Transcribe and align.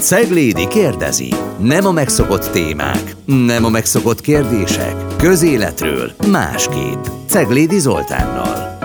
Ceglédi 0.00 0.66
kérdezi. 0.68 1.28
Nem 1.62 1.86
a 1.86 1.92
megszokott 1.92 2.50
témák, 2.50 3.16
nem 3.24 3.64
a 3.64 3.68
megszokott 3.68 4.20
kérdések. 4.20 4.94
Közéletről 5.16 6.10
másképp. 6.30 7.04
Ceglédi 7.26 7.78
Zoltánnal. 7.78 8.78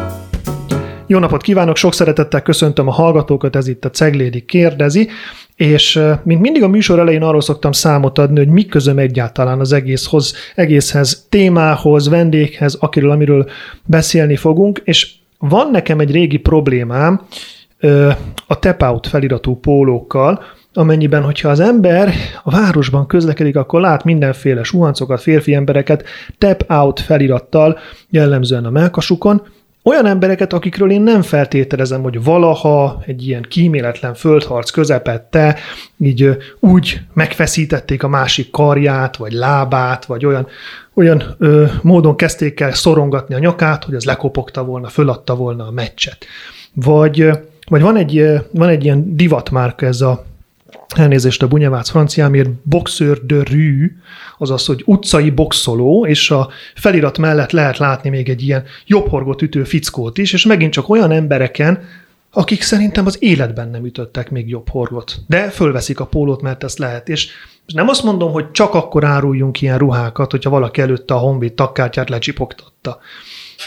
Jó 1.08 1.20
napot 1.20 1.42
kívánok, 1.42 1.76
sok 1.76 1.94
szeretettel 1.94 2.42
köszöntöm 2.42 2.88
a 2.88 2.92
hallgatókat, 2.92 3.56
ez 3.56 3.68
itt 3.68 3.86
a 3.86 3.90
Ceglédi 3.90 4.46
kérdezi, 4.46 5.10
és 5.56 6.00
mint 6.24 6.42
mindig 6.42 6.64
a 6.64 6.68
műsor 6.68 7.00
elején 7.00 7.24
arról 7.24 7.42
szoktam 7.42 7.72
számot 7.72 8.18
adni, 8.18 8.38
hogy 8.38 8.50
mi 8.50 8.66
közöm 8.66 8.98
egyáltalán 8.98 9.60
az 9.60 9.74
egészhoz, 9.74 10.34
egészhez, 10.56 11.26
témához, 11.30 12.10
vendéghez, 12.10 12.74
akiről, 12.80 13.12
amiről 13.12 13.50
beszélni 13.86 14.36
fogunk, 14.36 14.82
és 14.84 15.12
van 15.38 15.72
nekem 15.72 16.00
egy 16.00 16.12
régi 16.12 16.38
problémám 16.38 17.22
a 18.48 18.60
tap-out 18.60 19.08
feliratú 19.08 19.56
pólókkal, 19.56 20.44
amennyiben, 20.74 21.24
hogyha 21.24 21.50
az 21.50 21.60
ember 21.60 22.14
a 22.44 22.52
városban 22.52 23.08
közlekedik, 23.08 23.56
akkor 23.56 23.82
lát 23.82 24.04
mindenféle 24.04 24.64
suhancokat, 24.64 25.22
férfi 25.22 25.54
embereket 25.54 26.04
tap-out 26.38 27.00
felirattal, 27.00 27.80
jellemzően 28.10 28.66
a 28.66 28.70
melkasukon, 28.70 29.42
olyan 29.86 30.06
embereket, 30.06 30.54
akikről 30.54 30.92
én 30.92 31.02
nem 31.02 31.22
feltételezem, 31.22 32.02
hogy 32.02 32.24
valaha 32.24 33.04
egy 33.06 33.28
ilyen 33.28 33.46
kíméletlen 33.50 34.14
földharc 34.14 34.70
közepette 34.70 35.58
így 35.98 36.38
úgy 36.60 37.02
megfeszítették 37.14 38.04
a 38.04 38.08
másik 38.08 38.52
karját, 38.52 39.18
vagy 39.18 39.32
lábát, 39.32 40.06
vagy 40.06 40.26
olyan, 40.26 40.48
olyan 40.94 41.36
ö, 41.38 41.66
módon 41.82 42.16
kezdték 42.16 42.60
el 42.60 42.74
szorongatni 42.74 43.36
a 43.36 43.40
nyakát, 43.40 43.84
hogy 43.84 43.96
az 43.96 44.06
lekopogta 44.06 44.64
volna, 44.64 44.88
föladta 44.88 45.36
volna 45.36 45.68
a 45.68 45.72
meccset. 45.72 46.26
Vagy, 46.74 47.30
vagy 47.70 47.82
van, 47.82 47.96
egy, 47.96 48.42
van 48.52 48.70
egy 48.70 48.84
ilyen 48.84 49.16
divatmárka, 49.16 49.86
ez 49.86 50.02
a 50.02 50.26
elnézést 50.96 51.44
a 51.44 51.48
bunyavác 51.48 51.90
franciámért, 51.90 52.50
boxeur 52.50 53.26
de 53.26 53.36
rue, 53.36 53.90
azaz, 54.38 54.66
hogy 54.66 54.84
utcai 54.86 55.30
boxoló, 55.30 56.06
és 56.06 56.32
a 56.32 56.50
felirat 56.76 57.18
mellett 57.18 57.52
lehet 57.52 57.78
látni 57.78 58.10
még 58.10 58.30
egy 58.30 58.42
ilyen 58.42 58.64
jobbhorgot 58.86 59.42
ütő 59.42 59.64
fickót 59.64 60.18
is, 60.18 60.34
és 60.34 60.46
megint 60.46 60.72
csak 60.72 60.90
olyan 60.90 61.12
embereken, 61.12 61.84
akik 62.32 62.62
szerintem 62.62 63.06
az 63.06 63.18
életben 63.20 63.70
nem 63.70 63.86
ütöttek 63.86 64.32
még 64.32 64.50
jobb 64.50 64.70
horgot. 64.70 65.16
De 65.28 65.50
fölveszik 65.50 66.00
a 66.00 66.06
pólót, 66.06 66.42
mert 66.42 66.64
ezt 66.64 66.78
lehet. 66.78 67.10
És 67.10 67.30
nem 67.66 67.88
azt 67.88 68.04
mondom, 68.04 68.32
hogy 68.32 68.52
csak 68.52 68.74
akkor 68.74 69.04
áruljunk 69.04 69.62
ilyen 69.62 69.78
ruhákat, 69.78 70.32
hogyha 70.32 70.50
valaki 70.50 70.82
előtte 70.82 71.14
a 71.14 71.18
honvéd 71.18 71.54
takkártyát 71.54 72.10
lecsipogtatta 72.10 73.00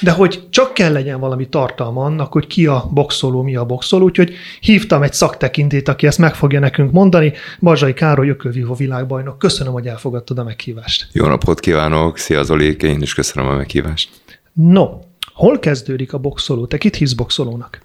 de 0.00 0.10
hogy 0.10 0.46
csak 0.50 0.74
kell 0.74 0.92
legyen 0.92 1.20
valami 1.20 1.48
tartalma 1.48 2.04
annak, 2.04 2.32
hogy 2.32 2.46
ki 2.46 2.66
a 2.66 2.88
boxoló, 2.90 3.42
mi 3.42 3.56
a 3.56 3.64
boxoló, 3.64 4.04
úgyhogy 4.04 4.34
hívtam 4.60 5.02
egy 5.02 5.12
szaktekintét, 5.12 5.88
aki 5.88 6.06
ezt 6.06 6.18
meg 6.18 6.34
fogja 6.34 6.60
nekünk 6.60 6.92
mondani, 6.92 7.32
Barzsai 7.60 7.94
Károly 7.94 8.28
Ökölvívó 8.28 8.74
világbajnok. 8.74 9.38
Köszönöm, 9.38 9.72
hogy 9.72 9.86
elfogadtad 9.86 10.38
a 10.38 10.44
meghívást. 10.44 11.08
Jó 11.12 11.26
napot 11.26 11.60
kívánok, 11.60 12.18
szia 12.18 12.42
Zoli, 12.42 12.76
én 12.80 13.02
is 13.02 13.14
köszönöm 13.14 13.48
a 13.48 13.54
meghívást. 13.54 14.08
No, 14.52 14.88
hol 15.32 15.58
kezdődik 15.58 16.12
a 16.12 16.18
boxoló? 16.18 16.66
Te 16.66 16.78
kit 16.78 16.96
hisz 16.96 17.12
boxolónak? 17.12 17.80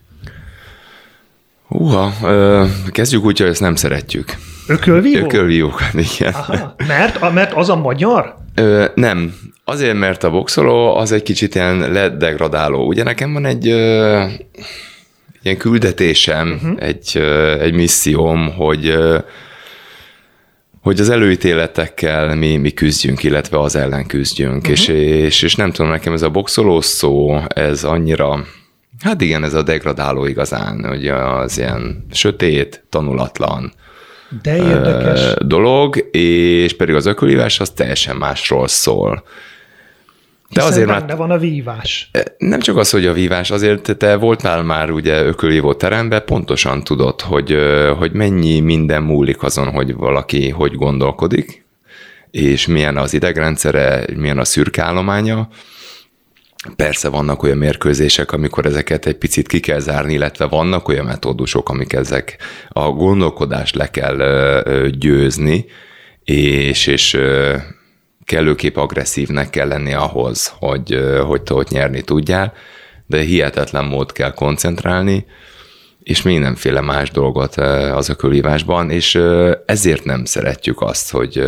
Uha, 1.67 2.11
kezdjük 2.91 3.23
úgy, 3.23 3.39
hogy 3.39 3.47
ezt 3.47 3.61
nem 3.61 3.75
szeretjük. 3.75 4.35
Ökölvívó? 4.67 5.25
Ökölvívó, 5.25 5.71
igen. 5.93 6.33
Aha, 6.33 6.75
mert, 6.87 7.33
mert 7.33 7.53
az 7.53 7.69
a 7.69 7.75
magyar? 7.75 8.35
Ö, 8.55 8.85
nem, 8.95 9.35
azért, 9.63 9.97
mert 9.97 10.23
a 10.23 10.29
boxoló 10.29 10.95
az 10.95 11.11
egy 11.11 11.23
kicsit 11.23 11.55
ilyen 11.55 11.91
ledegradáló. 11.91 12.87
Ugye 12.87 13.03
nekem 13.03 13.33
van 13.33 13.45
egy 13.45 13.67
ö, 13.67 14.23
ilyen 15.41 15.57
küldetésem, 15.57 16.51
uh-huh. 16.51 16.75
egy, 16.79 17.11
ö, 17.15 17.59
egy 17.59 17.73
misszióm, 17.73 18.53
hogy 18.53 18.87
ö, 18.87 19.17
hogy 20.81 20.99
az 20.99 21.09
előítéletekkel 21.09 22.35
mi, 22.35 22.57
mi 22.57 22.71
küzdjünk, 22.71 23.23
illetve 23.23 23.59
az 23.59 23.75
ellen 23.75 24.05
küzdjünk. 24.05 24.55
Uh-huh. 24.55 24.71
És, 24.71 24.87
és, 24.87 25.41
és 25.41 25.55
nem 25.55 25.71
tudom, 25.71 25.91
nekem 25.91 26.13
ez 26.13 26.21
a 26.21 26.29
boxoló 26.29 26.81
szó, 26.81 27.39
ez 27.47 27.83
annyira, 27.83 28.45
hát 28.99 29.21
igen, 29.21 29.43
ez 29.43 29.53
a 29.53 29.63
degradáló 29.63 30.25
igazán, 30.25 30.85
hogy 30.87 31.07
az 31.07 31.57
ilyen 31.57 32.05
sötét, 32.11 32.83
tanulatlan, 32.89 33.73
de 34.41 34.55
érdekes. 34.55 35.33
dolog, 35.45 36.07
és 36.11 36.75
pedig 36.75 36.95
az 36.95 37.05
ökölívás 37.05 37.59
az 37.59 37.69
teljesen 37.69 38.15
másról 38.15 38.67
szól. 38.67 39.23
De 40.49 40.63
azért 40.63 40.87
már... 40.87 41.05
De 41.05 41.15
van 41.15 41.31
a 41.31 41.37
vívás. 41.37 42.11
Nem 42.37 42.59
csak 42.59 42.77
az, 42.77 42.89
hogy 42.89 43.05
a 43.05 43.13
vívás, 43.13 43.51
azért 43.51 43.97
te 43.97 44.15
voltál 44.15 44.63
már 44.63 44.91
ugye 44.91 45.23
ökölívó 45.23 45.73
teremben, 45.73 46.23
pontosan 46.25 46.83
tudod, 46.83 47.21
hogy, 47.21 47.57
hogy 47.97 48.11
mennyi 48.11 48.59
minden 48.59 49.03
múlik 49.03 49.43
azon, 49.43 49.71
hogy 49.71 49.95
valaki 49.95 50.49
hogy 50.49 50.75
gondolkodik, 50.75 51.65
és 52.31 52.67
milyen 52.67 52.97
az 52.97 53.13
idegrendszere, 53.13 54.05
milyen 54.15 54.37
a 54.37 54.45
szürkállománya, 54.45 55.47
Persze 56.75 57.09
vannak 57.09 57.43
olyan 57.43 57.57
mérkőzések, 57.57 58.31
amikor 58.31 58.65
ezeket 58.65 59.05
egy 59.05 59.17
picit 59.17 59.47
ki 59.47 59.59
kell 59.59 59.79
zárni, 59.79 60.13
illetve 60.13 60.45
vannak 60.45 60.87
olyan 60.87 61.05
metódusok, 61.05 61.69
amik 61.69 61.93
ezek 61.93 62.37
a 62.69 62.89
gondolkodást 62.89 63.75
le 63.75 63.89
kell 63.89 64.17
győzni, 64.89 65.65
és, 66.23 66.87
és 66.87 67.17
kellőképp 68.23 68.75
agresszívnek 68.75 69.49
kell 69.49 69.67
lenni 69.67 69.93
ahhoz, 69.93 70.53
hogy, 70.59 70.99
hogy 71.25 71.41
ott 71.49 71.69
nyerni 71.69 72.01
tudjál, 72.01 72.53
de 73.05 73.21
hihetetlen 73.21 73.85
mód 73.85 74.11
kell 74.11 74.33
koncentrálni, 74.33 75.25
és 76.03 76.21
mindenféle 76.21 76.81
más 76.81 77.11
dolgot 77.11 77.55
az 77.93 78.09
ökölívásban, 78.09 78.89
és 78.89 79.19
ezért 79.65 80.03
nem 80.03 80.25
szeretjük 80.25 80.81
azt, 80.81 81.11
hogy, 81.11 81.43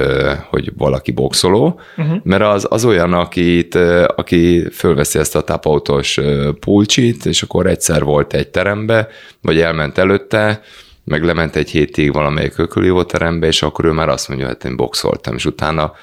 hogy 0.50 0.72
valaki 0.78 1.12
boxoló, 1.12 1.80
uh-huh. 1.98 2.18
mert 2.24 2.44
az, 2.44 2.68
az 2.70 2.86
olyan, 2.86 3.14
akit, 3.14 3.76
aki 4.16 4.70
fölveszi 4.72 5.20
ezt 5.20 5.36
a 5.36 5.42
tapautos 5.42 6.20
pulcsit, 6.60 7.26
és 7.26 7.42
akkor 7.42 7.68
egyszer 7.68 8.04
volt 8.04 8.34
egy 8.34 8.48
terembe, 8.48 9.08
vagy 9.42 9.60
elment 9.60 9.98
előtte, 9.98 10.62
meg 11.04 11.24
lement 11.24 11.56
egy 11.56 11.70
hétig 11.70 12.14
valamelyik 12.14 12.58
ökölívó 12.58 13.04
terembe, 13.04 13.48
és 13.48 13.62
akkor 13.62 13.86
ő 13.86 13.92
már 13.92 14.10
azt 14.10 14.28
mondja, 14.28 14.46
hogy 14.48 14.56
hát 14.56 14.70
én 14.70 14.76
boxoltam, 14.76 15.36
és 15.36 15.46
utána 15.46 15.94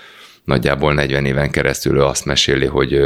nagyjából 0.45 0.95
40 0.95 1.25
éven 1.25 1.51
keresztül 1.51 1.97
ő 1.97 2.05
azt 2.05 2.25
meséli, 2.25 2.67
hogy 2.67 3.01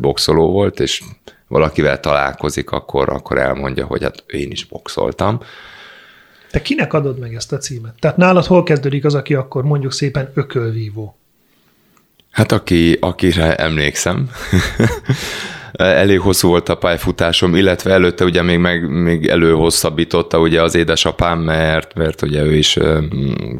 boxoló 0.00 0.50
volt, 0.50 0.80
és 0.80 1.02
valakivel 1.48 2.00
találkozik, 2.00 2.70
akkor, 2.70 3.08
akkor 3.08 3.38
elmondja, 3.38 3.86
hogy 3.86 4.02
hát 4.02 4.24
én 4.26 4.50
is 4.50 4.64
boxoltam. 4.64 5.40
Te 6.50 6.62
kinek 6.62 6.92
adod 6.92 7.18
meg 7.18 7.34
ezt 7.34 7.52
a 7.52 7.58
címet? 7.58 7.94
Tehát 7.98 8.16
nálad 8.16 8.44
hol 8.44 8.62
kezdődik 8.62 9.04
az, 9.04 9.14
aki 9.14 9.34
akkor 9.34 9.64
mondjuk 9.64 9.92
szépen 9.92 10.30
ökölvívó? 10.34 11.16
Hát 12.30 12.52
aki, 12.52 12.96
akire 13.00 13.54
emlékszem. 13.54 14.30
Elég 15.72 16.20
hosszú 16.20 16.48
volt 16.48 16.68
a 16.68 16.76
pályafutásom, 16.76 17.54
illetve 17.56 17.92
előtte 17.92 18.24
ugye 18.24 18.42
még, 18.42 18.58
meg, 18.58 18.90
még 18.90 19.26
előhosszabbította 19.26 20.40
ugye 20.40 20.62
az 20.62 20.74
édesapám, 20.74 21.38
mert, 21.38 21.94
mert 21.94 22.22
ugye 22.22 22.42
ő 22.42 22.54
is 22.54 22.78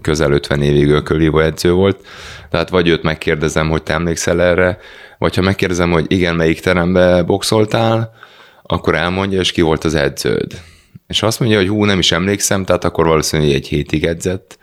közel 0.03 0.33
50 0.33 0.63
évig 0.63 0.91
ökölvívó 0.91 1.39
edző 1.39 1.73
volt. 1.73 2.07
Tehát 2.51 2.69
vagy 2.69 2.89
őt 2.89 3.03
megkérdezem, 3.03 3.69
hogy 3.69 3.83
te 3.83 3.93
emlékszel 3.93 4.43
erre, 4.43 4.79
vagy 5.19 5.35
ha 5.35 5.43
megkérdezem, 5.43 5.91
hogy 5.91 6.05
igen, 6.09 6.37
melyik 6.37 6.61
terembe 6.61 7.23
boxoltál, 7.23 8.15
akkor 8.63 8.95
elmondja, 8.95 9.41
és 9.41 9.53
ki 9.53 9.61
volt 9.61 9.85
az 9.85 9.95
edződ. 9.95 10.61
És 11.07 11.23
azt 11.23 11.41
mondja, 11.41 11.59
hogy 11.59 11.69
hú, 11.69 11.85
nem 11.85 11.99
is 11.99 12.13
emlékszem, 12.13 12.65
tehát 12.65 12.85
akkor 12.85 13.07
valószínűleg 13.07 13.55
egy 13.55 13.69
hétig 13.69 14.05
edzett. 14.05 14.59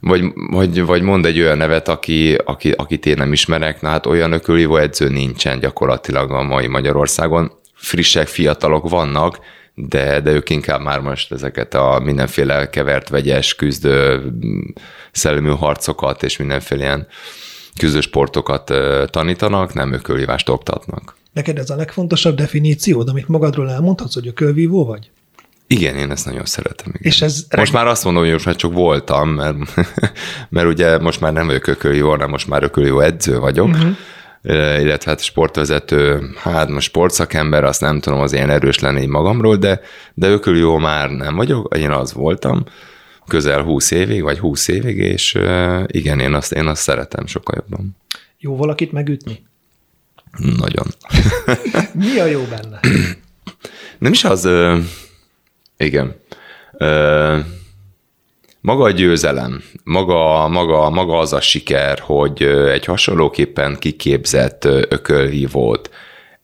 Vagy, 0.00 0.24
vagy, 0.34 0.84
vagy 0.84 1.02
mond 1.02 1.26
egy 1.26 1.40
olyan 1.40 1.56
nevet, 1.56 1.88
aki, 1.88 2.34
aki, 2.34 2.70
akit 2.70 3.06
én 3.06 3.14
nem 3.16 3.32
ismerek, 3.32 3.80
na 3.80 3.88
hát 3.88 4.06
olyan 4.06 4.32
ökölívó 4.32 4.76
edző 4.76 5.08
nincsen 5.08 5.58
gyakorlatilag 5.58 6.30
a 6.30 6.42
mai 6.42 6.66
Magyarországon. 6.66 7.52
Frissek, 7.74 8.26
fiatalok 8.26 8.88
vannak, 8.88 9.38
de, 9.74 10.20
de 10.20 10.30
ők 10.30 10.50
inkább 10.50 10.80
már 10.80 11.00
most 11.00 11.32
ezeket 11.32 11.74
a 11.74 12.00
mindenféle 12.04 12.70
kevert, 12.70 13.08
vegyes, 13.08 13.54
küzdő, 13.54 14.22
szellemű 15.12 15.50
harcokat 15.50 16.22
és 16.22 16.36
mindenféle 16.36 16.82
ilyen 16.82 17.06
küzdő 17.78 18.00
sportokat 18.00 18.72
tanítanak, 19.10 19.74
nem 19.74 19.92
ökölvívást 19.92 20.48
oktatnak. 20.48 21.16
Neked 21.32 21.58
ez 21.58 21.70
a 21.70 21.76
legfontosabb 21.76 22.36
definíciód, 22.36 23.08
amit 23.08 23.28
magadról 23.28 23.70
elmondhatsz, 23.70 24.14
hogy 24.14 24.26
ökölvívó 24.26 24.84
vagy? 24.84 25.10
Igen, 25.66 25.96
én 25.96 26.10
ezt 26.10 26.26
nagyon 26.26 26.44
szeretem. 26.44 26.88
Igen. 26.88 27.02
És 27.02 27.22
ez 27.22 27.46
most 27.56 27.72
már 27.72 27.86
azt 27.86 28.04
mondom, 28.04 28.22
hogy 28.22 28.32
most 28.32 28.44
már 28.44 28.56
csak 28.56 28.72
voltam, 28.72 29.28
mert, 29.28 29.56
mert 30.48 30.66
ugye 30.66 30.98
most 30.98 31.20
már 31.20 31.32
nem 31.32 31.46
vagyok 31.46 31.66
ököljó, 31.66 32.10
hanem 32.10 32.30
most 32.30 32.48
már 32.48 32.62
ököljó 32.62 33.00
edző 33.00 33.38
vagyok, 33.38 33.68
uh-huh. 33.68 34.80
illetve 34.80 35.10
hát 35.10 35.20
sportvezető, 35.20 36.30
hát 36.36 36.68
most 36.68 36.86
sportszakember, 36.86 37.64
azt 37.64 37.80
nem 37.80 38.00
tudom, 38.00 38.20
az 38.20 38.32
ilyen 38.32 38.50
erős 38.50 38.78
lenni 38.78 39.06
magamról, 39.06 39.56
de, 39.56 39.80
de 40.14 40.28
ököljó 40.28 40.78
már 40.78 41.10
nem 41.10 41.36
vagyok, 41.36 41.76
én 41.76 41.90
az 41.90 42.12
voltam 42.12 42.64
közel 43.26 43.62
20 43.62 43.90
évig, 43.90 44.22
vagy 44.22 44.38
20 44.38 44.68
évig, 44.68 44.96
és 44.96 45.38
igen, 45.86 46.20
én 46.20 46.34
azt, 46.34 46.52
én 46.52 46.66
azt 46.66 46.82
szeretem 46.82 47.26
sokkal 47.26 47.54
jobban. 47.56 47.96
Jó 48.38 48.56
valakit 48.56 48.92
megütni? 48.92 49.44
Nagyon. 50.38 50.86
Mi 51.92 52.18
a 52.18 52.24
jó 52.24 52.42
benne? 52.42 52.80
Nem 53.98 54.12
is 54.12 54.24
az, 54.24 54.48
igen. 55.76 56.14
maga 58.60 58.84
a 58.84 58.90
győzelem, 58.90 59.62
maga, 59.84 60.48
maga, 60.48 60.90
maga 60.90 61.18
az 61.18 61.32
a 61.32 61.40
siker, 61.40 61.98
hogy 61.98 62.42
egy 62.42 62.84
hasonlóképpen 62.84 63.76
kiképzett 63.78 64.64
ökölhívót, 64.64 65.90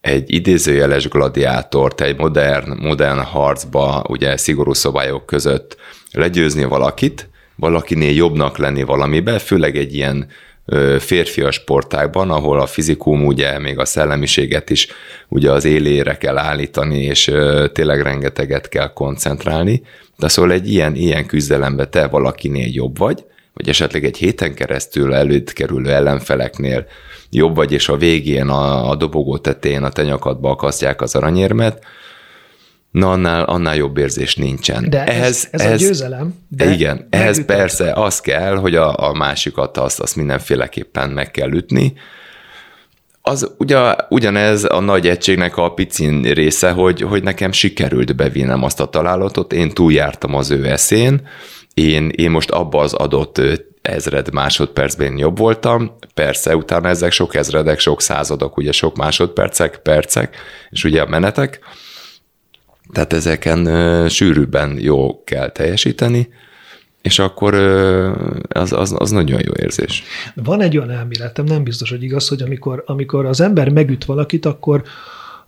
egy 0.01 0.35
idézőjeles 0.35 1.09
gladiátort, 1.09 2.01
egy 2.01 2.19
modern, 2.19 2.83
modern 2.83 3.19
harcba, 3.19 4.05
ugye 4.09 4.37
szigorú 4.37 4.73
szabályok 4.73 5.27
között 5.27 5.77
legyőzni 6.13 6.65
valakit, 6.65 7.29
valakinél 7.57 8.15
jobbnak 8.15 8.59
lenni 8.59 8.83
valamiben, 8.83 9.39
főleg 9.39 9.77
egy 9.77 9.95
ilyen 9.95 10.27
férfias 10.99 11.55
sportákban, 11.55 12.31
ahol 12.31 12.61
a 12.61 12.67
fizikum 12.67 13.27
ugye 13.27 13.59
még 13.59 13.79
a 13.79 13.85
szellemiséget 13.85 14.71
is 14.71 14.89
ugye 15.29 15.51
az 15.51 15.65
élére 15.65 16.17
kell 16.17 16.39
állítani, 16.39 17.03
és 17.03 17.33
tényleg 17.73 18.03
rengeteget 18.03 18.69
kell 18.69 18.93
koncentrálni. 18.93 19.83
De 20.17 20.29
szóval 20.29 20.53
egy 20.53 20.71
ilyen, 20.73 20.95
ilyen 20.95 21.27
küzdelembe 21.27 21.87
te 21.87 22.07
valakinél 22.07 22.69
jobb 22.73 22.99
vagy, 22.99 23.25
vagy 23.55 23.69
esetleg 23.69 24.05
egy 24.05 24.17
héten 24.17 24.55
keresztül 24.55 25.15
előtt 25.15 25.53
kerülő 25.53 25.91
ellenfeleknél 25.91 26.87
jobb 27.31 27.57
vagy, 27.57 27.73
és 27.73 27.89
a 27.89 27.97
végén 27.97 28.49
a, 28.49 28.91
a 28.91 28.95
dobogó 28.95 29.39
tetején 29.39 29.83
a 29.83 29.89
te 29.89 30.03
nyakadba 30.03 30.51
akasztják 30.51 31.01
az 31.01 31.15
aranyérmet, 31.15 31.85
na 32.91 33.11
annál, 33.11 33.45
annál 33.45 33.77
jobb 33.77 33.97
érzés 33.97 34.35
nincsen. 34.35 34.91
De 34.91 35.05
ehhez, 35.05 35.49
ez, 35.51 35.61
ez 35.61 35.61
ehhez, 35.61 35.83
a 35.83 35.85
győzelem. 35.85 36.35
De 36.49 36.71
igen, 36.71 37.07
ehhez 37.11 37.45
persze 37.45 37.93
az 37.93 38.21
kell, 38.21 38.57
hogy 38.57 38.75
a, 38.75 39.09
a 39.09 39.13
másikat 39.13 39.77
azt, 39.77 40.01
azt 40.01 40.17
mindenféleképpen 40.17 41.11
meg 41.11 41.31
kell 41.31 41.53
ütni. 41.53 41.93
Az 43.23 43.55
ugye, 43.59 43.95
ugyanez 44.09 44.65
a 44.65 44.81
nagy 44.81 45.09
egységnek 45.09 45.57
a 45.57 45.73
picin 45.73 46.23
része, 46.23 46.71
hogy, 46.71 47.01
hogy 47.01 47.23
nekem 47.23 47.53
sikerült 47.53 48.17
bevinnem 48.17 48.63
azt 48.63 48.81
a 48.81 48.87
találatot, 48.87 49.53
én 49.53 49.71
túljártam 49.71 50.35
az 50.35 50.51
ő 50.51 50.67
eszén, 50.67 51.29
én, 51.75 52.09
én 52.09 52.31
most 52.31 52.51
abba 52.51 52.81
az 52.81 52.93
adott 52.93 53.41
ezred 53.83 54.33
másodpercben 54.33 55.19
jobb 55.19 55.39
voltam, 55.39 55.97
persze 56.15 56.57
utána 56.57 56.89
ezek 56.89 57.13
sok 57.13 57.35
ezredek, 57.35 57.79
sok 57.79 58.01
századok, 58.03 58.57
ugye 58.57 58.73
sok 58.73 58.97
másodpercek, 58.97 59.79
percek, 59.79 60.37
és 60.71 60.85
ugye 60.85 61.03
a 61.03 61.07
menetek, 61.07 61.61
tehát 62.93 63.13
ezeken 63.13 63.69
sűrűbben 64.09 64.79
jó 64.79 65.25
kell 65.25 65.51
teljesíteni, 65.51 66.29
és 67.03 67.19
akkor 67.19 67.55
az, 68.49 68.73
az, 68.73 68.95
az 68.99 69.11
nagyon 69.11 69.41
jó 69.45 69.53
érzés. 69.57 70.03
Van 70.35 70.61
egy 70.61 70.77
olyan 70.77 70.91
elméletem, 70.91 71.45
nem 71.45 71.65
biztos, 71.65 71.91
hogy 71.91 72.03
igaz, 72.03 72.29
hogy 72.29 72.43
amikor, 72.43 72.83
amikor 72.87 73.27
az 73.27 73.41
ember 73.41 73.69
megüt 73.69 74.05
valakit, 74.05 74.47
akkor, 74.47 74.83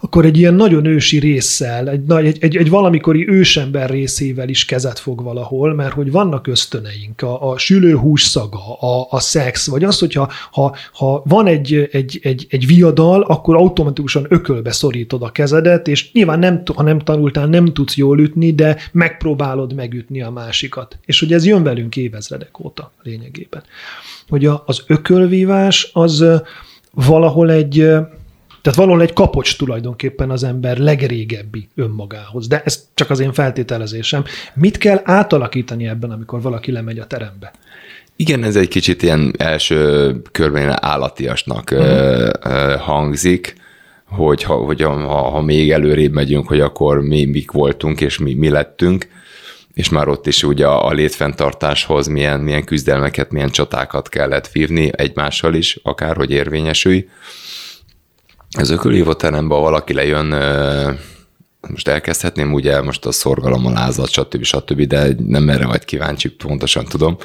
akkor 0.04 0.24
egy 0.24 0.38
ilyen 0.38 0.54
nagyon 0.54 0.84
ősi 0.84 1.18
résszel, 1.18 1.88
egy, 1.88 2.10
egy, 2.10 2.36
egy, 2.40 2.56
egy 2.56 2.70
valamikori 2.70 3.28
ősember 3.28 3.90
részével 3.90 4.48
is 4.48 4.64
kezet 4.64 4.98
fog 4.98 5.22
valahol, 5.22 5.74
mert 5.74 5.92
hogy 5.92 6.10
vannak 6.10 6.46
ösztöneink, 6.46 7.22
a, 7.22 7.50
a 7.50 7.58
sülőhús 7.58 8.22
szaga, 8.22 8.78
a, 8.80 9.06
a 9.10 9.20
szex, 9.20 9.66
vagy 9.66 9.84
az, 9.84 9.98
hogyha 9.98 10.30
ha, 10.50 10.76
ha 10.92 11.22
van 11.26 11.46
egy, 11.46 11.88
egy, 11.92 12.18
egy, 12.22 12.46
egy 12.50 12.66
viadal, 12.66 13.22
akkor 13.22 13.56
automatikusan 13.56 14.26
ökölbe 14.28 14.72
szorítod 14.72 15.22
a 15.22 15.32
kezedet, 15.32 15.88
és 15.88 16.12
nyilván 16.12 16.38
nem, 16.38 16.62
ha 16.74 16.82
nem 16.82 16.98
tanultál, 16.98 17.46
nem 17.46 17.64
tudsz 17.64 17.96
jól 17.96 18.20
ütni, 18.20 18.54
de 18.54 18.76
megpróbálod 18.92 19.74
megütni 19.74 20.22
a 20.22 20.30
másikat. 20.30 20.98
És 21.04 21.20
hogy 21.20 21.32
ez 21.32 21.46
jön 21.46 21.62
velünk 21.62 21.96
évezredek 21.96 22.64
óta 22.64 22.92
lényegében. 23.02 23.62
Hogy 24.28 24.46
a, 24.46 24.62
az 24.66 24.82
ökölvívás 24.86 25.90
az 25.92 26.24
valahol 26.90 27.50
egy 27.50 27.90
tehát 28.62 28.78
valahol 28.78 29.02
egy 29.02 29.12
kapocs 29.12 29.56
tulajdonképpen 29.56 30.30
az 30.30 30.44
ember 30.44 30.78
legrégebbi 30.78 31.68
önmagához. 31.74 32.48
De 32.48 32.62
ez 32.64 32.88
csak 32.94 33.10
az 33.10 33.20
én 33.20 33.32
feltételezésem. 33.32 34.24
Mit 34.54 34.78
kell 34.78 35.00
átalakítani 35.04 35.88
ebben, 35.88 36.10
amikor 36.10 36.42
valaki 36.42 36.72
lemegy 36.72 36.98
a 36.98 37.06
terembe? 37.06 37.52
Igen, 38.16 38.44
ez 38.44 38.56
egy 38.56 38.68
kicsit 38.68 39.02
ilyen 39.02 39.34
első 39.38 40.12
körben 40.32 40.84
állatiasnak 40.84 41.70
uh-huh. 41.72 42.74
hangzik, 42.74 43.54
hogy, 44.04 44.42
ha, 44.42 44.54
hogy 44.54 44.82
ha, 44.82 45.30
ha 45.30 45.40
még 45.40 45.70
előrébb 45.70 46.12
megyünk, 46.12 46.48
hogy 46.48 46.60
akkor 46.60 47.00
mi 47.00 47.24
mik 47.24 47.50
voltunk, 47.50 48.00
és 48.00 48.18
mi, 48.18 48.34
mi 48.34 48.48
lettünk, 48.48 49.08
és 49.74 49.88
már 49.88 50.08
ott 50.08 50.26
is 50.26 50.42
ugye 50.42 50.66
a, 50.66 50.86
a 50.86 50.92
létfenntartáshoz 50.92 52.06
milyen, 52.06 52.40
milyen 52.40 52.64
küzdelmeket, 52.64 53.30
milyen 53.30 53.50
csatákat 53.50 54.08
kellett 54.08 54.48
vívni 54.48 54.90
egymással 54.96 55.54
is, 55.54 55.78
akárhogy 55.82 56.30
érvényesülj 56.30 57.08
az 58.58 58.70
ökölhívó 58.70 59.12
teremben 59.12 59.60
valaki 59.60 59.94
lejön, 59.94 60.26
most 61.68 61.88
elkezdhetném 61.88 62.52
ugye 62.52 62.82
most 62.82 63.06
a 63.06 63.12
szorgalom, 63.12 63.66
a 63.66 63.70
lázat, 63.70 64.10
stb. 64.10 64.42
stb., 64.42 64.82
de 64.82 65.08
nem 65.26 65.48
erre 65.48 65.66
vagy 65.66 65.84
kíváncsi, 65.84 66.28
pontosan 66.28 66.84
tudom. 66.84 67.16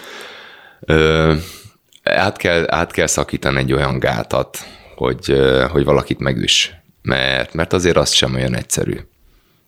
Át 2.03 2.37
kell, 2.37 2.65
át 2.67 2.91
kell 2.91 3.07
szakítani 3.07 3.59
egy 3.59 3.73
olyan 3.73 3.99
gátat, 3.99 4.57
hogy, 4.95 5.41
hogy 5.69 5.83
valakit 5.83 6.19
megüss, 6.19 6.69
mert, 7.01 7.53
mert 7.53 7.73
azért 7.73 7.97
az 7.97 8.11
sem 8.11 8.33
olyan 8.35 8.55
egyszerű. 8.55 8.97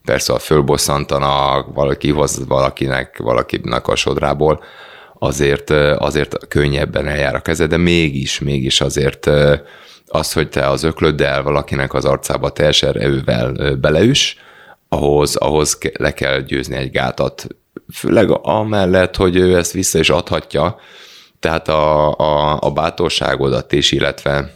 Persze, 0.03 0.31
ha 0.31 0.39
fölbosszantanak, 0.39 1.73
valaki 1.73 2.11
hoz 2.11 2.47
valakinek, 2.47 3.17
valakinek 3.17 3.87
a 3.87 3.95
sodrából, 3.95 4.63
azért, 5.19 5.69
azért 5.97 6.47
könnyebben 6.47 7.07
eljár 7.07 7.35
a 7.35 7.39
keze, 7.39 7.67
de 7.67 7.77
mégis, 7.77 8.39
mégis 8.39 8.81
azért 8.81 9.29
az, 10.09 10.33
hogy 10.33 10.49
te 10.49 10.67
az 10.67 10.83
öklöddel 10.83 11.43
valakinek 11.43 11.93
az 11.93 12.05
arcába 12.05 12.49
teljes 12.49 12.83
erővel 12.83 13.75
beleüs, 13.75 14.37
ahhoz, 14.89 15.35
ahhoz 15.35 15.77
le 15.99 16.13
kell 16.13 16.39
győzni 16.39 16.75
egy 16.75 16.91
gátat. 16.91 17.47
Főleg 17.93 18.29
amellett, 18.41 19.15
hogy 19.15 19.35
ő 19.35 19.57
ezt 19.57 19.71
vissza 19.71 19.99
is 19.99 20.09
adhatja, 20.09 20.79
tehát 21.39 21.67
a, 21.67 22.15
a, 22.17 22.57
a 22.61 22.71
bátorságodat 22.71 23.71
is, 23.71 23.91
illetve 23.91 24.53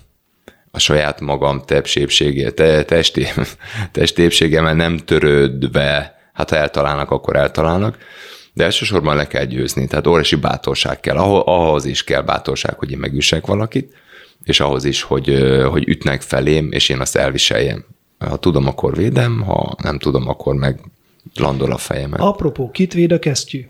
a 0.72 0.80
saját 0.80 1.20
magam 1.20 1.62
tepsépségé, 1.66 2.50
te, 2.50 2.84
testé, 2.84 3.28
testépségemmel 3.92 4.74
nem 4.74 4.98
törődve, 4.98 6.16
hát 6.34 6.50
ha 6.50 6.56
eltalálnak, 6.56 7.12
akkor 7.12 7.36
eltalálnak, 7.36 7.98
de 8.54 8.64
elsősorban 8.64 9.16
le 9.16 9.28
kell 9.28 9.44
győzni, 9.46 9.88
tehát 9.88 10.08
óriási 10.08 10.36
bátorság 10.36 11.00
kell, 11.00 11.18
ahhoz 11.18 11.86
is 11.86 12.04
kell 12.04 12.22
bátorság, 12.22 12.78
hogy 12.78 12.92
én 12.92 12.98
megüssek 12.98 13.46
valakit, 13.46 13.94
és 14.44 14.60
ahhoz 14.60 14.84
is, 14.84 15.01
hogy, 15.01 15.56
hogy 15.69 15.88
ütnek 15.88 16.22
felém, 16.22 16.72
és 16.72 16.90
én 16.90 17.00
azt 17.00 17.16
elviseljem. 17.16 17.86
Ha 18.18 18.38
tudom, 18.38 18.68
akkor 18.68 18.95
védem, 18.95 19.42
ha 19.42 19.75
nem 19.84 20.00
tudom, 20.00 20.28
akkor 20.28 20.56
meg 20.56 20.80
landol 21.36 21.72
a 21.72 21.78
fejemet. 21.78 22.19
Apropó, 22.19 22.72
kit 22.72 22.94
véd 22.94 23.12
a 23.12 23.19
kesztyű? 23.19 23.68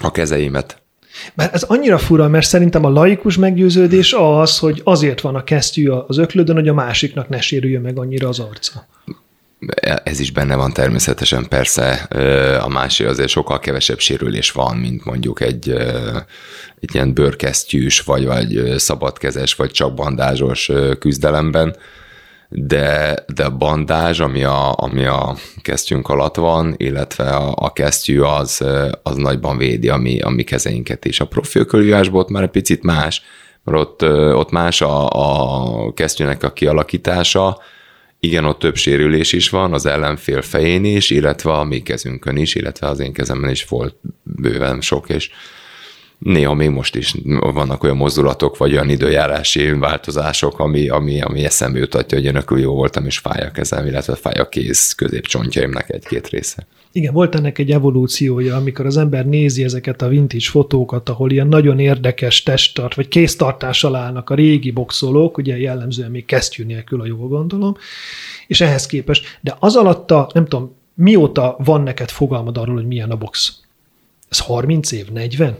A 0.00 0.10
kezeimet. 0.10 0.80
Mert 1.34 1.54
ez 1.54 1.62
annyira 1.62 1.98
fura, 1.98 2.28
mert 2.28 2.46
szerintem 2.46 2.84
a 2.84 2.88
laikus 2.88 3.36
meggyőződés 3.36 4.14
az, 4.18 4.58
hogy 4.58 4.80
azért 4.84 5.20
van 5.20 5.34
a 5.34 5.44
kesztyű 5.44 5.88
az 5.88 6.18
öklődön, 6.18 6.54
hogy 6.54 6.68
a 6.68 6.74
másiknak 6.74 7.28
ne 7.28 7.40
sérüljön 7.40 7.82
meg 7.82 7.98
annyira 7.98 8.28
az 8.28 8.38
arca. 8.38 8.86
Ez 10.04 10.20
is 10.20 10.32
benne 10.32 10.54
van 10.54 10.72
természetesen, 10.72 11.48
persze 11.48 11.92
a 12.62 12.68
másik 12.68 13.06
azért 13.06 13.28
sokkal 13.28 13.58
kevesebb 13.58 13.98
sérülés 13.98 14.50
van, 14.50 14.76
mint 14.76 15.04
mondjuk 15.04 15.40
egy, 15.40 15.70
egy 16.80 16.94
ilyen 16.94 17.14
bőrkesztyűs, 17.14 18.00
vagy, 18.00 18.26
vagy 18.26 18.74
szabadkezes, 18.76 19.54
vagy 19.54 19.70
csak 19.70 19.94
bandázsos 19.94 20.70
küzdelemben, 20.98 21.76
de, 22.48 23.14
de 23.34 23.44
a 23.44 23.56
bandázs, 23.56 24.20
ami 24.20 24.44
a, 24.44 24.74
ami 24.76 25.04
a 25.04 25.36
kesztyünk 25.62 26.08
alatt 26.08 26.36
van, 26.36 26.74
illetve 26.76 27.30
a, 27.30 27.52
a 27.56 27.72
kesztyű 27.72 28.20
az, 28.20 28.64
az 29.02 29.16
nagyban 29.16 29.58
védi 29.58 29.88
a 29.88 29.96
mi, 29.96 30.20
a 30.20 30.28
mi 30.28 30.42
kezeinket 30.42 31.04
is. 31.04 31.20
A 31.20 31.26
profilkörülvívásból 31.26 32.20
ott 32.20 32.30
már 32.30 32.42
egy 32.42 32.50
picit 32.50 32.82
más, 32.82 33.22
mert 33.64 33.78
ott, 33.78 34.02
ott 34.34 34.50
más 34.50 34.80
a, 34.80 35.08
a 35.08 35.92
kesztyűnek 35.92 36.42
a 36.42 36.52
kialakítása, 36.52 37.58
igen, 38.26 38.44
ott 38.44 38.58
több 38.58 38.76
sérülés 38.76 39.32
is 39.32 39.48
van, 39.48 39.72
az 39.72 39.86
ellenfél 39.86 40.42
fején 40.42 40.84
is, 40.84 41.10
illetve 41.10 41.52
a 41.52 41.64
mi 41.64 41.82
kezünkön 41.82 42.36
is, 42.36 42.54
illetve 42.54 42.86
az 42.86 43.00
én 43.00 43.12
kezemben 43.12 43.50
is 43.50 43.64
volt 43.64 43.96
bőven 44.22 44.80
sok, 44.80 45.08
és 45.08 45.30
néha 46.18 46.54
még 46.54 46.70
most 46.70 46.96
is 46.96 47.14
vannak 47.52 47.82
olyan 47.82 47.96
mozdulatok, 47.96 48.56
vagy 48.56 48.72
olyan 48.72 48.88
időjárási 48.88 49.72
változások, 49.72 50.58
ami, 50.58 50.88
ami, 50.88 51.20
ami 51.20 51.44
eszembe 51.44 51.78
jutatja, 51.78 52.18
hogy 52.18 52.26
önökül 52.26 52.58
jó 52.58 52.74
voltam, 52.74 53.06
és 53.06 53.18
fáj 53.18 53.46
a 53.46 53.50
kezem, 53.50 53.86
illetve 53.86 54.14
fáj 54.14 54.34
a 54.34 54.48
kéz 54.48 54.92
középcsontjaimnak 54.92 55.90
egy-két 55.90 56.28
része. 56.28 56.66
Igen, 56.92 57.12
volt 57.12 57.34
ennek 57.34 57.58
egy 57.58 57.70
evolúciója, 57.70 58.56
amikor 58.56 58.86
az 58.86 58.96
ember 58.96 59.26
nézi 59.26 59.64
ezeket 59.64 60.02
a 60.02 60.08
vintage 60.08 60.46
fotókat, 60.50 61.08
ahol 61.08 61.30
ilyen 61.30 61.46
nagyon 61.46 61.78
érdekes 61.78 62.42
testtart, 62.42 62.94
vagy 62.94 63.08
kéztartással 63.08 63.94
állnak 63.94 64.30
a 64.30 64.34
régi 64.34 64.70
boxolók, 64.70 65.38
ugye 65.38 65.58
jellemzően 65.58 66.10
még 66.10 66.24
kesztyű 66.24 66.64
nélkül, 66.64 67.00
a 67.00 67.06
jól 67.06 67.28
gondolom, 67.28 67.76
és 68.46 68.60
ehhez 68.60 68.86
képest, 68.86 69.38
de 69.40 69.56
az 69.58 69.76
alatta, 69.76 70.30
nem 70.34 70.46
tudom, 70.46 70.74
mióta 70.94 71.56
van 71.64 71.82
neked 71.82 72.10
fogalmad 72.10 72.56
arról, 72.58 72.74
hogy 72.74 72.86
milyen 72.86 73.10
a 73.10 73.16
box? 73.16 73.60
Ez 74.28 74.38
30 74.38 74.92
év, 74.92 75.10
40? 75.10 75.58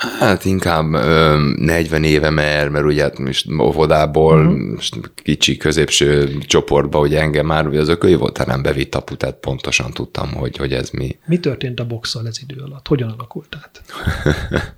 Hát 0.00 0.44
inkább 0.44 0.92
ö, 0.92 1.38
40 1.56 2.04
éve, 2.04 2.30
mert, 2.30 2.70
mert 2.70 2.84
ugye 2.84 3.02
hát 3.02 3.18
most 3.18 3.46
óvodából 3.60 4.46
uh-huh. 4.46 5.04
kicsi 5.14 5.56
középső 5.56 6.38
csoportba, 6.38 6.98
hogy 6.98 7.14
engem 7.14 7.46
már 7.46 7.66
ugye 7.66 7.80
az 7.80 7.88
ökölyv 7.88 8.18
volt 8.18 8.46
nem 8.46 8.62
bevitt 8.62 8.94
apu, 8.94 9.16
tehát 9.16 9.36
pontosan 9.36 9.90
tudtam, 9.90 10.32
hogy, 10.32 10.56
hogy 10.56 10.72
ez 10.72 10.90
mi. 10.90 11.18
Mi 11.26 11.38
történt 11.38 11.80
a 11.80 11.86
boxal 11.86 12.26
ez 12.26 12.38
idő 12.42 12.62
alatt? 12.62 12.88
Hogyan 12.88 13.10
alakult 13.10 13.56
át? 13.62 13.82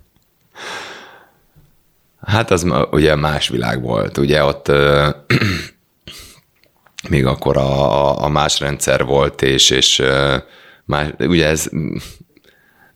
hát 2.21 2.51
az 2.51 2.67
ugye 2.91 3.15
más 3.15 3.49
világ 3.49 3.83
volt. 3.83 4.19
Ugye 4.19 4.45
ott 4.45 4.69
ö, 4.69 5.09
még 7.11 7.27
akkor 7.27 7.57
a, 7.57 8.23
a 8.25 8.29
más 8.29 8.61
rendszer 8.61 9.05
volt, 9.05 9.43
és, 9.43 9.71
és 9.71 10.03
más, 10.85 11.09
ugye 11.19 11.47
ez 11.47 11.69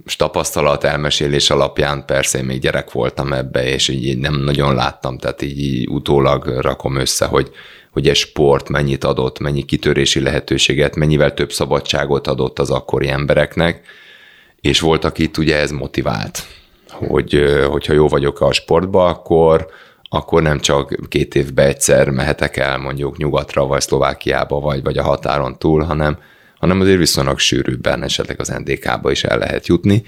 most 0.05 0.19
tapasztalat 0.19 0.85
elmesélés 0.85 1.51
alapján 1.51 2.05
persze 2.07 2.39
én 2.39 2.45
még 2.45 2.61
gyerek 2.61 2.93
voltam 2.93 3.33
ebbe, 3.33 3.65
és 3.65 3.89
így 3.89 4.19
nem 4.19 4.35
nagyon 4.35 4.75
láttam, 4.75 5.19
tehát 5.19 5.43
így, 5.43 5.89
utólag 5.89 6.47
rakom 6.47 6.97
össze, 6.97 7.25
hogy, 7.27 7.51
hogy 7.91 8.09
egy 8.09 8.17
sport 8.17 8.69
mennyit 8.69 9.05
adott, 9.05 9.39
mennyi 9.39 9.63
kitörési 9.63 10.21
lehetőséget, 10.21 10.97
mennyivel 10.97 11.35
több 11.35 11.53
szabadságot 11.53 12.27
adott 12.27 12.59
az 12.59 12.71
akkori 12.71 13.09
embereknek, 13.09 13.87
és 14.61 14.81
voltak 14.81 15.19
itt 15.19 15.37
ugye 15.37 15.57
ez 15.57 15.71
motivált, 15.71 16.47
hogy 16.91 17.45
hogyha 17.69 17.93
jó 17.93 18.09
vagyok 18.09 18.41
a 18.41 18.53
sportba, 18.53 19.07
akkor, 19.07 19.67
akkor 20.03 20.43
nem 20.43 20.61
csak 20.61 20.95
két 21.09 21.35
évbe 21.35 21.65
egyszer 21.65 22.11
mehetek 22.11 22.57
el 22.57 22.79
mondjuk 22.79 23.17
nyugatra, 23.17 23.67
vagy 23.67 23.81
Szlovákiába, 23.81 24.61
vagy, 24.61 24.83
vagy 24.83 24.99
a 24.99 25.03
határon 25.03 25.59
túl, 25.59 25.83
hanem, 25.83 26.19
hanem 26.59 26.81
azért 26.81 26.99
viszonylag 26.99 27.39
sűrűbben 27.39 28.03
esetleg 28.03 28.41
az 28.41 28.49
NDK-ba 28.49 29.11
is 29.11 29.25
el 29.25 29.39
lehet 29.39 29.67
jutni. 29.67 30.03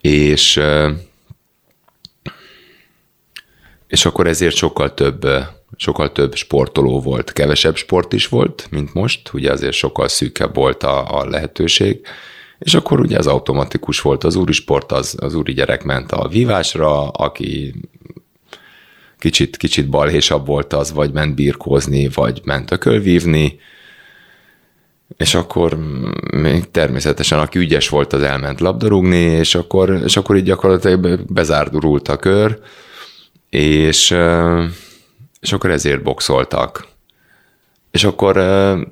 És, 0.00 0.60
és 3.86 4.04
akkor 4.04 4.26
ezért 4.26 4.54
sokkal 4.54 4.94
több, 4.94 5.26
sokkal 5.76 6.12
több 6.12 6.34
sportoló 6.34 7.00
volt, 7.00 7.32
kevesebb 7.32 7.76
sport 7.76 8.12
is 8.12 8.28
volt, 8.28 8.66
mint 8.70 8.94
most, 8.94 9.30
ugye 9.32 9.52
azért 9.52 9.72
sokkal 9.72 10.08
szűkebb 10.08 10.54
volt 10.54 10.82
a, 10.82 11.20
a 11.20 11.26
lehetőség, 11.26 12.06
és 12.58 12.74
akkor 12.74 13.00
ugye 13.00 13.18
az 13.18 13.26
automatikus 13.26 14.00
volt 14.00 14.24
az 14.24 14.36
úri 14.36 14.52
sport, 14.52 14.92
az, 14.92 15.16
az 15.20 15.34
úri 15.34 15.52
gyerek 15.52 15.84
ment 15.84 16.12
a 16.12 16.28
vívásra, 16.28 17.08
aki 17.08 17.74
kicsit, 19.18 19.56
kicsit 19.56 19.88
balhésabb 19.88 20.46
volt 20.46 20.72
az, 20.72 20.92
vagy 20.92 21.12
ment 21.12 21.34
birkózni, 21.34 22.08
vagy 22.08 22.40
ment 22.44 22.70
ökölvívni, 22.70 23.58
és 25.16 25.34
akkor 25.34 25.78
még 26.32 26.70
természetesen, 26.70 27.38
aki 27.38 27.58
ügyes 27.58 27.88
volt, 27.88 28.12
az 28.12 28.22
elment 28.22 28.60
labdarúgni, 28.60 29.16
és 29.16 29.54
akkor, 29.54 30.00
és 30.04 30.16
akkor 30.16 30.36
így 30.36 30.44
gyakorlatilag 30.44 31.32
bezárdurult 31.32 32.08
a 32.08 32.16
kör, 32.16 32.58
és, 33.50 34.16
és 35.40 35.52
akkor 35.52 35.70
ezért 35.70 36.02
boxoltak. 36.02 36.86
És 37.90 38.04
akkor 38.04 38.34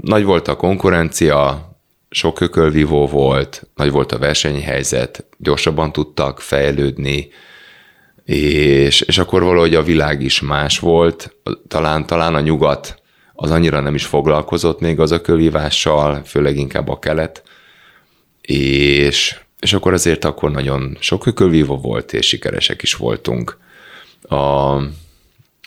nagy 0.00 0.24
volt 0.24 0.48
a 0.48 0.56
konkurencia, 0.56 1.70
sok 2.10 2.40
ökölvívó 2.40 3.06
volt, 3.06 3.66
nagy 3.74 3.90
volt 3.90 4.12
a 4.12 4.18
versenyhelyzet, 4.18 5.24
gyorsabban 5.38 5.92
tudtak 5.92 6.40
fejlődni, 6.40 7.28
és, 8.24 9.00
és 9.00 9.18
akkor 9.18 9.42
valahogy 9.42 9.74
a 9.74 9.82
világ 9.82 10.22
is 10.22 10.40
más 10.40 10.78
volt, 10.78 11.36
talán, 11.68 12.06
talán 12.06 12.34
a 12.34 12.40
nyugat 12.40 13.01
az 13.34 13.50
annyira 13.50 13.80
nem 13.80 13.94
is 13.94 14.04
foglalkozott 14.04 14.80
még 14.80 15.00
az 15.00 15.10
ökölvívással, 15.10 16.22
főleg 16.24 16.56
inkább 16.56 16.88
a 16.88 16.98
kelet, 16.98 17.42
és, 18.40 19.40
és 19.60 19.72
akkor 19.72 19.92
azért 19.92 20.24
akkor 20.24 20.50
nagyon 20.50 20.96
sok 21.00 21.26
ökölvívó 21.26 21.76
volt, 21.76 22.12
és 22.12 22.26
sikeresek 22.26 22.82
is 22.82 22.94
voltunk. 22.94 23.58
A, 24.28 24.76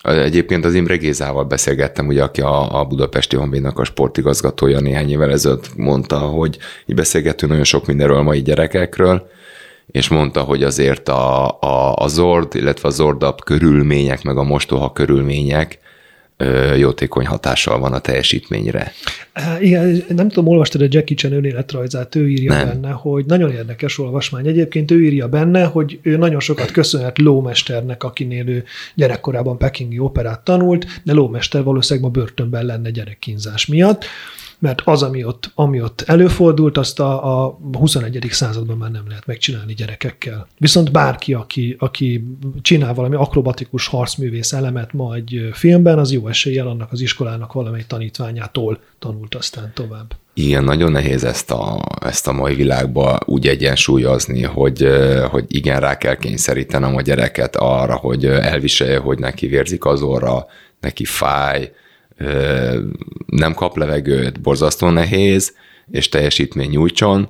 Egyébként 0.06 0.66
az 0.66 0.74
Imre 0.74 0.96
Gézával 0.96 1.44
beszélgettem, 1.44 2.08
ugye, 2.08 2.24
aki 2.24 2.42
a, 2.42 2.80
a 2.80 2.86
Budapesti 2.86 3.36
Honvédnak 3.36 3.80
a 3.80 3.84
sportigazgatója 3.84 4.80
néhány 4.80 5.10
évvel 5.10 5.32
ezelőtt 5.32 5.76
mondta, 5.76 6.18
hogy 6.18 6.58
így 6.86 6.96
beszélgetünk 6.96 7.52
nagyon 7.52 7.66
sok 7.66 7.86
mindenről 7.86 8.18
a 8.18 8.22
mai 8.22 8.42
gyerekekről, 8.42 9.30
és 9.88 10.08
mondta, 10.08 10.42
hogy 10.42 10.64
azért 10.64 11.10
a, 11.10 11.60
a, 11.60 11.96
a 11.96 12.08
Zord, 12.08 12.56
illetve 12.56 12.88
a 12.88 12.92
Zordap 12.92 13.44
körülmények, 13.44 14.24
meg 14.24 14.38
a 14.38 14.44
mostoha 14.44 14.92
körülmények 14.92 15.80
jótékony 16.78 17.26
hatással 17.26 17.80
van 17.80 17.94
a 17.94 18.00
teljesítményre. 18.00 18.92
Igen, 19.60 20.04
nem 20.08 20.28
tudom, 20.28 20.48
olvastad 20.48 20.82
a 20.82 20.88
Jackie 20.90 21.16
Chan 21.16 21.32
önéletrajzát, 21.32 22.16
ő 22.16 22.30
írja 22.30 22.54
nem. 22.54 22.68
benne, 22.68 22.90
hogy 22.90 23.26
nagyon 23.26 23.52
érdekes 23.52 24.00
olvasmány. 24.00 24.48
Egyébként 24.48 24.92
ő 24.92 25.04
írja 25.04 25.28
benne, 25.28 25.64
hogy 25.64 26.00
ő 26.02 26.18
nagyon 26.18 26.40
sokat 26.40 26.72
köszönhet 26.72 27.18
lómesternek, 27.18 28.04
akinél 28.04 28.48
ő 28.48 28.64
gyerekkorában 28.94 29.58
pekingi 29.58 30.00
operát 30.00 30.40
tanult, 30.44 30.86
de 31.04 31.14
lómester 31.14 31.64
valószínűleg 31.64 32.12
ma 32.12 32.20
börtönben 32.20 32.66
lenne 32.66 32.90
gyerekkínzás 32.90 33.66
miatt 33.66 34.06
mert 34.60 34.82
az, 34.86 35.04
ami 35.04 35.24
ott, 35.24 35.52
ami 35.56 35.82
ott 35.82 36.02
előfordult, 36.02 36.78
azt 36.78 37.00
a, 37.00 37.44
a 37.46 37.60
21. 37.78 38.28
században 38.30 38.78
már 38.78 38.92
nem 38.92 39.08
lehet 39.08 39.26
megcsinálni 39.26 39.74
gyerekekkel. 39.74 40.48
Viszont 40.58 40.92
bárki, 40.92 41.34
aki, 41.34 41.76
aki 41.80 42.28
csinál 42.62 42.94
valami 42.94 43.16
akrobatikus 43.16 43.88
harcművész 43.88 44.54
elemet 44.54 44.94
ma 44.94 45.16
egy 45.16 45.50
filmben, 45.54 46.00
az 46.00 46.12
jó 46.12 46.28
eséllyel 46.28 46.68
annak 46.68 46.92
az 46.92 47.02
iskolának 47.02 47.54
valamely 47.54 47.84
tanítványától 47.88 48.80
tanult 49.00 49.36
aztán 49.36 49.72
tovább. 49.74 50.16
Igen, 50.34 50.64
nagyon 50.64 50.92
nehéz 50.92 51.24
ezt 51.24 51.52
a, 51.52 51.82
ezt 52.00 52.28
a 52.28 52.32
mai 52.32 52.56
világba 52.56 53.20
úgy 53.26 53.48
egyensúlyozni, 53.48 54.44
hogy, 54.44 54.88
hogy 55.30 55.46
igen, 55.48 55.80
rá 55.80 55.98
kell 55.98 56.16
kényszerítenem 56.16 56.96
a 56.96 57.02
gyereket 57.02 57.56
arra, 57.56 57.96
hogy 57.96 58.26
elviselje, 58.26 59.00
hogy 59.00 59.20
neki 59.20 59.48
vérzik 59.48 59.86
az 59.86 60.02
orra, 60.02 60.46
neki 60.80 61.06
fáj, 61.06 61.72
nem 63.26 63.54
kap 63.54 63.78
levegőt, 63.78 64.42
borzasztó 64.42 64.90
nehéz, 64.90 65.56
és 65.92 66.10
teljesítmény 66.10 66.70
nyújtson, 66.70 67.30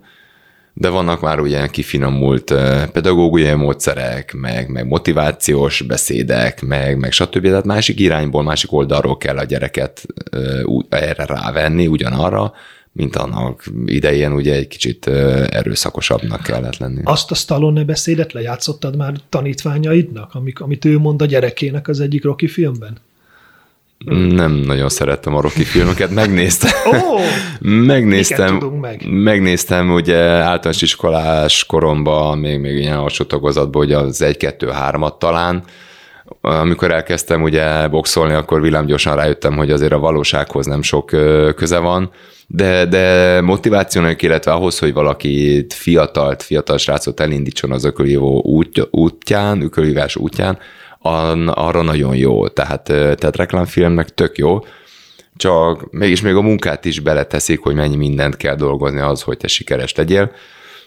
de 0.73 0.89
vannak 0.89 1.21
már 1.21 1.39
ugye 1.39 1.67
kifinomult 1.67 2.53
pedagógiai 2.91 3.53
módszerek, 3.53 4.33
meg, 4.33 4.69
meg 4.69 4.87
motivációs 4.87 5.81
beszédek, 5.81 6.61
meg, 6.61 6.97
meg 6.97 7.11
stb. 7.11 7.43
Tehát 7.43 7.65
másik 7.65 7.99
irányból, 7.99 8.43
másik 8.43 8.71
oldalról 8.71 9.17
kell 9.17 9.37
a 9.37 9.43
gyereket 9.43 10.05
erre 10.89 11.25
rávenni, 11.25 11.87
ugyanarra, 11.87 12.53
mint 12.91 13.15
annak 13.15 13.63
idején 13.85 14.31
ugye 14.31 14.53
egy 14.53 14.67
kicsit 14.67 15.07
erőszakosabbnak 15.49 16.43
kellett 16.43 16.77
lenni. 16.77 17.01
Azt 17.03 17.31
a 17.31 17.35
Stallone 17.35 17.83
beszédet 17.83 18.33
lejátszottad 18.33 18.95
már 18.95 19.13
tanítványaidnak, 19.29 20.33
amik, 20.33 20.59
amit 20.59 20.85
ő 20.85 20.97
mond 20.97 21.21
a 21.21 21.25
gyerekének 21.25 21.87
az 21.87 21.99
egyik 21.99 22.23
Rocky 22.23 22.47
filmben? 22.47 22.97
Nem 24.07 24.51
nagyon 24.51 24.89
szerettem 24.89 25.35
a 25.35 25.41
Rocky 25.41 25.63
filmeket, 25.63 26.09
megnéztem. 26.23 26.71
Oh, 26.85 27.21
megnéztem, 27.59 28.55
meg? 28.55 29.01
megnéztem 29.09 29.93
ugye 29.93 30.17
általános 30.17 30.81
iskolás 30.81 31.65
koromban, 31.65 32.37
még, 32.37 32.59
még 32.59 32.77
ilyen 32.77 32.97
alsó 32.97 33.23
tagozatban, 33.23 33.85
ugye 33.85 33.97
az 33.97 34.23
1-2-3-at 34.25 35.17
talán, 35.17 35.63
amikor 36.41 36.91
elkezdtem 36.91 37.41
ugye 37.41 37.87
boxolni, 37.87 38.33
akkor 38.33 38.61
villámgyorsan 38.61 39.15
rájöttem, 39.15 39.57
hogy 39.57 39.71
azért 39.71 39.91
a 39.91 39.99
valósághoz 39.99 40.65
nem 40.65 40.81
sok 40.81 41.05
köze 41.55 41.77
van, 41.77 42.11
de, 42.47 42.85
de 42.85 43.41
motivációnak, 43.41 44.21
illetve 44.21 44.51
ahhoz, 44.51 44.79
hogy 44.79 44.93
valaki 44.93 45.65
fiatalt, 45.69 46.43
fiatal 46.43 46.77
srácot 46.77 47.19
elindítson 47.19 47.71
az 47.71 47.83
ökölívó 47.83 48.41
út, 48.43 48.87
útján, 48.91 49.61
ökölívás 49.61 50.15
útján, 50.15 50.57
arra 51.47 51.81
nagyon 51.81 52.15
jó, 52.15 52.47
tehát, 52.47 52.83
tehát 52.83 53.35
reklámfilmnek 53.35 54.13
tök 54.13 54.37
jó, 54.37 54.59
csak 55.37 55.91
mégis 55.91 56.21
még 56.21 56.35
a 56.35 56.41
munkát 56.41 56.85
is 56.85 56.99
beleteszik, 56.99 57.59
hogy 57.59 57.75
mennyi 57.75 57.95
mindent 57.95 58.37
kell 58.37 58.55
dolgozni 58.55 58.99
az, 58.99 59.21
hogy 59.21 59.37
te 59.37 59.47
sikeres 59.47 59.95
legyél, 59.95 60.31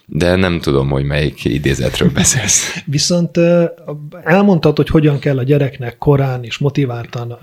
de 0.06 0.36
nem 0.36 0.60
tudom, 0.60 0.88
hogy 0.88 1.04
melyik 1.04 1.44
idézetről 1.44 2.10
beszélsz. 2.10 2.76
Viszont 2.84 3.38
elmondtad, 4.22 4.76
hogy 4.76 4.88
hogyan 4.88 5.18
kell 5.18 5.38
a 5.38 5.42
gyereknek 5.42 5.98
korán 5.98 6.44
és 6.44 6.58
motiváltan 6.58 7.38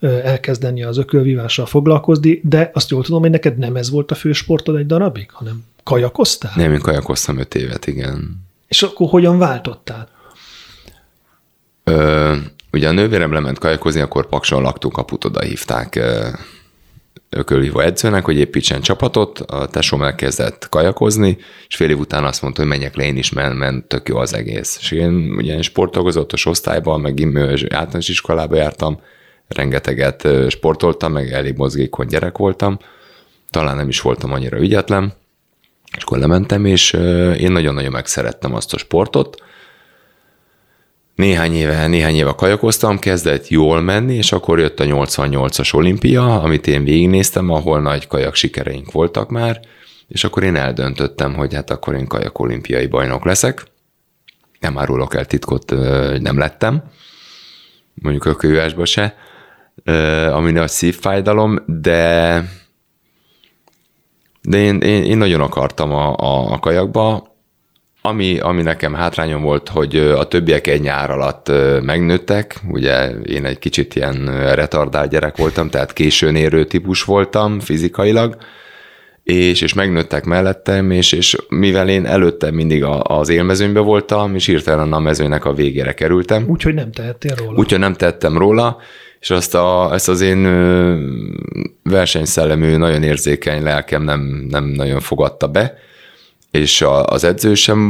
elkezdeni 0.00 0.82
az 0.82 0.98
ökölvívással 0.98 1.66
foglalkozni, 1.66 2.40
de 2.44 2.70
azt 2.74 2.90
jól 2.90 3.02
tudom, 3.02 3.20
hogy 3.20 3.30
neked 3.30 3.58
nem 3.58 3.76
ez 3.76 3.90
volt 3.90 4.10
a 4.10 4.14
fő 4.14 4.32
sportod 4.32 4.76
egy 4.76 4.86
darabig, 4.86 5.30
hanem 5.30 5.64
kajakoztál? 5.82 6.52
Nem, 6.56 6.72
én 6.72 6.80
kajakoztam 6.80 7.38
öt 7.38 7.54
évet, 7.54 7.86
igen. 7.86 8.48
És 8.68 8.82
akkor 8.82 9.08
hogyan 9.08 9.38
váltottál? 9.38 10.08
Ö, 11.90 12.36
ugye 12.72 12.88
a 12.88 12.92
nővérem 12.92 13.32
lement 13.32 13.58
kajakozni, 13.58 14.00
akkor 14.00 14.26
Pakson 14.26 14.62
laktunk, 14.62 14.94
kaput 14.94 15.24
oda 15.24 15.40
hívták 15.40 16.00
ökölhívó 17.30 17.80
edzőnek, 17.80 18.24
hogy 18.24 18.36
építsen 18.36 18.80
csapatot, 18.80 19.38
a 19.38 19.66
tesóm 19.66 20.02
elkezdett 20.02 20.68
kajakozni, 20.68 21.38
és 21.68 21.76
fél 21.76 21.90
év 21.90 21.98
után 21.98 22.24
azt 22.24 22.42
mondta, 22.42 22.60
hogy 22.60 22.70
menjek 22.70 22.96
le 22.96 23.04
én 23.04 23.16
is, 23.16 23.30
mert, 23.30 23.54
mert 23.54 23.84
tök 23.84 24.08
jó 24.08 24.16
az 24.16 24.34
egész. 24.34 24.78
És 24.80 24.90
én 24.90 25.32
ugye 25.36 25.62
sportolgazatos 25.62 26.46
osztályban, 26.46 27.00
meg 27.00 27.22
általános 27.70 28.08
iskolába 28.08 28.56
jártam, 28.56 29.00
rengeteget 29.48 30.28
sportoltam, 30.48 31.12
meg 31.12 31.32
elég 31.32 31.56
mozgékony 31.56 32.06
gyerek 32.06 32.38
voltam, 32.38 32.78
talán 33.50 33.76
nem 33.76 33.88
is 33.88 34.00
voltam 34.00 34.32
annyira 34.32 34.58
ügyetlen, 34.58 35.12
és 35.96 36.02
akkor 36.02 36.18
lementem, 36.18 36.64
és 36.64 36.92
én 37.38 37.52
nagyon-nagyon 37.52 37.92
megszerettem 37.92 38.54
azt 38.54 38.74
a 38.74 38.78
sportot, 38.78 39.42
néhány 41.20 41.54
éve, 41.54 41.86
néhány 41.86 42.14
éve 42.14 42.32
kajakoztam, 42.36 42.98
kezdett 42.98 43.48
jól 43.48 43.80
menni, 43.80 44.14
és 44.14 44.32
akkor 44.32 44.58
jött 44.58 44.80
a 44.80 44.84
88-as 44.84 45.74
olimpia, 45.74 46.42
amit 46.42 46.66
én 46.66 46.84
végignéztem, 46.84 47.50
ahol 47.50 47.80
nagy 47.80 48.06
kajak 48.06 48.34
sikereink 48.34 48.92
voltak 48.92 49.30
már, 49.30 49.60
és 50.08 50.24
akkor 50.24 50.42
én 50.42 50.56
eldöntöttem, 50.56 51.34
hogy 51.34 51.54
hát 51.54 51.70
akkor 51.70 51.94
én 51.94 52.06
kajak 52.06 52.38
olimpiai 52.38 52.86
bajnok 52.86 53.24
leszek. 53.24 53.64
Nem 54.60 54.78
árulok 54.78 55.14
el 55.14 55.24
titkot, 55.24 55.70
nem 56.20 56.38
lettem, 56.38 56.82
mondjuk 57.94 58.24
a 58.24 58.34
kölyvásba 58.34 58.84
se, 58.84 59.16
ami 60.32 60.50
nagy 60.50 60.68
szívfájdalom, 60.68 61.58
de 61.66 62.44
de 64.42 64.58
én, 64.58 64.80
én, 64.80 65.04
én 65.04 65.18
nagyon 65.18 65.40
akartam 65.40 65.92
a, 65.92 66.16
a, 66.16 66.52
a 66.52 66.58
kajakba, 66.58 67.29
ami, 68.02 68.38
ami 68.38 68.62
nekem 68.62 68.94
hátrányom 68.94 69.42
volt, 69.42 69.68
hogy 69.68 69.96
a 69.96 70.28
többiek 70.28 70.66
egy 70.66 70.80
nyár 70.80 71.10
alatt 71.10 71.52
megnőttek, 71.82 72.56
ugye 72.68 73.10
én 73.10 73.44
egy 73.44 73.58
kicsit 73.58 73.94
ilyen 73.94 74.44
retardált 74.54 75.10
gyerek 75.10 75.36
voltam, 75.36 75.70
tehát 75.70 75.92
későn 75.92 76.36
érő 76.36 76.64
típus 76.64 77.04
voltam 77.04 77.60
fizikailag, 77.60 78.36
és, 79.22 79.60
és 79.60 79.74
megnőttek 79.74 80.24
mellettem, 80.24 80.90
és, 80.90 81.12
és 81.12 81.36
mivel 81.48 81.88
én 81.88 82.06
előtte 82.06 82.50
mindig 82.50 82.84
a, 82.84 83.02
az 83.02 83.28
élmezőnybe 83.28 83.80
voltam, 83.80 84.34
és 84.34 84.46
hirtelen 84.46 84.92
a 84.92 84.98
mezőnek 84.98 85.44
a 85.44 85.52
végére 85.52 85.92
kerültem. 85.92 86.44
Úgyhogy 86.48 86.74
nem 86.74 86.92
tehettél 86.92 87.34
róla. 87.34 87.58
Úgyhogy 87.58 87.78
nem 87.78 87.94
tettem 87.94 88.38
róla, 88.38 88.76
és 89.20 89.30
azt 89.30 89.54
a, 89.54 89.90
ezt 89.92 90.08
az 90.08 90.20
én 90.20 90.42
versenyszellemű, 91.82 92.76
nagyon 92.76 93.02
érzékeny 93.02 93.62
lelkem 93.62 94.02
nem, 94.02 94.46
nem 94.48 94.64
nagyon 94.64 95.00
fogadta 95.00 95.46
be, 95.46 95.74
és 96.50 96.82
a, 96.82 97.04
az 97.04 97.24
edző 97.24 97.54
sem 97.54 97.80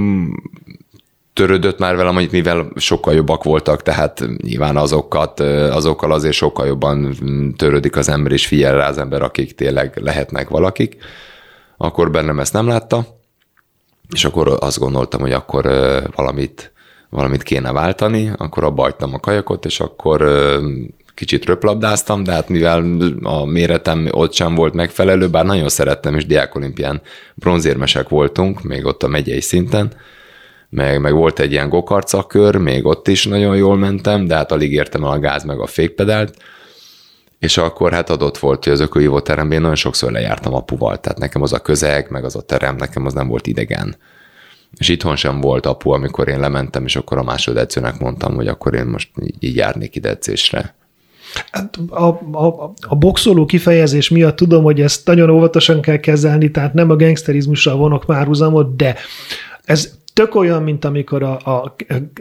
törődött 1.33 1.79
már 1.79 1.97
velem, 1.97 2.15
hogy 2.15 2.29
mivel 2.33 2.73
sokkal 2.77 3.15
jobbak 3.15 3.45
voltak, 3.45 3.83
tehát 3.83 4.25
nyilván 4.43 4.77
azokat, 4.77 5.41
azokkal 5.71 6.13
azért 6.13 6.35
sokkal 6.35 6.67
jobban 6.67 7.15
törődik 7.57 7.97
az 7.97 8.09
ember, 8.09 8.33
és 8.33 8.47
figyel 8.47 8.77
rá 8.77 8.89
az 8.89 8.99
ember, 8.99 9.23
akik 9.23 9.55
tényleg 9.55 9.97
lehetnek 9.97 10.49
valakik. 10.49 10.97
Akkor 11.77 12.11
bennem 12.11 12.41
ezt 12.41 12.53
nem 12.53 12.67
látta, 12.67 13.07
és 14.13 14.25
akkor 14.25 14.57
azt 14.61 14.79
gondoltam, 14.79 15.21
hogy 15.21 15.33
akkor 15.33 15.65
valamit, 16.15 16.73
valamit 17.11 17.43
kéne 17.43 17.73
váltani, 17.73 18.33
akkor 18.37 18.65
abba 18.65 18.83
hagytam 18.83 19.15
a 19.15 19.21
kajakot, 19.21 19.65
és 19.65 19.81
akkor 19.81 20.21
kicsit 21.21 21.45
röplabdáztam, 21.45 22.23
de 22.25 22.33
hát 22.33 22.49
mivel 22.49 22.85
a 23.23 23.45
méretem 23.45 24.09
ott 24.11 24.33
sem 24.33 24.55
volt 24.55 24.75
megfelelő, 24.75 25.29
bár 25.29 25.45
nagyon 25.45 25.69
szerettem, 25.69 26.15
és 26.15 26.27
diákolimpián 26.27 27.01
bronzérmesek 27.35 28.09
voltunk, 28.09 28.63
még 28.63 28.85
ott 28.85 29.03
a 29.03 29.09
megyei 29.09 29.41
szinten, 29.41 29.93
meg, 30.69 31.01
meg 31.01 31.13
volt 31.13 31.39
egy 31.39 31.53
ilyen 31.53 31.69
gokarcakör, 31.69 32.57
még 32.57 32.87
ott 32.87 33.09
is 33.09 33.27
nagyon 33.27 33.57
jól 33.57 33.77
mentem, 33.77 34.27
de 34.27 34.35
hát 34.35 34.53
alig 34.53 34.73
értem 34.73 35.05
el 35.05 35.11
a 35.11 35.19
gáz 35.19 35.45
meg 35.45 35.59
a 35.59 35.67
fékpedált, 35.67 36.37
és 37.39 37.57
akkor 37.57 37.93
hát 37.93 38.11
adott 38.11 38.39
volt, 38.39 38.65
hogy 38.65 38.73
az 38.73 38.81
ökölhívó 38.81 39.21
teremben 39.21 39.57
én 39.57 39.61
nagyon 39.61 39.77
sokszor 39.77 40.13
lejártam 40.13 40.55
apuval, 40.55 41.01
tehát 41.01 41.19
nekem 41.19 41.43
az 41.43 41.53
a 41.53 41.59
közeg, 41.59 42.11
meg 42.11 42.25
az 42.25 42.37
a 42.37 42.43
terem, 42.43 42.77
nekem 42.77 43.07
az 43.07 43.13
nem 43.13 43.29
volt 43.29 43.47
idegen. 43.47 43.97
És 44.79 44.89
itthon 44.89 45.17
sem 45.17 45.41
volt 45.41 45.67
apu, 45.67 45.91
amikor 45.91 46.29
én 46.29 46.41
lementem, 46.41 46.85
és 46.85 46.97
akkor 46.97 47.19
a 47.19 47.23
másodedzőnek 47.23 47.99
mondtam, 47.99 48.35
hogy 48.35 48.49
akkor 48.49 48.75
én 48.75 48.87
most 48.87 49.11
így 49.41 49.57
járnék 49.57 49.97
ide 49.97 50.09
edzésre. 50.09 50.79
Hát 51.53 51.79
a, 51.89 52.05
a, 52.33 52.73
a 52.89 52.95
boxoló 52.95 53.45
kifejezés 53.45 54.09
miatt 54.09 54.37
tudom, 54.37 54.63
hogy 54.63 54.81
ezt 54.81 55.07
nagyon 55.07 55.31
óvatosan 55.31 55.81
kell 55.81 55.97
kezelni, 55.97 56.51
tehát 56.51 56.75
nem 56.75 56.91
a 56.91 56.97
gangsterizmussal 56.97 57.77
vonok 57.77 58.05
párhuzamot, 58.07 58.77
de 58.77 58.97
ez 59.65 59.99
tök 60.13 60.35
olyan, 60.35 60.63
mint 60.63 60.85
amikor 60.85 61.23
a, 61.23 61.35
a 61.35 61.75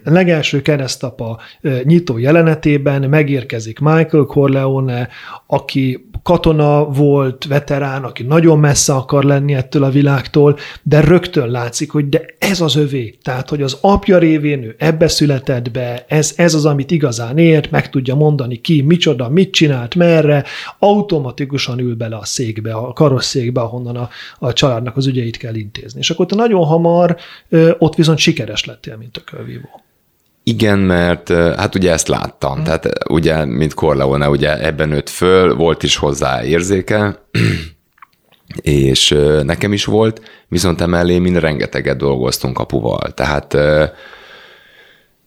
legelső 0.04 0.62
keresztapa 0.62 1.40
nyitó 1.84 2.18
jelenetében 2.18 3.10
megérkezik 3.10 3.80
Michael 3.80 4.24
Corleone, 4.24 5.10
aki 5.48 6.10
katona 6.24 6.86
volt, 6.86 7.46
veterán, 7.46 8.04
aki 8.04 8.24
nagyon 8.24 8.60
messze 8.60 8.94
akar 8.94 9.24
lenni 9.24 9.54
ettől 9.54 9.84
a 9.84 9.90
világtól, 9.90 10.58
de 10.84 11.02
rögtön 11.02 11.50
látszik, 11.50 11.92
hogy 11.92 12.10
de 12.10 12.26
ez 12.40 12.62
az 12.62 12.76
övé. 12.76 13.18
Tehát, 13.22 13.50
hogy 13.50 13.62
az 13.62 13.78
apja 13.82 14.18
révén 14.18 14.64
ő 14.64 14.76
ebbe 14.78 15.08
született 15.08 15.72
be, 15.72 16.06
ez, 16.08 16.34
ez 16.36 16.54
az, 16.54 16.66
amit 16.66 16.92
igazán 16.92 17.38
ért, 17.38 17.72
meg 17.72 17.90
tudja 17.90 18.16
mondani 18.16 18.62
ki, 18.62 18.82
micsoda, 18.82 19.30
mit 19.30 19.52
csinált, 19.52 19.96
merre, 19.96 20.44
automatikusan 20.80 21.80
ül 21.80 21.96
bele 21.96 22.16
a 22.16 22.26
székbe, 22.26 22.74
a 22.74 22.94
karosszékbe, 22.94 23.62
ahonnan 23.62 23.96
a, 23.96 24.10
a 24.40 24.54
családnak 24.54 24.98
az 24.98 25.08
ügyeit 25.08 25.38
kell 25.38 25.56
intézni. 25.56 26.00
És 26.00 26.10
akkor 26.10 26.26
te 26.26 26.36
nagyon 26.36 26.66
hamar 26.66 27.18
ott 27.80 27.96
viszont 27.96 28.18
sikeres 28.18 28.66
lettél, 28.66 28.98
mint 28.98 29.18
a 29.18 29.22
kölvívó. 29.24 29.84
Igen, 30.44 30.80
mert 30.80 31.30
hát 31.34 31.76
ugye 31.76 31.92
ezt 31.92 32.08
láttam, 32.08 32.54
hmm. 32.54 32.64
tehát 32.64 33.10
ugye, 33.10 33.46
mint 33.46 33.74
Corleone, 33.74 34.30
ugye 34.30 34.66
ebben 34.66 34.90
nőtt 34.90 35.10
föl, 35.10 35.56
volt 35.56 35.84
is 35.84 35.96
hozzá 35.96 36.44
érzéke, 36.44 37.20
és 38.62 39.16
nekem 39.44 39.74
is 39.74 39.86
volt, 39.86 40.22
viszont 40.48 40.82
emellé 40.82 41.20
mind 41.20 41.38
rengeteget 41.38 41.98
dolgoztunk 41.98 42.60
apuval, 42.60 43.14
tehát 43.14 43.58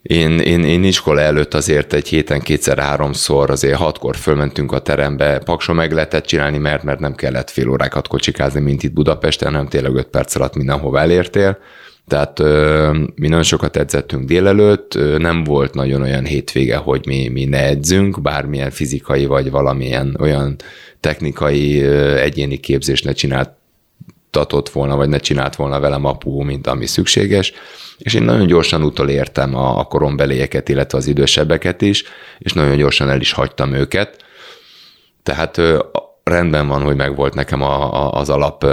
én, 0.03 0.39
én, 0.39 0.65
én 0.65 0.85
iskola 0.85 1.21
előtt 1.21 1.55
azért 1.55 1.93
egy 1.93 2.09
héten 2.09 2.41
kétszer-háromszor, 2.41 3.51
azért 3.51 3.79
hatkor 3.79 4.17
fölmentünk 4.17 4.73
a 4.73 4.79
terembe, 4.79 5.39
pakson 5.39 5.77
meg 5.77 5.93
lehetett 5.93 6.25
csinálni, 6.25 6.59
mert, 6.59 6.83
mert 6.83 6.99
nem 6.99 7.15
kellett 7.15 7.51
fél 7.51 7.69
órákat 7.69 8.09
kocsikázni, 8.09 8.61
mint 8.61 8.83
itt 8.83 8.93
Budapesten, 8.93 9.53
hanem 9.53 9.69
tényleg 9.69 9.95
öt 9.95 10.07
perc 10.07 10.35
alatt 10.35 10.55
mindenhova 10.55 11.01
elértél. 11.01 11.59
Tehát 12.09 12.39
mi 13.15 13.29
nagyon 13.29 13.43
sokat 13.43 13.77
edzettünk 13.77 14.25
délelőtt, 14.25 14.99
nem 15.19 15.45
volt 15.45 15.75
nagyon 15.75 16.03
olyan 16.03 16.25
hétvége, 16.25 16.77
hogy 16.77 17.07
mi, 17.07 17.29
mi 17.29 17.45
ne 17.45 17.65
edzünk, 17.65 18.21
bármilyen 18.21 18.71
fizikai 18.71 19.27
vagy 19.27 19.51
valamilyen 19.51 20.17
olyan 20.21 20.57
technikai 21.01 21.83
egyéni 22.17 22.57
képzést 22.57 23.05
ne 23.05 23.13
csináltatott 23.13 24.69
volna, 24.69 24.97
vagy 24.97 25.09
ne 25.09 25.19
csinált 25.19 25.57
volna 25.57 25.81
velem 25.81 26.05
apu, 26.05 26.43
mint 26.43 26.67
ami 26.67 26.87
szükséges. 26.87 27.53
És 27.99 28.15
én 28.15 28.23
nagyon 28.23 28.47
gyorsan 28.47 28.83
utolértem 28.83 29.55
a, 29.55 29.79
a 29.79 29.85
korombelieket, 29.85 30.69
illetve 30.69 30.99
az 30.99 31.07
idősebbeket 31.07 31.83
is, 31.83 32.05
és 32.39 32.53
nagyon 32.53 32.77
gyorsan 32.77 33.11
el 33.11 33.21
is 33.21 33.33
hagytam 33.33 33.73
őket. 33.73 34.25
Tehát 35.23 35.61
rendben 36.23 36.69
van, 36.69 36.83
hogy 36.83 36.97
megvolt 36.97 37.35
nekem 37.35 37.63
a, 37.63 38.05
a, 38.05 38.13
az 38.13 38.31
alap 38.31 38.67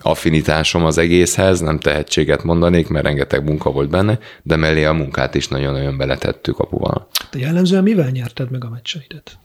affinitásom 0.00 0.84
az 0.84 0.98
egészhez, 0.98 1.60
nem 1.60 1.78
tehetséget 1.78 2.42
mondanék, 2.42 2.88
mert 2.88 3.04
rengeteg 3.04 3.44
munka 3.44 3.70
volt 3.70 3.90
benne, 3.90 4.18
de 4.42 4.56
mellé 4.56 4.84
a 4.84 4.92
munkát 4.92 5.34
is 5.34 5.48
nagyon-nagyon 5.48 5.96
beletettük 5.96 6.58
apuval. 6.58 7.08
Te 7.30 7.38
jellemzően 7.38 7.82
mivel 7.82 8.10
nyerted 8.10 8.50
meg 8.50 8.64
a 8.64 8.68
meccseidet? 8.68 9.38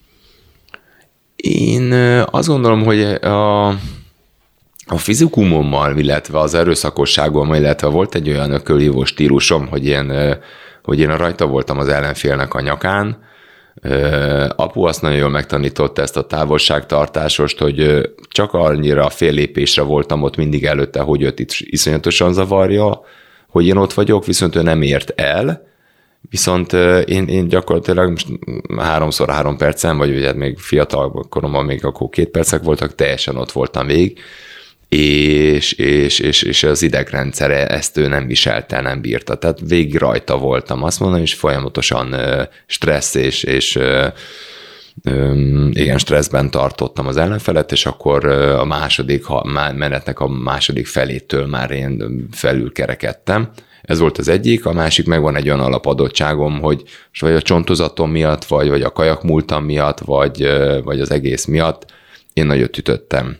Én 1.36 1.92
azt 2.32 2.48
gondolom, 2.48 2.84
hogy 2.84 3.02
a, 3.22 3.68
a 4.86 4.98
fizikumommal, 4.98 5.98
illetve 5.98 6.40
az 6.40 6.54
erőszakosságommal, 6.54 7.56
illetve 7.56 7.88
volt 7.88 8.16
egy 8.16 8.30
olyan 8.30 8.52
ökölhívó 8.52 9.06
stílusom, 9.06 9.68
hogy 9.68 9.86
én, 9.86 10.14
hogy 10.84 11.00
én 11.00 11.18
rajta 11.18 11.46
voltam 11.46 11.78
az 11.78 11.88
ellenfélnek 11.88 12.54
a 12.54 12.62
nyakán, 12.62 13.18
Apu 14.56 14.84
azt 14.84 15.02
nagyon 15.02 15.18
jól 15.18 15.30
megtanította 15.30 16.02
ezt 16.02 16.18
a 16.18 16.26
távolságtartásost, 16.26 17.60
hogy 17.60 18.10
csak 18.30 18.54
annyira 18.54 19.10
fél 19.10 19.32
lépésre 19.32 19.82
voltam 19.82 20.24
ott 20.24 20.36
mindig 20.36 20.66
előtte, 20.66 21.00
hogy 21.00 21.22
őt 21.22 21.40
itt 21.40 21.52
iszonyatosan 21.58 22.34
zavarja, 22.34 23.02
hogy 23.48 23.68
én 23.68 23.78
ott 23.78 23.94
vagyok, 23.94 24.26
viszont 24.26 24.56
ő 24.56 24.62
nem 24.62 24.82
ért 24.82 25.14
el, 25.16 25.72
Viszont 26.30 26.74
én, 27.06 27.28
én 27.28 27.48
gyakorlatilag 27.48 28.10
most 28.10 28.28
háromszor 28.78 29.30
három 29.30 29.58
percen, 29.58 29.98
vagy 29.98 30.16
ugye 30.16 30.34
még 30.34 30.58
fiatal 30.58 31.26
koromban 31.30 31.66
még 31.66 31.86
akkor 31.86 32.10
két 32.10 32.30
percek 32.30 32.64
voltak, 32.64 32.96
teljesen 32.96 33.36
ott 33.36 33.52
voltam 33.52 33.88
végig, 33.88 34.20
és, 34.94 35.72
és, 35.72 36.20
és, 36.20 36.42
és 36.42 36.64
az 36.64 36.82
idegrendszere 36.82 37.68
ezt 37.68 37.98
ő 37.98 38.08
nem 38.08 38.28
viselte, 38.28 38.82
nem 38.82 39.02
bírta. 39.02 39.36
Tehát 39.36 39.60
végig 39.68 39.96
rajta 39.96 40.38
voltam, 40.38 40.84
azt 40.84 41.00
mondom, 41.00 41.22
és 41.22 41.34
folyamatosan 41.34 42.16
stressz 42.66 43.16
és, 43.16 43.44
és 43.44 43.80
igen, 45.72 45.98
stresszben 45.98 46.52
tartottam 46.52 47.08
az 47.08 47.18
ellenfelet, 47.18 47.72
és 47.72 47.86
akkor 47.86 48.26
a 48.60 48.66
második 48.66 49.26
menetnek 49.74 50.20
a 50.20 50.28
második 50.28 50.88
felétől 50.88 51.46
már 51.46 51.72
én 51.72 52.28
felülkerekedtem. 52.32 53.50
Ez 53.82 54.00
volt 54.00 54.18
az 54.18 54.28
egyik, 54.28 54.66
a 54.66 54.74
másik 54.74 55.06
meg 55.06 55.22
van 55.22 55.36
egy 55.36 55.48
olyan 55.48 55.60
alapadottságom, 55.60 56.60
hogy 56.60 56.84
vagy 57.20 57.34
a 57.34 57.42
csontozatom 57.42 58.12
miatt, 58.12 58.46
vagy, 58.46 58.70
vagy 58.70 58.82
a 58.82 58.92
kajak 58.92 59.24
múltam 59.24 59.64
miatt, 59.64 60.00
vagy, 60.00 60.48
vagy 60.84 61.00
az 61.00 61.12
egész 61.12 61.46
miatt 61.46 61.86
én 62.34 62.46
nagyot 62.46 62.78
ütöttem 62.78 63.38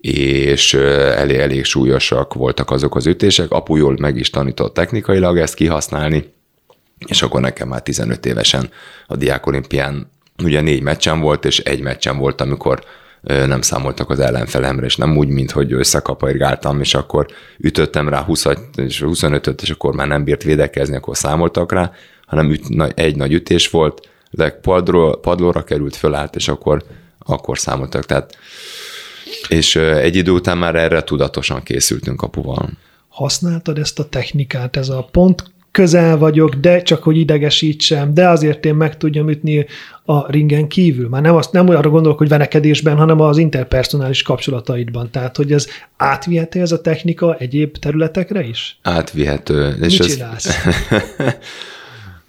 és 0.00 0.74
elég, 0.74 1.36
elég 1.36 1.64
súlyosak 1.64 2.34
voltak 2.34 2.70
azok 2.70 2.96
az 2.96 3.06
ütések. 3.06 3.50
Apu 3.50 3.76
jól 3.76 3.96
meg 4.00 4.16
is 4.16 4.30
tanított 4.30 4.74
technikailag 4.74 5.38
ezt 5.38 5.54
kihasználni, 5.54 6.32
és 7.06 7.22
akkor 7.22 7.40
nekem 7.40 7.68
már 7.68 7.82
15 7.82 8.26
évesen 8.26 8.70
a 9.06 9.16
Diák 9.16 9.46
Olimpián 9.46 10.10
ugye 10.42 10.60
négy 10.60 10.82
meccsen 10.82 11.20
volt, 11.20 11.44
és 11.44 11.58
egy 11.58 11.80
meccsen 11.80 12.18
volt, 12.18 12.40
amikor 12.40 12.84
nem 13.22 13.60
számoltak 13.60 14.10
az 14.10 14.20
ellenfelemre, 14.20 14.86
és 14.86 14.96
nem 14.96 15.16
úgy, 15.16 15.28
mint 15.28 15.50
hogy 15.50 15.72
összekapajgáltam, 15.72 16.80
és 16.80 16.94
akkor 16.94 17.26
ütöttem 17.58 18.08
rá 18.08 18.22
20 18.22 18.44
és 18.76 19.02
25-öt, 19.06 19.62
és 19.62 19.70
akkor 19.70 19.94
már 19.94 20.06
nem 20.06 20.24
bírt 20.24 20.42
védekezni, 20.42 20.96
akkor 20.96 21.16
számoltak 21.16 21.72
rá, 21.72 21.92
hanem 22.26 22.50
üt, 22.50 22.64
egy 22.94 23.16
nagy 23.16 23.32
ütés 23.32 23.70
volt, 23.70 24.08
de 24.30 24.50
padló, 24.50 25.16
padlóra 25.16 25.64
került, 25.64 25.96
fölállt, 25.96 26.36
és 26.36 26.48
akkor, 26.48 26.84
akkor 27.18 27.58
számoltak. 27.58 28.06
Tehát, 28.06 28.36
és 29.48 29.76
egy 29.76 30.16
idő 30.16 30.30
után 30.30 30.58
már 30.58 30.74
erre 30.74 31.02
tudatosan 31.02 31.62
készültünk 31.62 32.16
kapuval. 32.16 32.70
Használtad 33.08 33.78
ezt 33.78 33.98
a 33.98 34.08
technikát, 34.08 34.76
ez 34.76 34.88
a 34.88 35.08
pont 35.10 35.44
közel 35.70 36.18
vagyok, 36.18 36.54
de 36.54 36.82
csak 36.82 37.02
hogy 37.02 37.16
idegesítsem, 37.16 38.14
de 38.14 38.28
azért 38.28 38.64
én 38.64 38.74
meg 38.74 38.96
tudjam 38.96 39.28
ütni 39.28 39.66
a 40.04 40.30
ringen 40.30 40.68
kívül. 40.68 41.08
Már 41.08 41.22
nem, 41.22 41.36
azt, 41.36 41.52
nem 41.52 41.68
arra 41.68 41.90
gondolok, 41.90 42.18
hogy 42.18 42.28
venekedésben, 42.28 42.96
hanem 42.96 43.20
az 43.20 43.38
interpersonális 43.38 44.22
kapcsolataidban. 44.22 45.10
Tehát, 45.10 45.36
hogy 45.36 45.52
ez 45.52 45.66
átvihető 45.96 46.60
ez 46.60 46.72
a 46.72 46.80
technika 46.80 47.36
egyéb 47.36 47.76
területekre 47.76 48.42
is? 48.42 48.78
Átvihető. 48.82 49.76
És 49.80 49.98
Mit 49.98 50.08
csinálsz? 50.08 50.46
Ez... 50.46 50.54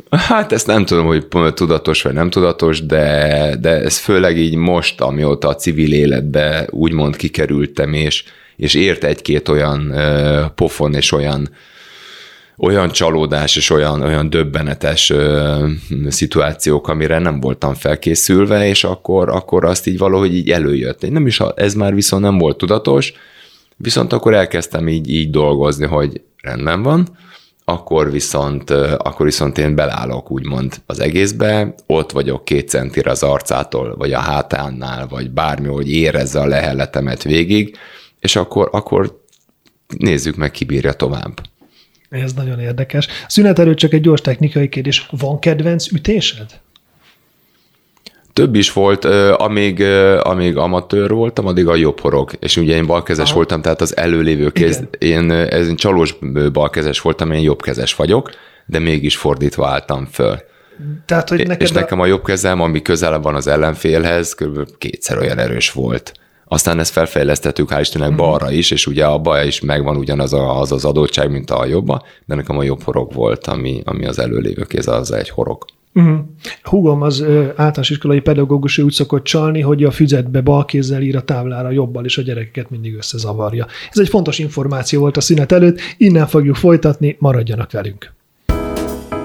Hát 0.09 0.51
ezt 0.51 0.67
nem 0.67 0.85
tudom, 0.85 1.05
hogy 1.05 1.27
tudatos 1.53 2.01
vagy 2.01 2.13
nem 2.13 2.29
tudatos, 2.29 2.85
de, 2.85 3.55
de 3.59 3.69
ez 3.69 3.97
főleg 3.97 4.37
így 4.37 4.55
most, 4.55 5.01
amióta 5.01 5.47
a 5.47 5.55
civil 5.55 5.93
életbe 5.93 6.67
úgymond 6.69 7.15
kikerültem, 7.15 7.93
és, 7.93 8.23
és 8.55 8.73
ért 8.73 9.03
egy-két 9.03 9.47
olyan 9.47 9.91
uh, 9.91 10.45
pofon 10.55 10.93
és 10.93 11.11
olyan 11.11 11.49
olyan 12.61 12.91
csalódás 12.91 13.55
és 13.55 13.69
olyan, 13.69 14.01
olyan 14.01 14.29
döbbenetes 14.29 15.09
ö, 15.09 15.65
szituációk, 16.07 16.87
amire 16.87 17.19
nem 17.19 17.39
voltam 17.39 17.73
felkészülve, 17.73 18.67
és 18.67 18.83
akkor, 18.83 19.29
akkor 19.29 19.65
azt 19.65 19.87
így 19.87 19.97
valahogy 19.97 20.35
így 20.35 20.49
előjött. 20.49 21.09
Nem 21.09 21.27
is, 21.27 21.41
ez 21.55 21.73
már 21.73 21.93
viszont 21.93 22.23
nem 22.23 22.37
volt 22.37 22.57
tudatos, 22.57 23.13
viszont 23.77 24.13
akkor 24.13 24.33
elkezdtem 24.33 24.87
így, 24.87 25.11
így 25.11 25.29
dolgozni, 25.29 25.85
hogy 25.85 26.21
rendben 26.41 26.83
van, 26.83 27.07
akkor 27.69 28.11
viszont, 28.11 28.69
akkor 28.97 29.25
viszont 29.25 29.57
én 29.57 29.75
belállok 29.75 30.31
úgymond 30.31 30.81
az 30.85 30.99
egészbe, 30.99 31.73
ott 31.85 32.11
vagyok 32.11 32.45
két 32.45 32.69
centire 32.69 33.11
az 33.11 33.23
arcától, 33.23 33.95
vagy 33.95 34.13
a 34.13 34.19
hátánál, 34.19 35.07
vagy 35.07 35.31
bármi, 35.31 35.67
hogy 35.67 35.91
érezze 35.91 36.39
a 36.39 36.47
lehelletemet 36.47 37.23
végig, 37.23 37.77
és 38.19 38.35
akkor, 38.35 38.69
akkor 38.71 39.23
nézzük 39.97 40.35
meg, 40.35 40.51
ki 40.51 40.65
bírja 40.65 40.93
tovább. 40.93 41.41
Ez 42.09 42.33
nagyon 42.33 42.59
érdekes. 42.59 43.07
Szünet 43.27 43.59
előtt 43.59 43.77
csak 43.77 43.93
egy 43.93 44.01
gyors 44.01 44.21
technikai 44.21 44.69
kérdés. 44.69 45.07
Van 45.11 45.39
kedvenc 45.39 45.91
ütésed? 45.91 46.59
Több 48.39 48.55
is 48.55 48.73
volt, 48.73 49.05
amíg, 49.35 49.83
amíg 50.21 50.57
amatőr 50.57 51.09
voltam, 51.09 51.47
addig 51.47 51.67
a 51.67 51.75
jobb 51.75 51.99
horog. 51.99 52.31
És 52.39 52.57
ugye 52.57 52.75
én 52.75 52.85
balkezes 52.85 53.25
Aha. 53.25 53.35
voltam, 53.35 53.61
tehát 53.61 53.81
az 53.81 53.97
előlévő 53.97 54.49
kéz, 54.49 54.83
én, 54.97 55.29
én 55.31 55.75
csalós 55.75 56.15
balkezes 56.53 57.01
voltam, 57.01 57.31
én 57.31 57.41
jobbkezes 57.41 57.95
vagyok, 57.95 58.31
de 58.65 58.79
mégis 58.79 59.17
fordítva 59.17 59.67
álltam 59.67 60.05
föl. 60.11 60.37
Tehát, 61.05 61.29
hogy 61.29 61.47
neked 61.47 61.61
és 61.61 61.71
a... 61.75 61.79
nekem 61.79 61.99
a 61.99 62.05
jobb 62.05 62.23
kezem, 62.23 62.61
ami 62.61 62.81
közelebb 62.81 63.23
van 63.23 63.35
az 63.35 63.47
ellenfélhez, 63.47 64.33
kb. 64.33 64.77
kétszer 64.77 65.17
olyan 65.17 65.37
erős 65.37 65.71
volt. 65.71 66.11
Aztán 66.45 66.79
ezt 66.79 66.91
felfejlesztettük, 66.91 67.69
hál' 67.71 67.79
Istennek 67.79 68.09
uh-huh. 68.09 68.25
balra 68.25 68.51
is, 68.51 68.71
és 68.71 68.87
ugye 68.87 69.05
abba 69.05 69.43
is 69.43 69.61
megvan 69.61 69.97
ugyanaz 69.97 70.33
a, 70.33 70.59
az, 70.59 70.71
az 70.71 70.85
adottság, 70.85 71.31
mint 71.31 71.51
a 71.51 71.65
jobba, 71.65 72.03
de 72.25 72.35
nekem 72.35 72.57
a 72.57 72.63
jobb 72.63 72.83
horog 72.83 73.13
volt, 73.13 73.47
ami, 73.47 73.81
ami 73.85 74.05
az 74.05 74.19
előlévő 74.19 74.63
kéz, 74.63 74.87
az 74.87 75.11
egy 75.11 75.29
horog. 75.29 75.65
Uh-huh. 75.93 76.17
Húgom 76.63 77.01
az 77.01 77.19
ö, 77.19 77.43
általános 77.47 77.89
iskolai 77.89 78.19
pedagógus 78.19 78.77
úgy 78.77 78.93
szokott 78.93 79.23
csalni, 79.23 79.61
hogy 79.61 79.83
a 79.83 79.91
füzetbe 79.91 80.41
bal 80.41 80.65
kézzel 80.65 81.01
ír 81.01 81.15
a 81.15 81.21
táblára 81.21 81.71
jobbal, 81.71 82.05
és 82.05 82.17
a 82.17 82.21
gyerekeket 82.21 82.69
mindig 82.69 82.95
összezavarja. 82.95 83.67
Ez 83.91 83.99
egy 83.99 84.09
fontos 84.09 84.39
információ 84.39 84.99
volt 84.99 85.17
a 85.17 85.21
szünet 85.21 85.51
előtt, 85.51 85.79
innen 85.97 86.27
fogjuk 86.27 86.55
folytatni, 86.55 87.15
maradjanak 87.19 87.71
velünk. 87.71 88.13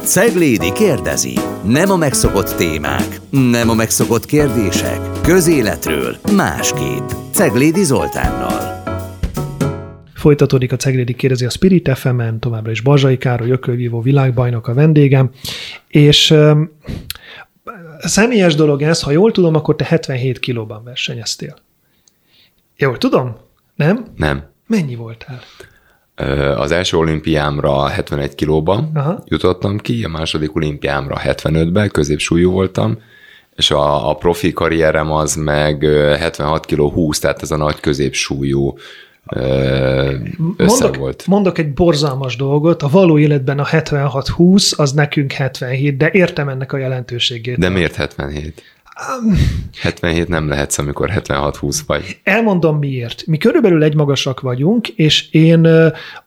Ceglédi 0.05 0.73
kérdezi. 0.73 1.39
Nem 1.67 1.91
a 1.91 1.97
megszokott 1.97 2.55
témák, 2.57 3.21
nem 3.31 3.69
a 3.69 3.75
megszokott 3.75 4.27
kérdések. 4.27 5.21
Közéletről 5.23 6.17
másképp. 6.37 7.11
Ceglédi 7.33 7.83
Zoltánnal. 7.83 8.84
Folytatódik 10.25 10.73
a 10.73 10.77
Ceglédi 10.77 11.15
kérdezi 11.15 11.45
a 11.45 11.51
Spirit 11.51 11.91
fm 11.95 12.23
továbbra 12.41 12.71
is 12.71 12.81
Bazsai 12.81 13.19
Károly, 13.19 13.51
ökölvívó 13.51 14.01
világbajnok 14.01 14.69
a 14.69 14.75
vendégem, 14.75 15.31
és 15.89 16.35
személyes 17.99 18.55
dolog 18.55 18.83
ez, 18.83 19.03
ha 19.03 19.11
jól 19.11 19.33
tudom, 19.33 19.55
akkor 19.55 19.77
te 19.77 19.85
77 19.85 20.39
kilóban 20.39 20.85
versenyeztél. 20.85 21.57
Jól 22.77 22.99
tudom? 22.99 23.37
Nem? 23.75 24.05
Nem. 24.17 24.45
Mennyi 24.67 24.95
voltál? 24.95 25.41
Az 26.57 26.71
első 26.71 26.97
olimpiámra 26.97 27.87
71 27.87 28.35
kilóban 28.35 28.91
Aha. 28.95 29.23
jutottam 29.27 29.79
ki, 29.79 30.05
a 30.05 30.09
második 30.09 30.57
olimpiámra 30.57 31.21
75-ben, 31.25 31.89
középsúlyú 31.89 32.51
voltam, 32.51 32.99
és 33.57 33.71
a, 33.71 34.11
a 34.11 34.15
profi 34.15 34.53
karrierem 34.53 35.13
az 35.13 35.35
meg 35.35 35.83
76 36.19 36.67
kiló 36.67 36.91
20, 36.91 37.19
tehát 37.19 37.43
ez 37.43 37.51
a 37.51 37.57
nagy 37.57 37.81
középsúlyú 37.81 38.75
össze 39.27 40.85
mondok, 40.85 40.97
volt. 40.97 41.27
Mondok 41.27 41.59
egy 41.59 41.73
borzalmas 41.73 42.37
dolgot, 42.37 42.83
a 42.83 42.89
való 42.89 43.19
életben 43.19 43.59
a 43.59 43.65
76-20 43.65 44.77
az 44.77 44.93
nekünk 44.93 45.33
77, 45.33 45.97
de 45.97 46.11
értem 46.13 46.49
ennek 46.49 46.73
a 46.73 46.77
jelentőségét. 46.77 47.59
De 47.59 47.69
miért 47.69 47.95
77? 47.95 48.63
77 49.81 50.29
nem 50.29 50.49
lehetsz, 50.49 50.79
amikor 50.79 51.11
76-20 51.15 51.81
vagy. 51.87 52.19
Elmondom 52.23 52.79
miért. 52.79 53.27
Mi 53.27 53.37
körülbelül 53.37 53.83
egy 53.83 53.95
magasak 53.95 54.41
vagyunk, 54.41 54.89
és 54.89 55.31
én 55.31 55.65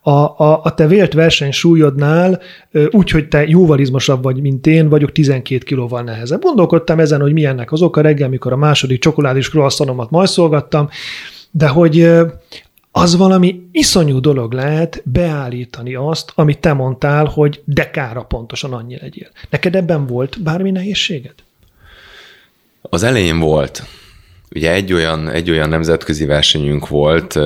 a, 0.02 0.12
a, 0.12 0.62
a 0.64 0.74
te 0.74 0.88
vélt 0.88 1.14
versenysúlyodnál, 1.14 2.42
úgy, 2.90 3.12
hogy 3.12 3.28
te 3.28 3.48
jóval 3.48 3.80
izmosabb 3.80 4.24
vagy, 4.24 4.42
mint 4.42 4.68
én, 4.68 4.90
vagyok 4.90 5.12
12 5.12 5.64
kilóval 5.64 6.02
nehezebb. 6.02 6.42
Gondolkodtam 6.42 7.00
ezen, 7.00 7.22
hogy 7.22 7.34
milyennek 7.34 7.72
az 7.72 7.82
oka 7.82 8.02
reggel, 8.02 8.30
mikor 8.30 8.52
a 8.52 8.58
második 8.58 9.00
csokoládés 9.00 9.50
croissantomat 9.50 10.10
majszolgattam, 10.10 10.90
de 11.52 11.68
hogy 11.68 12.10
az 12.98 13.16
valami 13.16 13.68
iszonyú 13.72 14.20
dolog 14.20 14.54
lehet 14.54 15.02
beállítani 15.06 15.96
azt, 15.96 16.32
amit 16.36 16.60
te 16.60 16.74
mondtál, 16.74 17.26
hogy 17.26 17.62
dekára 17.66 18.22
pontosan 18.22 18.74
annyi 18.74 18.98
legyél. 19.02 19.28
Neked 19.50 19.76
ebben 19.76 20.06
volt 20.06 20.42
bármi 20.42 20.72
nehézséged? 20.72 21.34
Az 22.82 23.04
elején 23.04 23.40
volt. 23.40 23.84
Ugye 24.56 24.72
egy 24.72 24.94
olyan, 24.94 25.30
egy 25.30 25.50
olyan 25.50 25.70
nemzetközi 25.70 26.26
versenyünk 26.26 26.88
volt, 26.88 27.40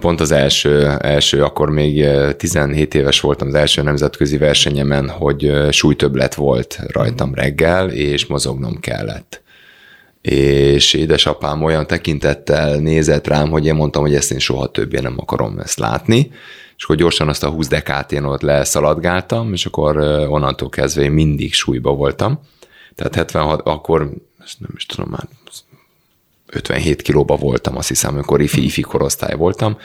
pont 0.00 0.20
az 0.20 0.30
első, 0.30 0.86
első, 0.98 1.42
akkor 1.42 1.70
még 1.70 2.06
17 2.36 2.94
éves 2.94 3.20
voltam 3.20 3.48
az 3.48 3.54
első 3.54 3.82
nemzetközi 3.82 4.36
versenyemen, 4.36 5.08
hogy 5.08 5.52
súlytöbblet 5.70 6.34
volt 6.34 6.80
rajtam 6.86 7.34
reggel, 7.34 7.90
és 7.90 8.26
mozognom 8.26 8.80
kellett. 8.80 9.42
És 10.30 10.94
édesapám 10.94 11.62
olyan 11.62 11.86
tekintettel 11.86 12.76
nézett 12.76 13.26
rám, 13.26 13.50
hogy 13.50 13.66
én 13.66 13.74
mondtam, 13.74 14.02
hogy 14.02 14.14
ezt 14.14 14.32
én 14.32 14.38
soha 14.38 14.70
többé 14.70 14.98
nem 15.00 15.14
akarom 15.16 15.58
ezt 15.58 15.78
látni, 15.78 16.30
és 16.76 16.84
akkor 16.84 16.96
gyorsan 16.96 17.28
azt 17.28 17.44
a 17.44 17.48
20 17.48 17.68
dekát 17.68 18.12
én 18.12 18.24
ott 18.24 18.40
leszaladgáltam, 18.40 19.52
és 19.52 19.66
akkor 19.66 19.96
onnantól 20.28 20.68
kezdve 20.68 21.02
én 21.02 21.10
mindig 21.10 21.54
súlyba 21.54 21.92
voltam. 21.92 22.40
Tehát 22.94 23.14
76, 23.14 23.60
akkor 23.66 24.00
nem 24.58 24.70
is 24.76 24.86
tudom 24.86 25.10
már, 25.10 25.28
57 26.46 27.02
kilóba 27.02 27.36
voltam, 27.36 27.76
azt 27.76 27.88
hiszem, 27.88 28.14
amikor 28.14 28.40
ifi, 28.40 28.64
ifi 28.64 28.80
korosztály 28.80 29.34
voltam, 29.34 29.78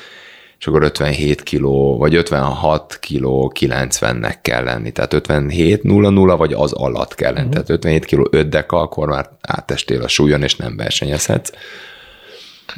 és 0.61 0.67
akkor 0.67 0.83
57 0.83 1.43
kiló, 1.43 1.97
vagy 1.97 2.15
56 2.15 2.99
kiló 2.99 3.53
90-nek 3.59 4.35
kell 4.41 4.63
lenni, 4.63 4.91
tehát 4.91 5.13
57 5.13 5.83
0 5.83 6.35
vagy 6.37 6.53
az 6.53 6.71
alatt 6.71 7.15
kell 7.15 7.33
lenni, 7.33 7.47
uh-huh. 7.47 7.63
tehát 7.63 7.69
57 7.69 8.05
kiló 8.05 8.27
5 8.31 8.49
deka, 8.49 8.81
akkor 8.81 9.07
már 9.07 9.29
átestél 9.41 10.01
a 10.01 10.07
súlyon, 10.07 10.43
és 10.43 10.55
nem 10.55 10.75
versenyezhetsz. 10.75 11.51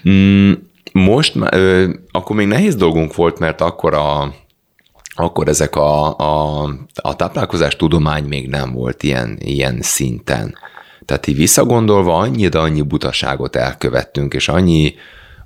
Mm, 0.09 0.51
most, 0.91 1.35
ö, 1.49 1.89
akkor 2.11 2.35
még 2.35 2.47
nehéz 2.47 2.75
dolgunk 2.75 3.15
volt, 3.15 3.39
mert 3.39 3.61
akkor 3.61 3.93
a, 3.93 4.33
akkor 5.15 5.47
ezek 5.47 5.75
a, 5.75 6.17
a, 6.17 6.63
a 6.93 7.15
táplálkozás 7.15 7.75
tudomány 7.75 8.23
még 8.23 8.49
nem 8.49 8.73
volt 8.73 9.03
ilyen, 9.03 9.37
ilyen 9.39 9.77
szinten. 9.81 10.57
Tehát 11.05 11.27
így 11.27 11.35
visszagondolva 11.35 12.17
annyi, 12.17 12.47
de 12.47 12.59
annyi 12.59 12.81
butaságot 12.81 13.55
elkövettünk, 13.55 14.33
és 14.33 14.47
annyi, 14.47 14.93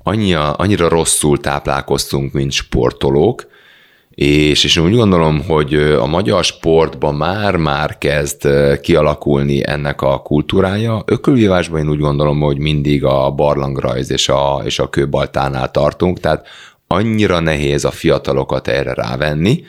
annyi, 0.07 0.33
annyira 0.33 0.89
rosszul 0.89 1.39
táplálkoztunk, 1.39 2.33
mint 2.33 2.51
sportolók, 2.51 3.47
és, 4.09 4.63
és 4.63 4.77
úgy 4.77 4.95
gondolom, 4.95 5.43
hogy 5.47 5.73
a 5.75 6.05
magyar 6.05 6.43
sportban 6.43 7.15
már-már 7.15 7.97
kezd 7.97 8.47
kialakulni 8.81 9.61
ennek 9.67 10.01
a 10.01 10.21
kultúrája. 10.21 11.03
Ökölvívásban 11.05 11.79
én 11.79 11.89
úgy 11.89 11.99
gondolom, 11.99 12.39
hogy 12.39 12.57
mindig 12.57 13.03
a 13.03 13.31
barlangrajz 13.31 14.11
és 14.11 14.29
a, 14.29 14.61
és 14.65 14.79
a 14.79 14.89
kőbaltánál 14.89 15.71
tartunk, 15.71 16.19
tehát 16.19 16.47
annyira 16.87 17.39
nehéz 17.39 17.85
a 17.85 17.91
fiatalokat 17.91 18.67
erre 18.67 18.93
rávenni, 18.93 19.63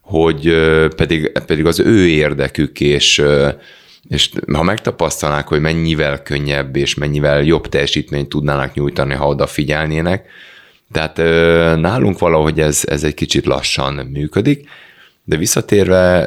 hogy 0.00 0.54
pedig, 0.96 1.32
pedig 1.46 1.66
az 1.66 1.80
ő 1.80 2.06
érdekük 2.08 2.80
és 2.80 3.22
és 4.08 4.30
ha 4.52 4.62
megtapasztalnák, 4.62 5.48
hogy 5.48 5.60
mennyivel 5.60 6.22
könnyebb 6.22 6.76
és 6.76 6.94
mennyivel 6.94 7.42
jobb 7.42 7.68
teljesítményt 7.68 8.28
tudnának 8.28 8.74
nyújtani, 8.74 9.14
ha 9.14 9.26
odafigyelnének, 9.26 10.26
tehát 10.92 11.16
nálunk 11.80 12.18
valahogy 12.18 12.60
ez, 12.60 12.82
ez 12.88 13.04
egy 13.04 13.14
kicsit 13.14 13.46
lassan 13.46 13.94
működik, 13.94 14.68
de 15.24 15.36
visszatérve 15.36 16.24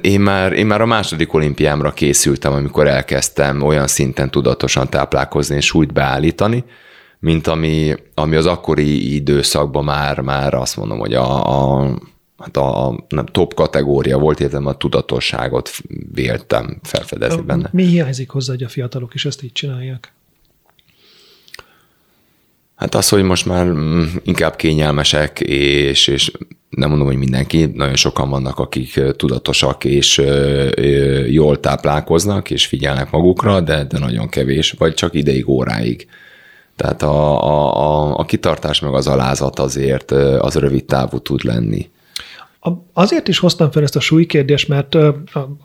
én 0.00 0.20
már, 0.20 0.52
én 0.52 0.66
már 0.66 0.80
a 0.80 0.86
második 0.86 1.34
olimpiámra 1.34 1.92
készültem, 1.92 2.52
amikor 2.52 2.86
elkezdtem 2.86 3.62
olyan 3.62 3.86
szinten 3.86 4.30
tudatosan 4.30 4.88
táplálkozni 4.88 5.56
és 5.56 5.66
súlyt 5.66 5.92
beállítani, 5.92 6.64
mint 7.18 7.46
ami, 7.46 7.94
ami 8.14 8.36
az 8.36 8.46
akkori 8.46 9.14
időszakban 9.14 9.84
már, 9.84 10.20
már 10.20 10.54
azt 10.54 10.76
mondom, 10.76 10.98
hogy 10.98 11.14
a, 11.14 11.46
a, 11.46 11.94
hát 12.40 12.56
a 12.56 13.04
nem, 13.08 13.26
top 13.26 13.54
kategória 13.54 14.18
volt, 14.18 14.40
értem 14.40 14.66
a 14.66 14.76
tudatosságot 14.76 15.70
véltem 16.12 16.78
felfedezni 16.82 17.42
benne. 17.42 17.68
Mi 17.72 17.84
hiányzik 17.84 18.30
hozzá, 18.30 18.52
hogy 18.52 18.62
a 18.62 18.68
fiatalok 18.68 19.14
is 19.14 19.24
ezt 19.24 19.42
így 19.42 19.52
csinálják? 19.52 20.12
Hát 22.76 22.94
az, 22.94 23.08
hogy 23.08 23.22
most 23.22 23.46
már 23.46 23.66
mm, 23.66 24.02
inkább 24.22 24.56
kényelmesek, 24.56 25.40
és, 25.40 26.06
és 26.06 26.32
nem 26.68 26.88
mondom, 26.88 27.06
hogy 27.06 27.16
mindenki, 27.16 27.64
nagyon 27.64 27.96
sokan 27.96 28.30
vannak, 28.30 28.58
akik 28.58 29.00
tudatosak 29.16 29.84
és 29.84 30.22
jól 31.28 31.60
táplálkoznak, 31.60 32.50
és 32.50 32.66
figyelnek 32.66 33.10
magukra, 33.10 33.60
de, 33.60 33.84
de 33.84 33.98
nagyon 33.98 34.28
kevés, 34.28 34.70
vagy 34.70 34.94
csak 34.94 35.14
ideig, 35.14 35.48
óráig. 35.48 36.06
Tehát 36.76 37.02
a, 37.02 37.44
a, 37.44 37.76
a, 37.76 38.18
a 38.18 38.24
kitartás 38.24 38.80
meg 38.80 38.94
az 38.94 39.06
alázat 39.06 39.58
azért 39.58 40.10
az 40.10 40.54
rövid 40.54 40.84
távú 40.84 41.18
tud 41.18 41.44
lenni. 41.44 41.90
Azért 42.92 43.28
is 43.28 43.38
hoztam 43.38 43.70
fel 43.70 43.82
ezt 43.82 43.96
a 43.96 44.00
súlykérdést, 44.00 44.68
mert 44.68 44.94
a, 44.94 45.08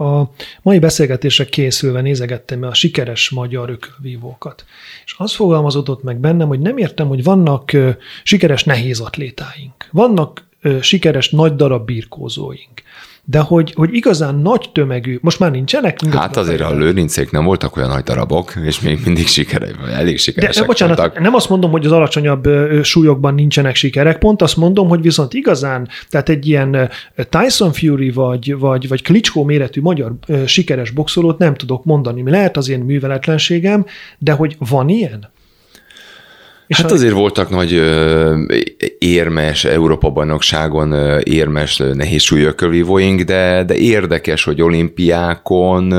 a 0.03 0.31
mai 0.61 0.79
beszélgetésre 0.79 1.45
készülve 1.45 2.01
nézegettem 2.01 2.63
a 2.63 2.73
sikeres 2.73 3.29
magyar 3.29 3.69
ökölvívókat. 3.69 4.65
És 5.05 5.15
az 5.17 5.33
fogalmazódott 5.33 6.03
meg 6.03 6.19
bennem, 6.19 6.47
hogy 6.47 6.59
nem 6.59 6.77
értem, 6.77 7.07
hogy 7.07 7.23
vannak 7.23 7.71
sikeres 8.23 8.63
nehéz 8.63 8.99
atlétáink, 8.99 9.89
vannak 9.91 10.47
sikeres 10.81 11.29
nagy 11.29 11.55
darab 11.55 11.85
birkózóink. 11.85 12.81
De 13.27 13.39
hogy, 13.39 13.73
hogy 13.75 13.93
igazán 13.93 14.35
nagy 14.35 14.69
tömegű, 14.73 15.17
most 15.21 15.39
már 15.39 15.51
nincsenek? 15.51 15.99
Hát 16.11 16.37
azért 16.37 16.61
a 16.61 16.73
lőrincék 16.75 17.31
nem 17.31 17.43
voltak 17.43 17.77
olyan 17.77 17.89
nagy 17.89 18.03
darabok, 18.03 18.53
és 18.65 18.79
még 18.81 18.99
mindig 19.05 19.27
sikerek, 19.27 19.75
elég 19.93 20.17
sikeresek 20.17 20.61
De 20.61 20.67
bocsánat, 20.67 20.97
voltak. 20.97 21.19
nem 21.19 21.35
azt 21.35 21.49
mondom, 21.49 21.71
hogy 21.71 21.85
az 21.85 21.91
alacsonyabb 21.91 22.49
súlyokban 22.83 23.33
nincsenek 23.33 23.75
sikerek, 23.75 24.17
pont 24.17 24.41
azt 24.41 24.57
mondom, 24.57 24.87
hogy 24.87 25.01
viszont 25.01 25.33
igazán, 25.33 25.87
tehát 26.09 26.29
egy 26.29 26.47
ilyen 26.47 26.89
Tyson 27.29 27.71
Fury 27.71 28.11
vagy, 28.11 28.57
vagy, 28.57 28.87
vagy 28.87 29.01
Klitschko 29.01 29.43
méretű 29.43 29.81
magyar 29.81 30.13
sikeres 30.45 30.89
boxolót 30.89 31.37
nem 31.37 31.53
tudok 31.53 31.85
mondani. 31.85 32.21
Mi 32.21 32.31
lehet 32.31 32.57
az 32.57 32.69
én 32.69 32.79
műveletlenségem, 32.79 33.85
de 34.17 34.31
hogy 34.31 34.55
van 34.59 34.89
ilyen? 34.89 35.33
És 36.67 36.81
hát 36.81 36.91
azért 36.91 37.13
voltak 37.13 37.49
nagy 37.49 37.81
érmes, 38.97 39.65
Európa-bajnokságon 39.65 41.19
érmes 41.23 41.77
nehéz 41.93 42.21
súlyökölvívóink, 42.21 43.21
de, 43.21 43.63
de 43.63 43.75
érdekes, 43.75 44.43
hogy 44.43 44.61
olimpiákon 44.61 45.93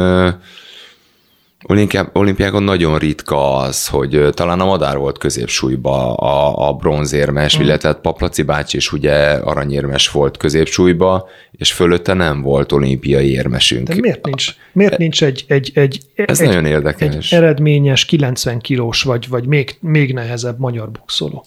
olimpiákon 2.12 2.62
nagyon 2.62 2.98
ritka 2.98 3.56
az, 3.56 3.86
hogy 3.86 4.28
talán 4.34 4.60
a 4.60 4.64
madár 4.64 4.96
volt 4.96 5.18
középsúlyba 5.18 6.14
a, 6.14 6.68
a 6.68 6.72
bronzérmes, 6.72 7.58
mm. 7.58 7.62
illetve 7.62 7.88
hát 7.88 8.00
Paplaci 8.00 8.42
bácsi 8.42 8.76
is 8.76 8.92
ugye 8.92 9.14
aranyérmes 9.32 10.10
volt 10.10 10.36
középsúlyba, 10.36 11.28
és 11.50 11.72
fölötte 11.72 12.12
nem 12.12 12.42
volt 12.42 12.72
olimpiai 12.72 13.30
érmesünk. 13.30 13.88
De 13.88 13.94
miért 14.00 14.24
nincs, 14.24 14.54
miért 14.72 14.98
nincs 14.98 15.22
egy, 15.22 15.44
egy, 15.48 15.70
egy, 15.74 16.00
Ez 16.14 16.40
egy, 16.40 16.46
nagyon 16.46 16.66
érdekes. 16.66 17.32
egy 17.32 17.38
eredményes 17.38 18.04
90 18.04 18.58
kilós, 18.58 19.02
vagy, 19.02 19.28
vagy 19.28 19.46
még, 19.46 19.76
még 19.80 20.12
nehezebb 20.12 20.58
magyar 20.58 20.90
boxoló? 20.90 21.44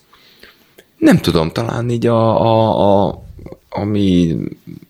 Nem 0.98 1.18
tudom, 1.18 1.50
talán 1.52 1.90
így 1.90 2.08
a, 2.08 2.42
a, 2.42 3.08
a 3.08 3.24
ami 3.70 4.36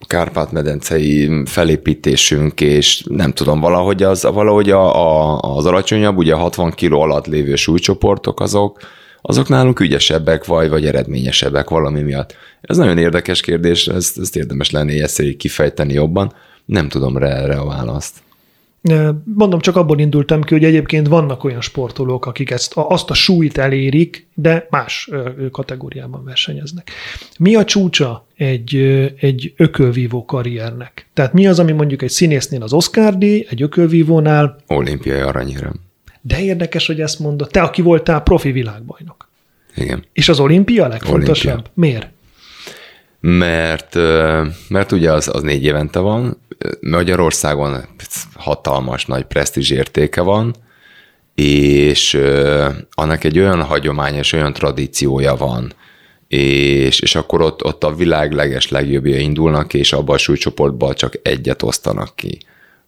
Kárpát-medencei 0.07 1.41
felépítésünk, 1.45 2.61
és 2.61 3.03
nem 3.07 3.31
tudom, 3.31 3.59
valahogy 3.59 4.03
az, 4.03 4.23
valahogy 4.23 4.69
a, 4.69 4.95
a, 4.95 5.39
az 5.39 5.65
alacsonyabb, 5.65 6.17
ugye 6.17 6.33
60 6.33 6.71
kg 6.71 6.93
alatt 6.93 7.25
lévő 7.25 7.55
súlycsoportok 7.55 8.39
azok, 8.39 8.79
azok 9.21 9.49
nálunk 9.49 9.79
ügyesebbek 9.79 10.45
vagy, 10.45 10.69
vagy 10.69 10.85
eredményesebbek 10.85 11.69
valami 11.69 12.01
miatt. 12.01 12.35
Ez 12.61 12.77
nagyon 12.77 12.97
érdekes 12.97 13.41
kérdés, 13.41 13.87
ezt, 13.87 14.19
ezt 14.19 14.35
érdemes 14.35 14.71
lenne 14.71 15.03
ezt 15.03 15.23
kifejteni 15.37 15.93
jobban. 15.93 16.33
Nem 16.65 16.89
tudom 16.89 17.17
rá 17.17 17.29
erre 17.29 17.55
a 17.55 17.65
választ. 17.65 18.17
Mondom, 19.23 19.59
csak 19.59 19.75
abból 19.75 19.99
indultam 19.99 20.41
ki, 20.41 20.53
hogy 20.53 20.63
egyébként 20.63 21.07
vannak 21.07 21.43
olyan 21.43 21.61
sportolók, 21.61 22.25
akik 22.25 22.51
ezt, 22.51 22.73
azt 22.75 23.09
a 23.09 23.13
súlyt 23.13 23.57
elérik, 23.57 24.27
de 24.33 24.67
más 24.69 25.09
kategóriában 25.51 26.23
versenyeznek. 26.23 26.91
Mi 27.39 27.55
a 27.55 27.63
csúcsa 27.63 28.27
egy, 28.35 28.75
egy 29.19 29.53
ökölvívó 29.57 30.25
karriernek? 30.25 31.07
Tehát 31.13 31.33
mi 31.33 31.47
az, 31.47 31.59
ami 31.59 31.71
mondjuk 31.71 32.01
egy 32.01 32.09
színésznél 32.09 32.63
az 32.63 32.73
Oscar 32.73 33.17
díj, 33.17 33.45
egy 33.49 33.61
ökölvívónál? 33.61 34.57
Olimpiai 34.67 35.19
aranyérem. 35.19 35.73
De 36.21 36.41
érdekes, 36.41 36.87
hogy 36.87 37.01
ezt 37.01 37.19
mondod. 37.19 37.49
Te, 37.49 37.61
aki 37.61 37.81
voltál 37.81 38.21
profi 38.21 38.51
világbajnok. 38.51 39.29
Igen. 39.75 40.05
És 40.13 40.29
az 40.29 40.39
olimpia 40.39 40.85
a 40.85 40.87
legfontosabb? 40.87 41.51
Olimpia. 41.51 41.71
Miért? 41.73 42.07
Mert, 43.19 43.95
mert 44.69 44.91
ugye 44.91 45.11
az, 45.11 45.29
az 45.33 45.41
négy 45.41 45.63
évente 45.63 45.99
van, 45.99 46.37
Magyarországon 46.79 47.85
hatalmas 48.33 49.05
nagy 49.05 49.23
presztízs 49.23 49.69
értéke 49.69 50.21
van, 50.21 50.55
és 51.35 52.19
annak 52.91 53.23
egy 53.23 53.39
olyan 53.39 53.63
hagyomány 53.63 54.15
és 54.15 54.33
olyan 54.33 54.53
tradíciója 54.53 55.35
van, 55.35 55.73
és, 56.27 56.99
és 56.99 57.15
akkor 57.15 57.41
ott, 57.41 57.63
ott 57.63 57.83
a 57.83 57.95
világ 57.95 58.31
leges 58.31 58.69
legjobbja 58.69 59.17
indulnak, 59.17 59.73
és 59.73 59.93
abban 59.93 60.15
a 60.15 60.17
súlycsoportban 60.17 60.93
csak 60.93 61.19
egyet 61.21 61.63
osztanak 61.63 62.15
ki. 62.15 62.37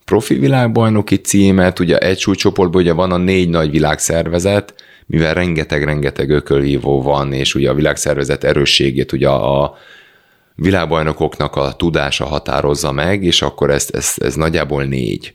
Profi 0.06 0.36
világbajnoki 0.36 1.16
címet, 1.16 1.80
ugye 1.80 1.98
egy 1.98 2.20
súlycsoportban 2.20 2.82
ugye 2.82 2.94
van 2.94 3.12
a 3.12 3.18
négy 3.18 3.50
nagy 3.50 3.72
világszervezet, 3.72 4.74
mivel 5.06 5.34
rengeteg-rengeteg 5.34 6.30
ökölhívó 6.30 7.02
van, 7.02 7.34
és 7.34 7.56
ugye 7.56 7.70
a 7.70 7.74
világszervezet 7.74 8.44
erősségét 8.44 9.12
ugye 9.12 9.30
a 9.30 9.78
világbajnokoknak 10.56 11.56
a 11.56 11.74
tudása 11.74 12.26
határozza 12.26 12.92
meg, 12.92 13.24
és 13.24 13.42
akkor 13.42 13.70
ez, 13.70 13.88
ez, 13.92 14.14
ez 14.18 14.36
nagyjából 14.36 14.84
négy. 14.84 15.34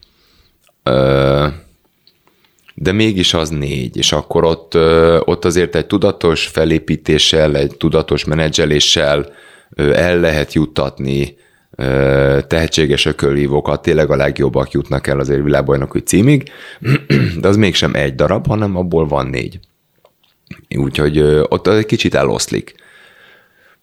De 2.75 2.93
mégis 2.93 3.35
az 3.35 3.49
négy, 3.49 3.97
és 3.97 4.13
akkor 4.13 4.45
ott, 4.45 4.75
ott 5.25 5.45
azért 5.45 5.75
egy 5.75 5.87
tudatos 5.87 6.47
felépítéssel, 6.47 7.57
egy 7.57 7.77
tudatos 7.77 8.25
menedzseléssel 8.25 9.33
el 9.77 10.21
lehet 10.21 10.53
juttatni 10.53 11.37
tehetséges 12.47 13.07
ökölhívókat, 13.07 13.83
tényleg 13.83 14.11
a 14.11 14.17
legjobbak 14.17 14.71
jutnak 14.71 15.07
el 15.07 15.19
azért 15.21 15.43
világbajnoki 15.43 15.99
címig, 15.99 16.51
de 17.41 17.49
az 17.49 17.57
mégsem 17.57 17.95
egy 17.95 18.15
darab, 18.15 18.47
hanem 18.47 18.77
abból 18.77 19.07
van 19.07 19.27
négy. 19.27 19.59
Úgyhogy 20.77 21.19
ott 21.49 21.67
egy 21.67 21.87
kicsit 21.87 22.15
eloszlik. 22.15 22.75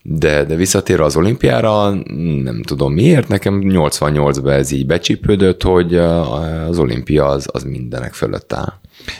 De, 0.06 0.44
de 0.44 0.56
visszatér 0.56 1.00
az 1.00 1.16
olimpiára, 1.16 1.90
nem 2.44 2.62
tudom 2.64 2.94
miért, 2.94 3.28
nekem 3.28 3.62
88-ban 3.64 4.52
ez 4.52 4.72
így 4.72 4.86
becsípődött, 4.86 5.64
hogy 5.64 5.96
az 5.96 6.80
olimpia 6.80 7.26
az, 7.26 7.48
az 7.52 7.64
mindenek 7.64 8.14
fölött 8.14 8.54
áll. 8.54 8.74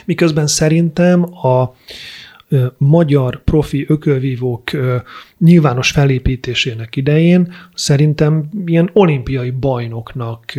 Miközben 0.04 0.46
szerintem 0.46 1.22
a 1.22 1.74
magyar 2.76 3.44
profi 3.44 3.84
ökölvívók 3.88 4.70
nyilvános 5.38 5.90
felépítésének 5.90 6.96
idején 6.96 7.52
szerintem 7.74 8.48
ilyen 8.66 8.90
olimpiai 8.92 9.50
bajnoknak 9.50 10.52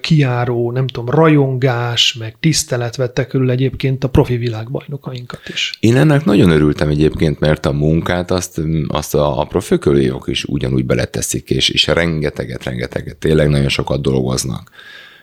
kiáró, 0.00 0.72
nem 0.72 0.86
tudom, 0.86 1.14
rajongás, 1.14 2.14
meg 2.14 2.36
tisztelet 2.40 2.96
vette 2.96 3.26
körül 3.26 3.50
egyébként 3.50 4.04
a 4.04 4.08
profi 4.08 4.36
világbajnokainkat 4.36 5.48
is. 5.52 5.76
Én 5.80 5.96
ennek 5.96 6.24
nagyon 6.24 6.50
örültem 6.50 6.88
egyébként, 6.88 7.40
mert 7.40 7.66
a 7.66 7.72
munkát 7.72 8.30
azt, 8.30 8.60
azt 8.88 9.14
a, 9.14 9.46
profi 9.48 9.74
ökölvívók 9.74 10.28
is 10.28 10.44
ugyanúgy 10.44 10.84
beleteszik, 10.84 11.50
és, 11.50 11.68
és 11.68 11.86
rengeteget, 11.86 12.64
rengeteget, 12.64 13.16
tényleg 13.16 13.48
nagyon 13.48 13.68
sokat 13.68 14.00
dolgoznak 14.00 14.70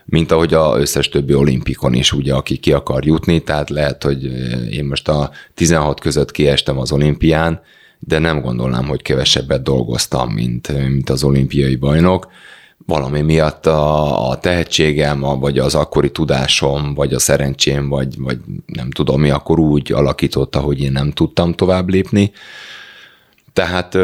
mint 0.09 0.31
ahogy 0.31 0.53
a 0.53 0.79
összes 0.79 1.09
többi 1.09 1.33
olimpikon 1.33 1.93
is, 1.93 2.13
ugye, 2.13 2.33
aki 2.33 2.57
ki 2.57 2.71
akar 2.73 3.05
jutni, 3.05 3.39
tehát 3.39 3.69
lehet, 3.69 4.03
hogy 4.03 4.23
én 4.71 4.85
most 4.85 5.07
a 5.07 5.31
16 5.53 5.99
között 5.99 6.31
kiestem 6.31 6.77
az 6.77 6.91
olimpián, 6.91 7.61
de 7.99 8.19
nem 8.19 8.41
gondolnám, 8.41 8.85
hogy 8.85 9.01
kevesebbet 9.01 9.63
dolgoztam, 9.63 10.29
mint, 10.29 10.87
mint 10.87 11.09
az 11.09 11.23
olimpiai 11.23 11.75
bajnok. 11.75 12.27
Valami 12.85 13.21
miatt 13.21 13.65
a, 13.65 14.29
a 14.29 14.37
tehetségem, 14.37 15.23
a, 15.23 15.37
vagy 15.37 15.59
az 15.59 15.75
akkori 15.75 16.11
tudásom, 16.11 16.93
vagy 16.93 17.13
a 17.13 17.19
szerencsém, 17.19 17.89
vagy, 17.89 18.19
vagy 18.19 18.37
nem 18.65 18.91
tudom 18.91 19.21
mi, 19.21 19.29
akkor 19.29 19.59
úgy 19.59 19.91
alakította, 19.91 20.59
hogy 20.59 20.81
én 20.81 20.91
nem 20.91 21.11
tudtam 21.11 21.53
tovább 21.53 21.89
lépni. 21.89 22.31
Tehát 23.59 23.95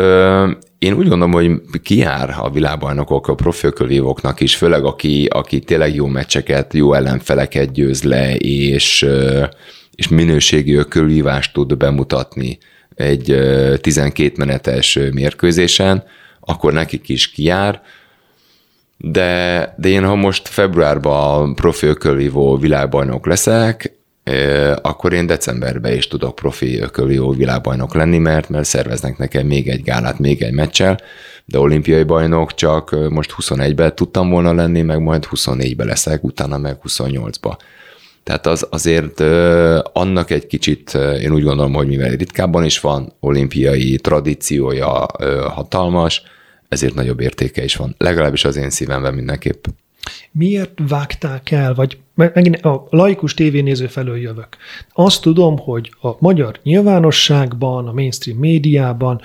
én 0.80 0.94
úgy 0.94 1.08
gondolom, 1.08 1.32
hogy 1.32 1.62
kijár 1.84 2.36
a 2.40 2.50
világbajnokok, 2.50 3.28
a 3.28 3.36
profilkölvívóknak 3.36 4.40
is, 4.40 4.56
főleg 4.56 4.86
aki, 4.86 5.26
aki 5.26 5.60
tényleg 5.60 5.96
jó 5.96 6.06
meccseket, 6.06 6.74
jó 6.74 6.94
ellenfeleket 6.94 7.72
győz 7.72 8.04
le, 8.04 8.36
és, 8.36 9.08
és 9.96 10.08
minőségi 10.08 10.74
ökölvívást 10.74 11.54
tud 11.54 11.78
bemutatni 11.78 12.58
egy 12.96 13.36
12 13.82 14.34
menetes 14.38 15.00
mérkőzésen, 15.12 16.04
akkor 16.40 16.74
nekik 16.74 17.10
is 17.10 17.32
kijár, 17.32 17.82
de, 18.98 19.74
de 19.78 19.90
én 19.90 20.06
ha 20.06 20.16
most 20.16 20.48
februárban 20.48 21.56
profi 21.56 21.86
ökölvívó 21.86 22.58
világbajnok 22.58 23.26
leszek, 23.26 23.95
akkor 24.82 25.14
én 25.14 25.26
decemberben 25.26 25.94
is 25.94 26.08
tudok 26.08 26.36
profi 26.36 26.80
ökölvívó 26.80 27.32
világbajnok 27.32 27.94
lenni, 27.94 28.18
mert, 28.18 28.50
mert 28.50 28.66
szerveznek 28.66 29.18
nekem 29.18 29.46
még 29.48 29.68
egy 29.68 29.84
gálát, 29.84 30.20
még 30.20 30.42
egy 30.42 30.54
meccsel, 30.54 31.00
de 31.46 31.60
olimpiai 31.60 32.04
bajnok 32.04 32.54
csak 32.54 33.10
most 33.10 33.36
21-ben 33.42 33.96
tudtam 33.96 34.30
volna 34.30 34.54
lenni, 34.54 34.82
meg 34.82 35.00
majd 35.00 35.28
24-ben 35.32 35.88
leszek, 35.88 36.24
utána 36.24 36.58
meg 36.58 36.78
28-ba. 36.88 37.58
Tehát 38.24 38.46
az 38.48 38.68
azért 38.70 39.20
annak 39.94 40.30
egy 40.30 40.48
kicsit, 40.48 40.94
én 41.22 41.32
úgy 41.32 41.44
gondolom, 41.44 41.74
hogy 41.74 41.88
mivel 41.88 42.10
ritkábban 42.10 42.66
is 42.66 42.80
van, 42.80 43.14
olimpiai 43.20 43.98
tradíciója 43.98 45.06
hatalmas, 45.54 46.22
ezért 46.68 46.94
nagyobb 46.94 47.20
értéke 47.20 47.64
is 47.64 47.76
van. 47.76 47.96
Legalábbis 47.98 48.46
az 48.46 48.56
én 48.56 48.70
szívemben 48.70 49.14
mindenképp. 49.14 49.66
Miért 50.32 50.80
vágták 50.88 51.52
el, 51.52 51.74
vagy 51.74 51.98
megint 52.14 52.62
a 52.66 52.88
laikus 52.90 53.34
tévénéző 53.34 53.88
felől 53.88 54.18
jövök. 54.18 54.58
Azt 54.94 55.22
tudom, 55.22 55.58
hogy 55.58 55.92
a 56.02 56.10
magyar 56.20 56.60
nyilvánosságban, 56.64 57.88
a 57.88 57.94
mainstream 57.94 58.38
médiában 58.38 59.22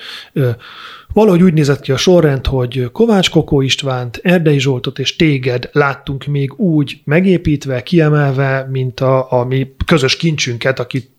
valahogy 1.12 1.42
úgy 1.42 1.52
nézett 1.52 1.80
ki 1.80 1.92
a 1.92 1.96
sorrend, 1.96 2.46
hogy 2.46 2.90
Kovács 2.92 3.30
Kokó 3.30 3.60
Istvánt, 3.60 4.20
Erdei 4.22 4.58
Zsoltot 4.58 4.98
és 4.98 5.16
téged 5.16 5.68
láttunk 5.72 6.24
még 6.24 6.58
úgy 6.58 7.00
megépítve, 7.04 7.82
kiemelve, 7.82 8.66
mint 8.70 9.00
a, 9.00 9.32
a 9.32 9.44
mi 9.44 9.74
közös 9.86 10.16
kincsünket, 10.16 10.78
akit 10.78 11.10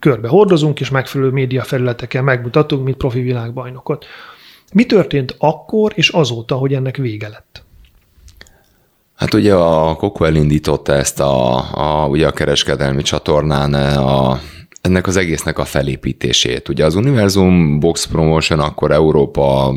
körbe 0.00 0.28
hordozunk, 0.28 0.80
és 0.80 0.90
megfelelő 0.90 1.30
média 1.30 1.62
felületeken 1.62 2.24
megmutatunk, 2.24 2.84
mint 2.84 2.96
profi 2.96 3.20
világbajnokot. 3.20 4.06
Mi 4.72 4.86
történt 4.86 5.34
akkor 5.38 5.92
és 5.94 6.08
azóta, 6.08 6.54
hogy 6.54 6.74
ennek 6.74 6.96
vége 6.96 7.28
lett? 7.28 7.64
Hát 9.20 9.34
ugye 9.34 9.54
a 9.54 9.94
Coco 9.94 10.24
elindította 10.24 10.92
ezt 10.92 11.20
a, 11.20 11.56
a, 11.74 12.06
ugye 12.08 12.26
a 12.26 12.32
kereskedelmi 12.32 13.02
csatornán 13.02 13.74
a, 13.74 14.40
ennek 14.80 15.06
az 15.06 15.16
egésznek 15.16 15.58
a 15.58 15.64
felépítését. 15.64 16.68
Ugye 16.68 16.84
az 16.84 16.94
Universum 16.94 17.80
Box 17.80 18.06
Promotion 18.06 18.60
akkor 18.60 18.90
Európa 18.90 19.74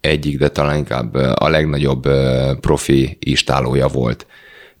egyik, 0.00 0.38
de 0.38 0.48
talán 0.48 0.76
inkább 0.76 1.14
a 1.14 1.48
legnagyobb 1.48 2.08
profi 2.60 3.16
istálója 3.20 3.86
volt. 3.86 4.26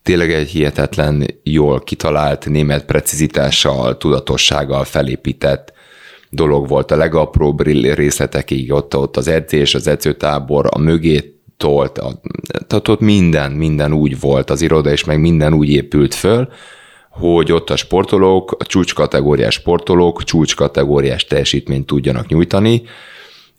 Tényleg 0.02 0.32
egy 0.32 0.48
hihetetlen, 0.48 1.26
jól 1.42 1.80
kitalált, 1.80 2.48
német 2.48 2.84
precizitással, 2.84 3.96
tudatossággal 3.96 4.84
felépített 4.84 5.72
dolog 6.30 6.68
volt 6.68 6.90
a 6.90 6.96
legapróbb 6.96 7.62
részletekig, 7.62 8.72
ott, 8.72 8.96
ott 8.96 9.16
az 9.16 9.28
edzés, 9.28 9.74
az 9.74 9.86
edzőtábor, 9.86 10.66
a 10.70 10.78
mögé 10.78 11.37
tolt, 11.58 12.00
tehát 12.66 12.88
ott 12.88 13.00
minden, 13.00 13.52
minden 13.52 13.92
úgy 13.92 14.20
volt, 14.20 14.50
az 14.50 14.60
iroda 14.60 14.90
és 14.90 15.04
meg 15.04 15.20
minden 15.20 15.54
úgy 15.54 15.68
épült 15.68 16.14
föl, 16.14 16.48
hogy 17.10 17.52
ott 17.52 17.70
a 17.70 17.76
sportolók, 17.76 18.56
a 18.58 18.64
csúcskategóriás 18.64 19.54
sportolók 19.54 20.24
csúcskategóriás 20.24 21.24
teljesítményt 21.24 21.86
tudjanak 21.86 22.26
nyújtani, 22.26 22.82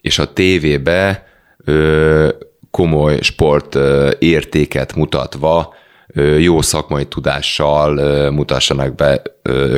és 0.01 0.19
a 0.19 0.33
tévébe 0.33 1.27
ö, 1.65 2.29
komoly 2.71 3.21
sport 3.21 3.75
ö, 3.75 4.11
értéket 4.19 4.95
mutatva 4.95 5.77
jó 6.39 6.61
szakmai 6.61 7.05
tudással 7.05 8.31
mutassanak 8.31 8.95
be 8.95 9.21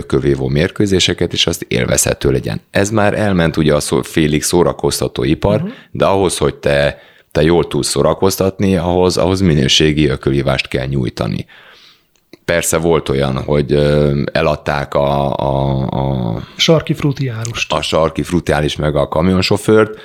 kövévó 0.08 0.48
mérkőzéseket, 0.48 1.34
és 1.34 1.48
azt 1.48 1.66
élvezhető 1.68 2.32
legyen. 2.32 2.62
Ez 2.72 2.90
már 2.90 3.14
elment 3.14 3.58
ugye 3.58 3.74
a 3.74 3.80
szó, 3.80 4.02
félig 4.02 4.44
szórakoztató 4.44 5.24
ipar, 5.24 5.56
uh-huh. 5.56 5.72
de 5.92 6.06
ahhoz, 6.06 6.38
hogy 6.38 6.56
te, 6.56 6.98
te 7.32 7.42
jól 7.42 7.68
tudsz 7.68 7.88
szórakoztatni, 7.88 8.76
ahhoz, 8.76 9.18
ahhoz 9.18 9.42
minőségi 9.42 10.08
ökövívást 10.08 10.68
kell 10.68 10.86
nyújtani. 10.86 11.46
Persze 12.46 12.78
volt 12.78 13.10
olyan, 13.10 13.44
hogy 13.44 13.74
eladták 14.32 14.94
a, 14.94 15.36
a, 15.36 15.80
a 15.88 16.42
sarki 16.56 16.94
frutiárust. 16.94 17.74
A 17.74 17.82
sarki 17.82 18.24
frutiális 18.24 18.76
meg 18.76 18.96
a 18.96 19.08
kamionsofőrt, 19.08 20.00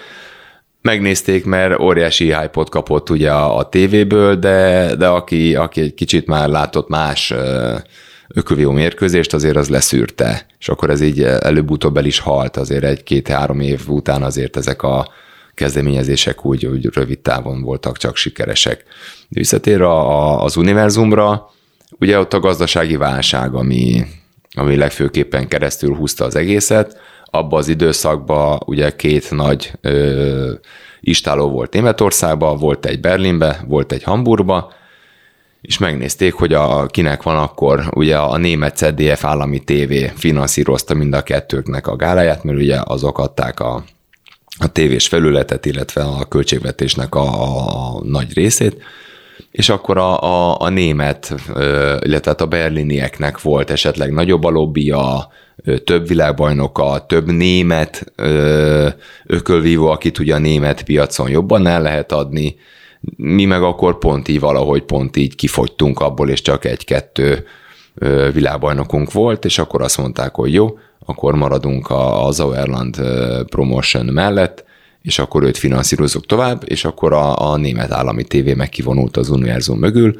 megnézték, 0.87 1.45
mert 1.45 1.81
óriási 1.81 2.25
hype 2.25 2.65
kapott 2.71 3.11
ugye 3.11 3.33
a, 3.33 3.57
a 3.57 3.69
tévéből, 3.69 4.35
de, 4.35 4.95
de 4.97 5.07
aki, 5.07 5.55
aki 5.55 5.81
egy 5.81 5.95
kicsit 5.95 6.27
már 6.27 6.49
látott 6.49 6.89
más 6.89 7.35
ökövió 8.29 8.71
mérkőzést, 8.71 9.35
azért 9.35 9.57
az 9.57 9.69
leszűrte, 9.69 10.47
és 10.59 10.69
akkor 10.69 10.91
ez 10.91 11.01
így 11.01 11.23
előbb-utóbb 11.23 11.97
el 11.97 12.05
is 12.05 12.19
halt, 12.19 12.57
azért 12.57 12.85
egy-két-három 12.85 13.61
év 13.61 13.89
után 13.89 14.23
azért 14.23 14.57
ezek 14.57 14.83
a 14.83 15.09
kezdeményezések 15.57 16.45
úgy, 16.45 16.67
úgy 16.67 16.89
rövid 16.93 17.19
távon 17.19 17.63
voltak 17.63 17.97
csak 17.97 18.17
sikeresek. 18.17 18.85
Visszatér 19.29 19.81
a, 19.81 19.99
a, 20.09 20.43
az 20.43 20.57
univerzumra, 20.57 21.51
ugye 21.99 22.19
ott 22.19 22.33
a 22.33 22.41
gazdasági 22.41 22.97
válság, 22.97 23.55
ami, 23.55 24.05
ami 24.55 24.77
legfőképpen 24.77 25.49
keresztül 25.49 25.95
húzta 25.95 26.25
az 26.25 26.37
egészet, 26.37 27.01
abba 27.25 27.57
az 27.57 27.69
időszakban 27.69 28.61
ugye 28.67 28.97
két 28.97 29.31
nagy 29.31 29.73
ö, 29.81 30.53
istáló 31.01 31.51
volt 31.51 31.73
Németországban, 31.73 32.59
volt 32.59 32.87
egy 32.87 33.01
Berlinbe, 33.01 33.65
volt 33.69 33.93
egy 33.93 34.03
Hamburgba, 34.03 34.73
és 35.61 35.79
megnézték, 35.79 36.35
hogy 36.35 36.53
a, 36.53 36.87
kinek 36.87 37.23
van 37.23 37.37
akkor, 37.37 37.91
ugye 37.95 38.17
a 38.17 38.37
német 38.37 38.77
CDF 38.77 39.25
állami 39.25 39.61
TV 39.65 39.93
finanszírozta 40.15 40.95
mind 40.95 41.15
a 41.15 41.23
kettőknek 41.23 41.87
a 41.87 41.97
gáláját, 41.97 42.45
mert 42.45 42.59
ugye 42.59 42.79
azok 42.85 43.19
adták 43.19 43.61
a, 43.61 43.85
a 44.59 44.73
tévés 44.73 45.09
felületet, 45.09 45.67
illetve 45.67 46.03
a 46.03 46.25
költségvetésnek 46.25 47.15
a, 47.15 47.97
a 47.97 48.01
nagy 48.05 48.35
részét, 48.35 48.83
és 49.51 49.69
akkor 49.69 49.99
a, 49.99 50.23
a, 50.23 50.61
a 50.61 50.69
német, 50.69 51.35
illetve 52.01 52.31
hát 52.31 52.41
a 52.41 52.47
berlinieknek 52.47 53.41
volt 53.41 53.71
esetleg 53.71 54.13
nagyobb 54.13 54.45
a 54.45 54.51
lobbia, 54.51 55.29
több 55.85 56.09
világbajnoka, 56.09 57.07
több 57.07 57.31
német 57.31 58.13
ökölvívó, 59.27 59.87
akit 59.87 60.19
ugye 60.19 60.35
a 60.35 60.39
német 60.39 60.83
piacon 60.83 61.29
jobban 61.29 61.67
el 61.67 61.83
lehet 61.83 62.13
adni, 62.13 62.57
mi 63.17 63.45
meg 63.45 63.63
akkor 63.63 63.99
pont 63.99 64.29
így 64.29 64.41
valahogy 64.41 64.83
pont 64.83 65.17
így 65.17 65.35
kifogytunk 65.35 66.01
abból, 66.01 66.29
és 66.29 66.43
csak 66.43 66.65
egy-kettő 66.65 67.45
világbajnokunk 68.33 69.13
volt, 69.13 69.45
és 69.45 69.59
akkor 69.59 69.83
azt 69.83 69.99
mondták, 69.99 70.35
hogy 70.35 70.53
jó, 70.53 70.79
akkor 71.07 71.35
maradunk 71.35 71.91
a, 71.91 72.29
Zauerland 72.31 72.97
Promotion 73.47 74.07
mellett, 74.07 74.65
és 75.03 75.19
akkor 75.19 75.43
őt 75.43 75.57
finanszírozunk 75.57 76.27
tovább, 76.27 76.63
és 76.67 76.85
akkor 76.85 77.13
a, 77.13 77.51
a 77.51 77.57
német 77.57 77.91
állami 77.91 78.25
tévé 78.25 78.55
meg 78.55 78.69
kivonult 78.69 79.17
az 79.17 79.31
univerzum 79.31 79.79
mögül, 79.79 80.19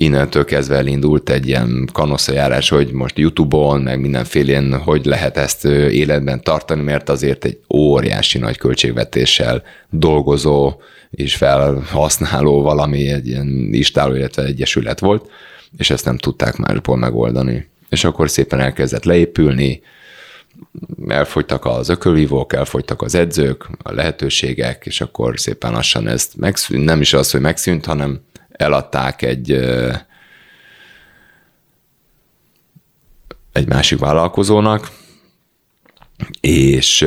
innentől 0.00 0.44
kezdve 0.44 0.76
elindult 0.76 1.30
egy 1.30 1.46
ilyen 1.46 1.88
kanosszajárás, 1.92 2.68
hogy 2.68 2.92
most 2.92 3.18
YouTube-on, 3.18 3.80
meg 3.80 4.00
mindenfélén, 4.00 4.78
hogy 4.78 5.04
lehet 5.04 5.36
ezt 5.36 5.64
életben 5.64 6.42
tartani, 6.42 6.82
mert 6.82 7.08
azért 7.08 7.44
egy 7.44 7.58
óriási 7.74 8.38
nagy 8.38 8.58
költségvetéssel 8.58 9.62
dolgozó 9.90 10.72
és 11.10 11.36
felhasználó 11.36 12.62
valami 12.62 13.08
egy 13.08 13.26
ilyen 13.26 13.68
istáló, 13.72 14.14
illetve 14.14 14.44
egyesület 14.44 15.00
volt, 15.00 15.30
és 15.78 15.90
ezt 15.90 16.04
nem 16.04 16.18
tudták 16.18 16.56
másból 16.56 16.96
megoldani. 16.96 17.68
És 17.88 18.04
akkor 18.04 18.30
szépen 18.30 18.60
elkezdett 18.60 19.04
leépülni, 19.04 19.80
elfogytak 21.08 21.64
az 21.64 21.88
ökölvívók, 21.88 22.52
elfogytak 22.52 23.02
az 23.02 23.14
edzők, 23.14 23.68
a 23.82 23.92
lehetőségek, 23.92 24.86
és 24.86 25.00
akkor 25.00 25.38
szépen 25.40 25.72
lassan 25.72 26.08
ezt 26.08 26.36
megszűnt, 26.36 26.84
nem 26.84 27.00
is 27.00 27.12
az, 27.12 27.30
hogy 27.30 27.40
megszűnt, 27.40 27.84
hanem 27.86 28.20
eladták 28.48 29.22
egy 29.22 29.52
egy 33.52 33.68
másik 33.68 33.98
vállalkozónak, 33.98 34.90
és 36.40 37.00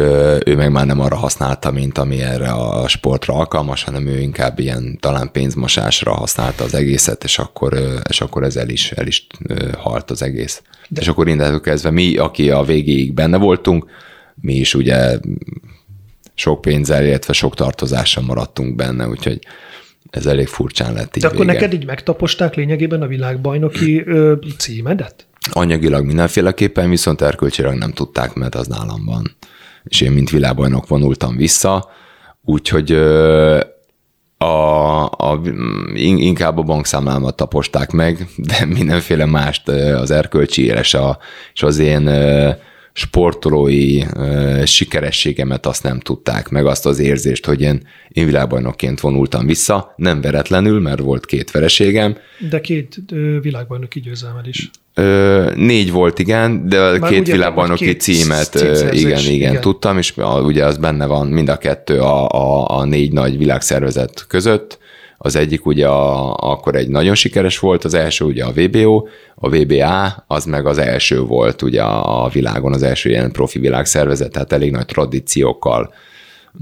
ő 0.46 0.56
meg 0.56 0.72
már 0.72 0.86
nem 0.86 1.00
arra 1.00 1.16
használta, 1.16 1.72
mint 1.72 1.98
ami 1.98 2.22
erre 2.22 2.52
a 2.52 2.88
sportra 2.88 3.34
alkalmas, 3.34 3.84
hanem 3.84 4.08
ő 4.08 4.20
inkább 4.20 4.60
ilyen 4.60 4.98
talán 5.00 5.32
pénzmosásra 5.32 6.14
használta 6.14 6.64
az 6.64 6.74
egészet, 6.74 7.24
és 7.24 7.40
akkor, 7.40 8.00
és 8.10 8.22
akkor 8.22 8.44
ez 8.44 8.56
el 8.56 8.70
is, 8.70 8.92
el 8.92 9.08
is 9.08 9.28
halt 9.78 10.12
az 10.12 10.22
egész. 10.22 10.62
De. 10.94 11.02
És 11.02 11.08
akkor 11.08 11.28
innentől 11.28 11.62
kezdve 11.62 11.90
mi, 11.92 12.18
aki 12.18 12.50
a 12.50 12.64
végéig 12.64 13.14
benne 13.14 13.38
voltunk, 13.38 13.86
mi 14.36 14.54
is 14.56 14.74
ugye 14.74 15.20
sok 16.34 16.62
pénzzel, 16.62 17.06
illetve 17.06 17.34
sok 17.34 17.56
tartozással 17.56 18.24
maradtunk 18.24 18.76
benne, 18.76 19.08
úgyhogy 19.08 19.40
ez 20.10 20.26
elég 20.26 20.48
furcsán 20.48 20.94
lett 20.94 21.16
így 21.16 21.22
De 21.22 21.28
akkor 21.28 21.46
vége. 21.46 21.52
neked 21.54 21.74
így 21.74 21.86
megtaposták 21.86 22.56
lényegében 22.56 23.02
a 23.02 23.08
világbajnoki 23.08 24.04
ö, 24.06 24.34
címedet? 24.58 25.28
Anyagilag 25.52 26.06
mindenféleképpen, 26.06 26.90
viszont 26.90 27.22
erkölcsileg 27.22 27.78
nem 27.78 27.92
tudták, 27.92 28.34
mert 28.34 28.56
az 28.56 28.68
nálam 28.68 29.06
van. 29.06 29.36
és 29.84 30.02
én 30.02 30.12
mint 30.12 30.30
világbajnok 30.30 30.88
vonultam 30.88 31.36
vissza, 31.38 31.90
úgyhogy 32.44 32.92
a, 34.42 35.06
a, 35.06 35.42
inkább 35.96 36.58
a 36.58 36.62
bankszámlámat 36.62 37.36
taposták 37.36 37.92
meg, 37.92 38.28
de 38.36 38.66
mindenféle 38.66 39.26
mást 39.26 39.70
az 39.70 40.12
erkölcsi 40.12 40.66
éles 40.66 40.94
a, 40.94 41.18
és 41.54 41.64
az 41.64 41.80
én 41.80 42.10
sportolói 42.94 44.02
uh, 44.02 44.64
sikerességemet 44.64 45.66
azt 45.66 45.84
nem 45.84 46.00
tudták, 46.00 46.50
meg 46.50 46.66
azt 46.66 46.86
az 46.86 47.00
érzést, 47.00 47.46
hogy 47.46 47.62
én, 47.62 47.88
én 48.08 48.26
világbajnokként 48.26 49.00
vonultam 49.00 49.46
vissza, 49.46 49.94
nem 49.96 50.22
veretlenül, 50.22 50.80
mert 50.80 51.00
volt 51.00 51.26
két 51.26 51.52
vereségem. 51.52 52.18
De 52.50 52.62
két 52.62 52.98
ö, 53.12 53.40
világbajnoki 53.42 54.00
győzelmed 54.00 54.48
is. 54.48 54.70
Ö, 54.94 55.52
négy 55.56 55.92
volt, 55.92 56.20
igen, 56.20 56.68
de 56.70 57.00
Már 57.00 57.12
két 57.12 57.32
világbajnoki 57.32 57.86
két 57.86 58.02
címet, 58.02 58.56
igen, 58.56 58.94
igen, 58.94 59.32
igen, 59.32 59.62
tudtam, 59.62 59.98
és 59.98 60.14
ugye 60.44 60.66
az 60.66 60.78
benne 60.78 61.06
van 61.06 61.28
mind 61.28 61.50
a 61.50 61.58
kettő 61.58 62.00
a, 62.00 62.30
a, 62.30 62.78
a 62.80 62.86
négy 62.86 63.12
nagy 63.12 63.38
világszervezet 63.38 64.26
között, 64.28 64.80
az 65.24 65.36
egyik 65.36 65.66
ugye 65.66 65.88
a, 65.88 66.36
akkor 66.36 66.76
egy 66.76 66.88
nagyon 66.88 67.16
sikeres 67.16 67.60
volt, 67.60 67.84
az 67.84 67.94
első 67.94 68.26
ugye 68.26 68.44
a 68.44 68.52
VBO, 68.52 69.08
a 69.36 69.50
VBA, 69.50 70.24
az 70.28 70.46
meg 70.46 70.66
az 70.66 70.78
első 70.78 71.22
volt 71.22 71.62
ugye 71.62 71.82
a 71.84 72.30
világon, 72.30 72.74
az 72.74 72.84
első 72.84 73.10
ilyen 73.10 73.32
profi 73.32 73.60
világszervezet, 73.60 74.32
tehát 74.32 74.52
elég 74.52 74.72
nagy 74.72 74.86
tradíciókkal 74.86 75.94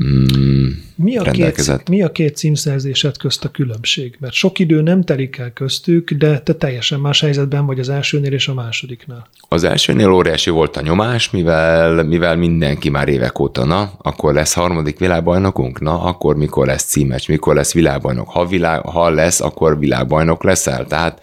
mm, 0.04 0.68
mi, 0.96 1.18
a 1.18 1.24
két, 1.24 1.90
mi 1.90 2.02
a 2.02 2.12
két 2.12 2.36
címszerzésed 2.36 3.18
közt 3.18 3.46
a 3.46 3.50
különbség? 3.50 4.18
Mert 4.20 4.34
sok 4.34 4.60
idő 4.60 4.82
nem 4.82 5.04
telik 5.04 5.38
el 5.38 5.54
köztük, 5.54 6.12
de 6.12 6.40
te 6.40 6.54
teljesen 6.54 7.00
más 7.00 7.22
helyzetben 7.22 7.66
vagy 7.66 7.80
az 7.80 7.90
elsőnél 7.90 8.34
és 8.34 8.48
a 8.48 8.54
másodiknál. 8.54 9.28
Az 9.50 9.64
elsőnél 9.64 10.12
óriási 10.12 10.50
volt 10.50 10.78
a 10.78 10.82
nyomás, 10.82 11.30
mivel, 11.30 12.04
mivel 12.04 12.36
mindenki 12.36 12.90
már 12.90 13.08
évek 13.08 13.40
óta, 13.40 13.66
na, 13.66 13.92
akkor 13.98 14.34
lesz 14.34 14.54
harmadik 14.54 15.00
világbajnokunk, 15.00 15.80
na, 15.80 16.04
akkor 16.04 16.36
mikor 16.36 16.68
lesz 16.68 16.84
címes, 16.84 17.28
mikor 17.28 17.56
lesz 17.56 17.74
világbajnok. 17.74 18.30
Ha, 18.30 18.46
világ, 18.46 18.82
ha 18.82 19.10
lesz, 19.10 19.42
akkor 19.42 19.80
világbajnok 19.80 20.44
leszel. 20.44 20.86
Tehát 20.86 21.22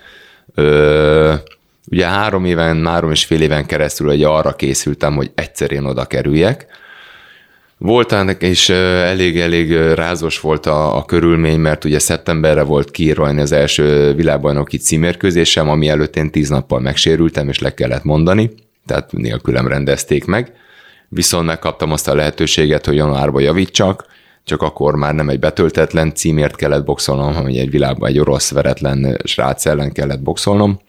ö, 0.54 1.34
ugye 1.90 2.06
három 2.06 2.44
éven, 2.44 2.86
három 2.86 3.10
és 3.10 3.24
fél 3.24 3.42
éven 3.42 3.66
keresztül 3.66 4.08
ugye 4.08 4.26
arra 4.26 4.56
készültem, 4.56 5.14
hogy 5.14 5.30
egyszer 5.34 5.72
én 5.72 5.84
oda 5.84 6.04
kerüljek, 6.04 6.66
volt 7.78 8.12
ennek 8.12 8.42
is 8.42 8.68
elég-elég 8.68 9.72
rázos 9.76 10.40
volt 10.40 10.66
a, 10.66 10.96
a 10.96 11.04
körülmény, 11.04 11.58
mert 11.58 11.84
ugye 11.84 11.98
szeptemberre 11.98 12.62
volt 12.62 12.90
kiírva 12.90 13.28
az 13.28 13.52
első 13.52 14.14
világbajnoki 14.14 14.76
címérkőzésem, 14.76 15.68
ami 15.68 15.88
előtt 15.88 16.16
én 16.16 16.30
tíz 16.30 16.48
nappal 16.48 16.80
megsérültem, 16.80 17.48
és 17.48 17.58
le 17.58 17.74
kellett 17.74 18.04
mondani, 18.04 18.50
tehát 18.86 19.12
nélkülem 19.12 19.68
rendezték 19.68 20.24
meg. 20.24 20.52
Viszont 21.08 21.46
megkaptam 21.46 21.92
azt 21.92 22.08
a 22.08 22.14
lehetőséget, 22.14 22.86
hogy 22.86 22.96
januárban 22.96 23.42
javítsak, 23.42 24.06
csak 24.44 24.62
akkor 24.62 24.94
már 24.94 25.14
nem 25.14 25.28
egy 25.28 25.38
betöltetlen 25.38 26.14
címért 26.14 26.56
kellett 26.56 26.84
boxolnom, 26.84 27.34
hanem 27.34 27.46
egy 27.46 27.70
világban 27.70 28.08
egy 28.08 28.18
orosz 28.18 28.50
veretlen 28.50 29.18
srác 29.24 29.66
ellen 29.66 29.92
kellett 29.92 30.22
boxolnom, 30.22 30.80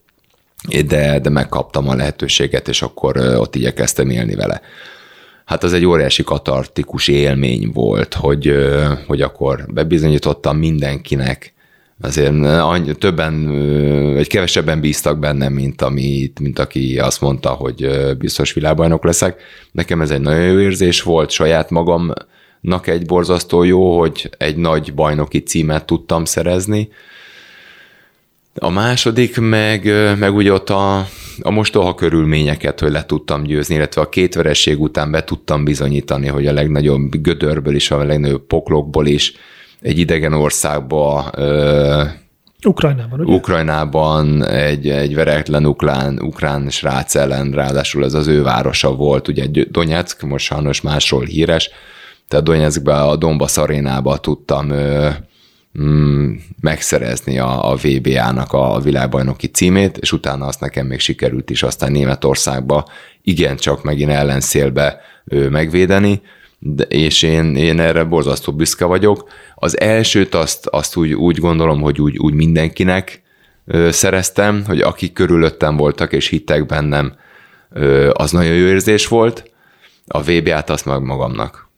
de, 0.87 1.19
de 1.19 1.29
megkaptam 1.29 1.89
a 1.89 1.95
lehetőséget, 1.95 2.67
és 2.67 2.81
akkor 2.81 3.17
ott 3.17 3.55
igyekeztem 3.55 4.09
élni 4.09 4.35
vele 4.35 4.61
hát 5.47 5.63
az 5.63 5.73
egy 5.73 5.85
óriási 5.85 6.23
katartikus 6.23 7.07
élmény 7.07 7.71
volt, 7.73 8.13
hogy, 8.13 8.53
hogy 9.07 9.21
akkor 9.21 9.65
bebizonyítottam 9.73 10.57
mindenkinek, 10.57 11.53
azért 12.01 12.45
annyi, 12.45 12.95
többen, 12.95 13.45
vagy 14.13 14.27
kevesebben 14.27 14.79
bíztak 14.79 15.19
bennem, 15.19 15.53
mint, 15.53 15.81
amit, 15.81 16.39
mint 16.39 16.59
aki 16.59 16.99
azt 16.99 17.21
mondta, 17.21 17.49
hogy 17.49 17.89
biztos 18.17 18.53
világbajnok 18.53 19.03
leszek. 19.03 19.41
Nekem 19.71 20.01
ez 20.01 20.11
egy 20.11 20.21
nagyon 20.21 20.45
jó 20.45 20.59
érzés 20.59 21.01
volt, 21.01 21.29
saját 21.29 21.69
magamnak 21.69 22.87
egy 22.87 23.05
borzasztó 23.05 23.63
jó, 23.63 23.99
hogy 23.99 24.29
egy 24.37 24.55
nagy 24.55 24.93
bajnoki 24.93 25.43
címet 25.43 25.85
tudtam 25.85 26.25
szerezni, 26.25 26.89
a 28.59 28.69
második 28.69 29.39
meg, 29.39 29.85
meg 30.19 30.35
ugye 30.35 30.53
ott 30.53 30.69
a, 30.69 31.07
a 31.41 31.51
mostoha 31.51 31.95
körülményeket, 31.95 32.79
hogy 32.79 32.91
le 32.91 33.05
tudtam 33.05 33.43
győzni, 33.43 33.75
illetve 33.75 34.01
a 34.01 34.09
két 34.09 34.35
vereség 34.35 34.81
után 34.81 35.11
be 35.11 35.23
tudtam 35.23 35.63
bizonyítani, 35.63 36.27
hogy 36.27 36.47
a 36.47 36.53
legnagyobb 36.53 37.21
gödörből 37.21 37.75
is, 37.75 37.91
a 37.91 38.03
legnagyobb 38.03 38.47
poklokból 38.47 39.07
is 39.07 39.33
egy 39.81 39.99
idegen 39.99 40.33
országba 40.33 41.31
Ukrajnában, 42.65 43.19
ugye? 43.19 43.33
Ukrajnában 43.33 44.45
egy, 44.45 44.89
egy 44.89 45.15
veretlen 45.15 45.65
ukrán, 45.65 46.19
ukrán 46.21 46.69
srác 46.69 47.15
ellen, 47.15 47.51
ráadásul 47.51 48.03
ez 48.03 48.13
az 48.13 48.27
ő 48.27 48.43
városa 48.43 48.95
volt, 48.95 49.27
ugye 49.27 49.45
Donetsk, 49.69 50.21
most 50.21 50.45
sajnos 50.45 50.81
másról 50.81 51.23
híres, 51.23 51.69
tehát 52.27 52.45
Donetskbe 52.45 53.01
a 53.01 53.15
Donbass 53.15 53.57
arénába 53.57 54.17
tudtam 54.17 54.71
mm, 55.81 56.35
megszerezni 56.61 57.39
a, 57.39 57.71
a 57.71 57.75
VBA-nak 57.75 58.53
a 58.53 58.79
világbajnoki 58.83 59.47
címét, 59.47 59.97
és 59.97 60.11
utána 60.11 60.45
azt 60.45 60.59
nekem 60.59 60.87
még 60.87 60.99
sikerült 60.99 61.49
is 61.49 61.63
aztán 61.63 61.91
Németországba 61.91 62.85
igencsak 63.21 63.83
megint 63.83 64.11
ellenszélbe 64.11 65.01
ő, 65.25 65.49
megvédeni, 65.49 66.21
de, 66.59 66.83
és 66.83 67.21
én, 67.21 67.55
én 67.55 67.79
erre 67.79 68.03
borzasztó 68.03 68.53
büszke 68.53 68.85
vagyok. 68.85 69.29
Az 69.55 69.79
elsőt 69.79 70.35
azt, 70.35 70.65
azt 70.65 70.95
úgy, 70.95 71.13
úgy 71.13 71.37
gondolom, 71.37 71.81
hogy 71.81 72.01
úgy, 72.01 72.17
úgy 72.17 72.33
mindenkinek 72.33 73.21
ö, 73.65 73.91
szereztem, 73.91 74.63
hogy 74.65 74.81
akik 74.81 75.13
körülöttem 75.13 75.75
voltak 75.75 76.13
és 76.13 76.27
hittek 76.27 76.65
bennem, 76.65 77.15
ö, 77.69 78.09
az 78.13 78.31
nagyon 78.31 78.53
jó 78.53 78.65
érzés 78.65 79.07
volt. 79.07 79.51
A 80.07 80.21
VB-t 80.21 80.69
azt 80.69 80.85
meg 80.85 81.01
magamnak. 81.01 81.69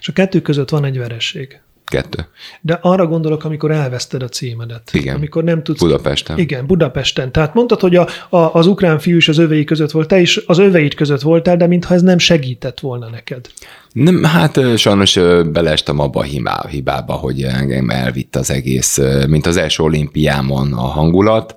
És 0.00 0.08
a 0.08 0.12
kettő 0.12 0.40
között 0.40 0.68
van 0.68 0.84
egy 0.84 0.98
vereség. 0.98 1.60
Kettő. 1.88 2.26
De 2.60 2.78
arra 2.82 3.06
gondolok, 3.06 3.44
amikor 3.44 3.70
elveszted 3.70 4.22
a 4.22 4.28
címedet. 4.28 4.90
Igen. 4.92 5.16
Amikor 5.16 5.44
nem 5.44 5.62
tudsz... 5.62 5.80
Budapesten. 5.80 6.38
Igen, 6.38 6.66
Budapesten. 6.66 7.32
Tehát 7.32 7.54
mondtad, 7.54 7.80
hogy 7.80 7.96
a, 7.96 8.08
a, 8.28 8.36
az 8.54 8.66
ukrán 8.66 8.98
fiú 8.98 9.16
is 9.16 9.28
az 9.28 9.38
övei 9.38 9.64
között 9.64 9.90
volt, 9.90 10.08
te 10.08 10.20
is 10.20 10.40
az 10.46 10.58
öveid 10.58 10.94
között 10.94 11.20
voltál, 11.20 11.56
de 11.56 11.66
mintha 11.66 11.94
ez 11.94 12.02
nem 12.02 12.18
segített 12.18 12.80
volna 12.80 13.08
neked. 13.08 13.46
Nem, 13.92 14.24
hát 14.24 14.60
sajnos 14.76 15.18
beleestem 15.52 15.98
abba 15.98 16.20
a 16.20 16.22
hibá, 16.22 16.66
hibába, 16.68 17.12
hogy 17.12 17.42
engem 17.42 17.90
elvitt 17.90 18.36
az 18.36 18.50
egész, 18.50 18.98
mint 19.28 19.46
az 19.46 19.56
első 19.56 19.82
olimpiámon 19.82 20.72
a 20.72 20.86
hangulat, 20.86 21.56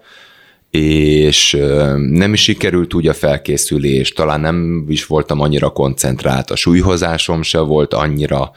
és 0.69 1.57
nem 1.97 2.33
is 2.33 2.41
sikerült 2.41 2.93
úgy 2.93 3.07
a 3.07 3.13
felkészülés, 3.13 4.11
talán 4.11 4.39
nem 4.41 4.85
is 4.87 5.05
voltam 5.05 5.39
annyira 5.39 5.69
koncentrált, 5.69 6.51
a 6.51 6.55
súlyhozásom 6.55 7.41
se 7.41 7.59
volt 7.59 7.93
annyira 7.93 8.51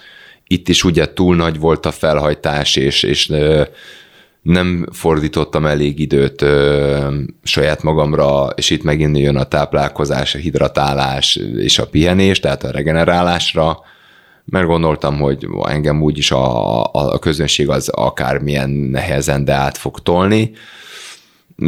itt 0.46 0.68
is 0.68 0.84
ugye 0.84 1.12
túl 1.12 1.36
nagy 1.36 1.58
volt 1.58 1.86
a 1.86 1.90
felhajtás, 1.90 2.76
és, 2.76 3.02
és 3.02 3.32
nem 4.42 4.86
fordítottam 4.92 5.66
elég 5.66 5.98
időt 5.98 6.42
ö, 6.42 7.08
saját 7.42 7.82
magamra, 7.82 8.46
és 8.54 8.70
itt 8.70 8.82
megint 8.82 9.18
jön 9.18 9.36
a 9.36 9.44
táplálkozás, 9.44 10.34
a 10.34 10.38
hidratálás 10.38 11.38
és 11.56 11.78
a 11.78 11.86
pihenés, 11.86 12.40
tehát 12.40 12.64
a 12.64 12.70
regenerálásra, 12.70 13.78
mert 14.44 14.66
gondoltam, 14.66 15.18
hogy 15.18 15.46
engem 15.62 16.02
úgyis 16.02 16.30
a, 16.30 16.82
a, 16.84 16.90
a 16.92 17.18
közönség 17.18 17.68
az 17.68 17.88
akármilyen 17.88 18.70
nehezen, 18.70 19.44
de 19.44 19.52
át 19.52 19.76
fog 19.76 20.00
tolni, 20.00 20.52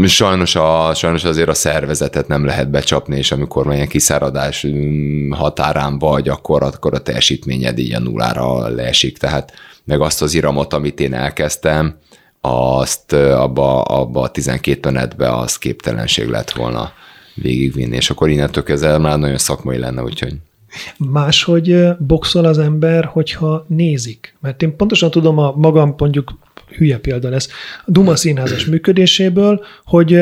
Sajnos, 0.05 0.55
a, 0.55 0.95
sajnos 0.95 1.25
azért 1.25 1.49
a 1.49 1.55
szervezetet 1.55 2.29
nem 2.29 2.45
lehet 2.45 2.71
becsapni, 2.71 3.17
és 3.17 3.33
amikor 3.33 3.75
ilyen 3.75 3.89
kiszáradás 3.89 4.67
mm, 4.67 5.31
határán 5.31 5.99
vagy, 5.99 6.29
akkor, 6.29 6.63
akkor 6.63 6.95
a 6.95 7.03
teljesítményed 7.03 7.79
így 7.79 7.95
a 7.95 7.99
nullára 7.99 8.69
leesik. 8.69 9.19
Tehát 9.19 9.53
meg 9.85 10.01
azt 10.01 10.23
az 10.23 10.35
iramot, 10.35 10.73
amit 10.73 11.01
én 11.01 11.15
elkezdtem, 11.15 11.99
azt 12.41 13.13
abba, 13.13 13.83
abba 13.83 14.21
a 14.21 14.31
12 14.31 14.91
menetbe 14.91 15.37
az 15.37 15.59
képtelenség 15.59 16.29
lett 16.29 16.51
volna 16.51 16.93
végigvinni, 17.35 17.97
és 17.97 18.11
akkor 18.11 18.29
innentől 18.29 18.63
kezdve 18.63 18.99
már 18.99 19.19
nagyon 19.19 19.39
szakmai 19.39 19.79
lenne, 19.79 20.03
úgyhogy... 20.03 20.35
Máshogy 20.97 21.89
boxol 21.99 22.45
az 22.45 22.59
ember, 22.59 23.05
hogyha 23.05 23.65
nézik. 23.69 24.37
Mert 24.41 24.63
én 24.63 24.77
pontosan 24.77 25.11
tudom 25.11 25.39
a 25.39 25.53
magam 25.57 25.95
mondjuk 25.99 26.39
hülye 26.77 26.99
példa 26.99 27.29
lesz, 27.29 27.49
a 27.87 27.91
Duma 27.91 28.17
színházas 28.17 28.65
működéséből, 28.65 29.65
hogy 29.85 30.19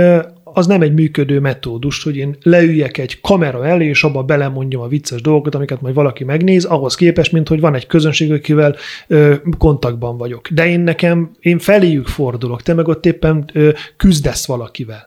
az 0.56 0.66
nem 0.66 0.82
egy 0.82 0.94
működő 0.94 1.40
metódus, 1.40 2.02
hogy 2.02 2.16
én 2.16 2.36
leüljek 2.42 2.98
egy 2.98 3.20
kamera 3.20 3.66
elé, 3.66 3.86
és 3.86 4.04
abba 4.04 4.22
belemondjam 4.22 4.82
a 4.82 4.88
vicces 4.88 5.20
dolgokat, 5.20 5.54
amiket 5.54 5.80
majd 5.80 5.94
valaki 5.94 6.24
megnéz, 6.24 6.64
ahhoz 6.64 6.94
képest, 6.94 7.32
mint 7.32 7.48
hogy 7.48 7.60
van 7.60 7.74
egy 7.74 7.86
közönség, 7.86 8.32
akivel 8.32 8.76
ö, 9.06 9.34
kontaktban 9.58 10.16
vagyok. 10.16 10.48
De 10.48 10.68
én 10.68 10.80
nekem, 10.80 11.30
én 11.40 11.58
feléjük 11.58 12.06
fordulok, 12.06 12.62
te 12.62 12.74
meg 12.74 12.88
ott 12.88 13.06
éppen 13.06 13.50
ö, 13.52 13.70
küzdesz 13.96 14.46
valakivel. 14.46 15.06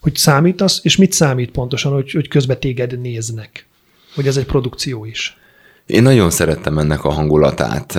Hogy 0.00 0.16
számítasz, 0.16 0.80
és 0.82 0.96
mit 0.96 1.12
számít 1.12 1.50
pontosan, 1.50 1.92
hogy, 1.92 2.10
hogy 2.10 2.28
közben 2.28 2.60
téged 2.60 3.00
néznek? 3.00 3.67
Hogy 4.18 4.26
ez 4.26 4.36
egy 4.36 4.46
produkció 4.46 5.04
is? 5.04 5.36
Én 5.86 6.02
nagyon 6.02 6.30
szerettem 6.30 6.78
ennek 6.78 7.04
a 7.04 7.10
hangulatát. 7.10 7.94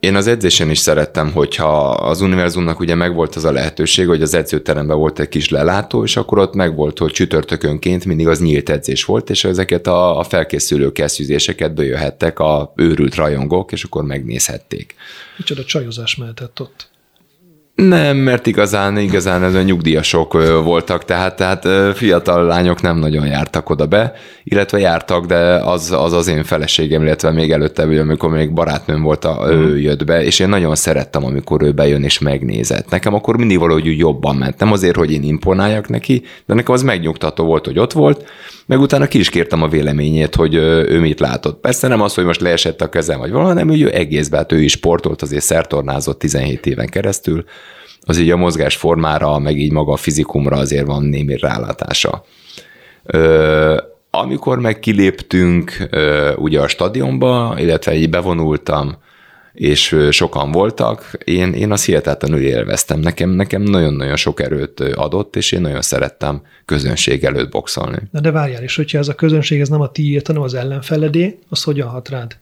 Én 0.00 0.14
az 0.14 0.26
edzésen 0.26 0.70
is 0.70 0.78
szerettem, 0.78 1.32
hogyha 1.32 1.90
az 1.90 2.20
univerzumnak 2.20 2.80
ugye 2.80 2.94
megvolt 2.94 3.34
az 3.34 3.44
a 3.44 3.52
lehetőség, 3.52 4.06
hogy 4.06 4.22
az 4.22 4.34
edzőteremben 4.34 4.96
volt 4.96 5.18
egy 5.18 5.28
kis 5.28 5.48
lelátó, 5.48 6.04
és 6.04 6.16
akkor 6.16 6.38
ott 6.38 6.54
megvolt, 6.54 6.98
hogy 6.98 7.12
csütörtökönként 7.12 8.04
mindig 8.04 8.28
az 8.28 8.40
nyílt 8.40 8.70
edzés 8.70 9.04
volt, 9.04 9.30
és 9.30 9.44
ezeket 9.44 9.86
a, 9.86 10.18
a 10.18 10.22
felkészülő 10.22 10.92
kesztyűzéseket 10.92 11.74
bejöhettek 11.74 12.38
a 12.38 12.72
őrült 12.76 13.14
rajongók, 13.14 13.72
és 13.72 13.84
akkor 13.84 14.04
megnézhették. 14.04 14.94
Micsoda 15.36 15.64
csajozás 15.64 16.16
mehetett 16.16 16.60
ott. 16.60 16.88
Nem, 17.88 18.16
mert 18.16 18.46
igazán, 18.46 18.98
igazán 18.98 19.42
ez 19.42 19.54
a 19.54 19.62
nyugdíjasok 19.62 20.32
voltak, 20.62 21.04
tehát, 21.04 21.36
tehát 21.36 21.66
fiatal 21.96 22.44
lányok 22.44 22.82
nem 22.82 22.98
nagyon 22.98 23.26
jártak 23.26 23.70
oda 23.70 23.86
be, 23.86 24.12
illetve 24.44 24.78
jártak, 24.78 25.26
de 25.26 25.54
az 25.54 25.92
az, 25.92 26.12
az 26.12 26.28
én 26.28 26.44
feleségem, 26.44 27.02
illetve 27.02 27.30
még 27.30 27.52
előtte, 27.52 27.82
amikor 27.82 28.30
még 28.30 28.52
barátnőm 28.52 29.02
volt, 29.02 29.24
a, 29.24 29.46
ő 29.50 29.66
mhm. 29.66 29.76
jött 29.76 30.04
be, 30.04 30.24
és 30.24 30.38
én 30.38 30.48
nagyon 30.48 30.74
szerettem, 30.74 31.24
amikor 31.24 31.62
ő 31.62 31.72
bejön 31.72 32.02
és 32.02 32.18
megnézett. 32.18 32.90
Nekem 32.90 33.14
akkor 33.14 33.36
mindig 33.36 33.58
valahogy 33.58 33.98
jobban 33.98 34.36
ment. 34.36 34.58
Nem 34.58 34.72
azért, 34.72 34.96
hogy 34.96 35.12
én 35.12 35.22
imponáljak 35.22 35.88
neki, 35.88 36.22
de 36.46 36.54
nekem 36.54 36.74
az 36.74 36.82
megnyugtató 36.82 37.44
volt, 37.44 37.66
hogy 37.66 37.78
ott 37.78 37.92
volt, 37.92 38.24
meg 38.66 38.80
utána 38.80 39.06
ki 39.06 39.18
is 39.18 39.30
kértem 39.30 39.62
a 39.62 39.68
véleményét, 39.68 40.34
hogy 40.34 40.54
ő 40.54 41.00
mit 41.00 41.20
látott. 41.20 41.60
Persze 41.60 41.88
nem 41.88 42.00
az, 42.00 42.14
hogy 42.14 42.24
most 42.24 42.40
leesett 42.40 42.80
a 42.80 42.88
kezem, 42.88 43.18
vagy 43.18 43.30
valami, 43.30 43.48
hanem 43.48 43.68
hogy 43.68 43.80
ő 43.80 43.94
egészben, 43.94 44.40
hát 44.40 44.52
ő 44.52 44.62
is 44.62 44.72
sportolt, 44.72 45.22
azért 45.22 45.44
szertornázott 45.44 46.18
17 46.18 46.66
éven 46.66 46.88
keresztül, 46.88 47.44
az 48.00 48.18
így 48.18 48.30
a 48.30 48.36
mozgás 48.36 48.76
formára, 48.76 49.38
meg 49.38 49.56
így 49.56 49.72
maga 49.72 49.92
a 49.92 49.96
fizikumra 49.96 50.56
azért 50.56 50.86
van 50.86 51.02
némi 51.02 51.36
rálátása. 51.36 52.24
Ö, 53.04 53.76
amikor 54.10 54.58
meg 54.58 54.78
kiléptünk 54.78 55.88
ö, 55.90 56.32
ugye 56.34 56.60
a 56.60 56.68
stadionba, 56.68 57.54
illetve 57.58 57.94
így 57.94 58.10
bevonultam, 58.10 58.96
és 59.52 59.96
sokan 60.10 60.50
voltak, 60.50 61.18
én, 61.24 61.52
én 61.52 61.72
azt 61.72 61.84
hihetetlenül 61.84 62.40
élveztem. 62.40 63.00
Nekem, 63.00 63.30
nekem 63.30 63.62
nagyon-nagyon 63.62 64.16
sok 64.16 64.40
erőt 64.40 64.80
adott, 64.80 65.36
és 65.36 65.52
én 65.52 65.60
nagyon 65.60 65.82
szerettem 65.82 66.42
közönség 66.64 67.24
előtt 67.24 67.50
boxolni. 67.50 67.98
Na 68.10 68.20
de 68.20 68.30
várjál, 68.30 68.62
és 68.62 68.76
hogyha 68.76 68.98
ez 68.98 69.08
a 69.08 69.14
közönség 69.14 69.60
ez 69.60 69.68
nem 69.68 69.80
a 69.80 69.90
tiéd, 69.90 70.26
hanem 70.26 70.42
az 70.42 70.54
ellenfeledé, 70.54 71.38
az 71.48 71.62
hogyan 71.62 71.88
hat 71.88 72.08
rád? 72.08 72.36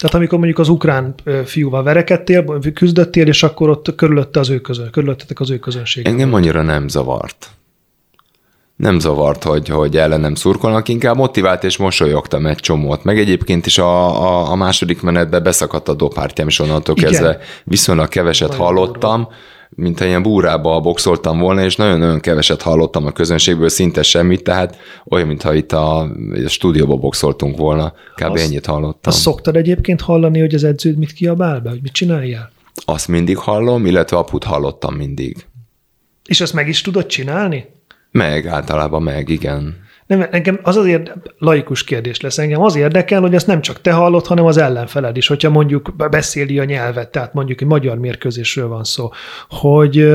Tehát 0.00 0.16
amikor 0.16 0.38
mondjuk 0.38 0.58
az 0.58 0.68
ukrán 0.68 1.14
fiúval 1.44 1.82
verekedtél, 1.82 2.58
küzdöttél, 2.74 3.26
és 3.26 3.42
akkor 3.42 3.68
ott 3.68 3.94
körülötte 3.94 4.40
az 4.40 4.50
ő 4.50 4.60
közön, 4.60 4.90
körülöttetek 4.90 5.40
az 5.40 5.50
ő 5.50 5.58
közönség. 5.58 6.06
Engem 6.06 6.34
annyira 6.34 6.62
nem 6.62 6.88
zavart. 6.88 7.48
Nem 8.76 8.98
zavart, 8.98 9.42
hogy, 9.42 9.68
hogy 9.68 9.96
ellenem 9.96 10.34
szurkolnak, 10.34 10.88
inkább 10.88 11.16
motivált 11.16 11.64
és 11.64 11.76
mosolyogtam 11.76 12.46
egy 12.46 12.56
csomót. 12.56 13.04
Meg 13.04 13.18
egyébként 13.18 13.66
is 13.66 13.78
a, 13.78 14.22
a, 14.22 14.50
a 14.50 14.54
második 14.54 15.02
menetbe 15.02 15.40
beszakadt 15.40 15.88
a 15.88 15.94
dopártyám, 15.94 16.48
és 16.48 16.58
onnantól 16.58 16.94
Igen. 16.96 17.10
kezdve 17.10 17.38
viszonylag 17.64 18.08
keveset 18.08 18.48
Nagyon 18.48 18.64
hallottam. 18.64 19.20
Durva 19.20 19.34
mintha 19.76 20.04
ilyen 20.04 20.22
búrába 20.22 20.80
boxoltam 20.80 21.38
volna, 21.38 21.64
és 21.64 21.76
nagyon-nagyon 21.76 22.20
keveset 22.20 22.62
hallottam 22.62 23.06
a 23.06 23.12
közönségből, 23.12 23.68
szinte 23.68 24.02
semmit, 24.02 24.42
tehát 24.42 24.78
olyan, 25.04 25.26
mintha 25.26 25.54
itt 25.54 25.72
a, 25.72 26.00
a 26.44 26.48
stúdióba 26.48 26.96
boxoltunk 26.96 27.56
volna, 27.56 27.92
kb. 28.14 28.30
Azt, 28.30 28.44
ennyit 28.44 28.66
hallottam. 28.66 29.12
Azt 29.12 29.20
szoktad 29.20 29.56
egyébként 29.56 30.00
hallani, 30.00 30.40
hogy 30.40 30.54
az 30.54 30.64
edződ 30.64 30.98
mit 30.98 31.12
kiabál 31.12 31.60
be, 31.60 31.70
hogy 31.70 31.82
mit 31.82 31.92
csináljál? 31.92 32.50
Azt 32.84 33.08
mindig 33.08 33.36
hallom, 33.36 33.86
illetve 33.86 34.16
aput 34.16 34.44
hallottam 34.44 34.94
mindig. 34.94 35.46
És 36.26 36.40
azt 36.40 36.52
meg 36.52 36.68
is 36.68 36.80
tudod 36.80 37.06
csinálni? 37.06 37.66
Meg, 38.10 38.46
általában 38.46 39.02
meg, 39.02 39.28
igen. 39.28 39.88
Nem, 40.10 40.26
engem 40.30 40.58
az 40.62 40.76
azért 40.76 41.12
laikus 41.38 41.84
kérdés 41.84 42.20
lesz. 42.20 42.38
Engem 42.38 42.62
az 42.62 42.76
érdekel, 42.76 43.20
hogy 43.20 43.34
ezt 43.34 43.46
nem 43.46 43.60
csak 43.60 43.80
te 43.80 43.92
hallod, 43.92 44.26
hanem 44.26 44.44
az 44.44 44.56
ellenfeled 44.56 45.16
is, 45.16 45.26
hogyha 45.26 45.50
mondjuk 45.50 45.92
beszéli 46.10 46.58
a 46.58 46.64
nyelvet, 46.64 47.10
tehát 47.10 47.34
mondjuk 47.34 47.60
egy 47.60 47.66
magyar 47.66 47.98
mérkőzésről 47.98 48.68
van 48.68 48.84
szó, 48.84 49.10
hogy 49.48 50.08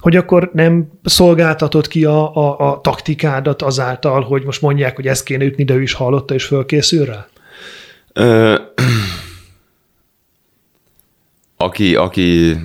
hogy 0.00 0.16
akkor 0.16 0.50
nem 0.52 0.90
szolgáltatod 1.04 1.86
ki 1.86 2.04
a, 2.04 2.36
a, 2.36 2.70
a 2.70 2.80
taktikádat 2.80 3.62
azáltal, 3.62 4.22
hogy 4.22 4.44
most 4.44 4.62
mondják, 4.62 4.96
hogy 4.96 5.06
ezt 5.06 5.24
kéne 5.24 5.44
ütni, 5.44 5.64
de 5.64 5.74
ő 5.74 5.82
is 5.82 5.92
hallotta 5.92 6.34
és 6.34 6.44
fölkészül 6.44 7.04
rá? 7.04 7.26
Aki, 11.56 11.96
aki 11.96 12.56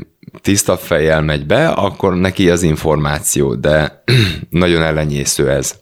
tiszta 0.41 0.77
fejjel 0.77 1.21
megy 1.21 1.45
be, 1.45 1.67
akkor 1.67 2.15
neki 2.15 2.49
az 2.49 2.63
információ, 2.63 3.53
de 3.53 4.03
nagyon 4.49 4.81
ellenyésző 4.81 5.49
ez. 5.49 5.77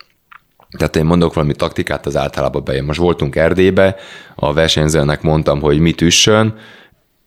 Tehát 0.77 0.95
én 0.95 1.05
mondok 1.05 1.33
valami 1.33 1.53
taktikát, 1.53 2.05
az 2.05 2.17
általában 2.17 2.63
bejön. 2.63 2.85
Most 2.85 2.99
voltunk 2.99 3.35
Erdélybe, 3.35 3.95
a 4.35 4.53
versenyzőnek 4.53 5.21
mondtam, 5.21 5.61
hogy 5.61 5.79
mit 5.79 6.01
üssön, 6.01 6.55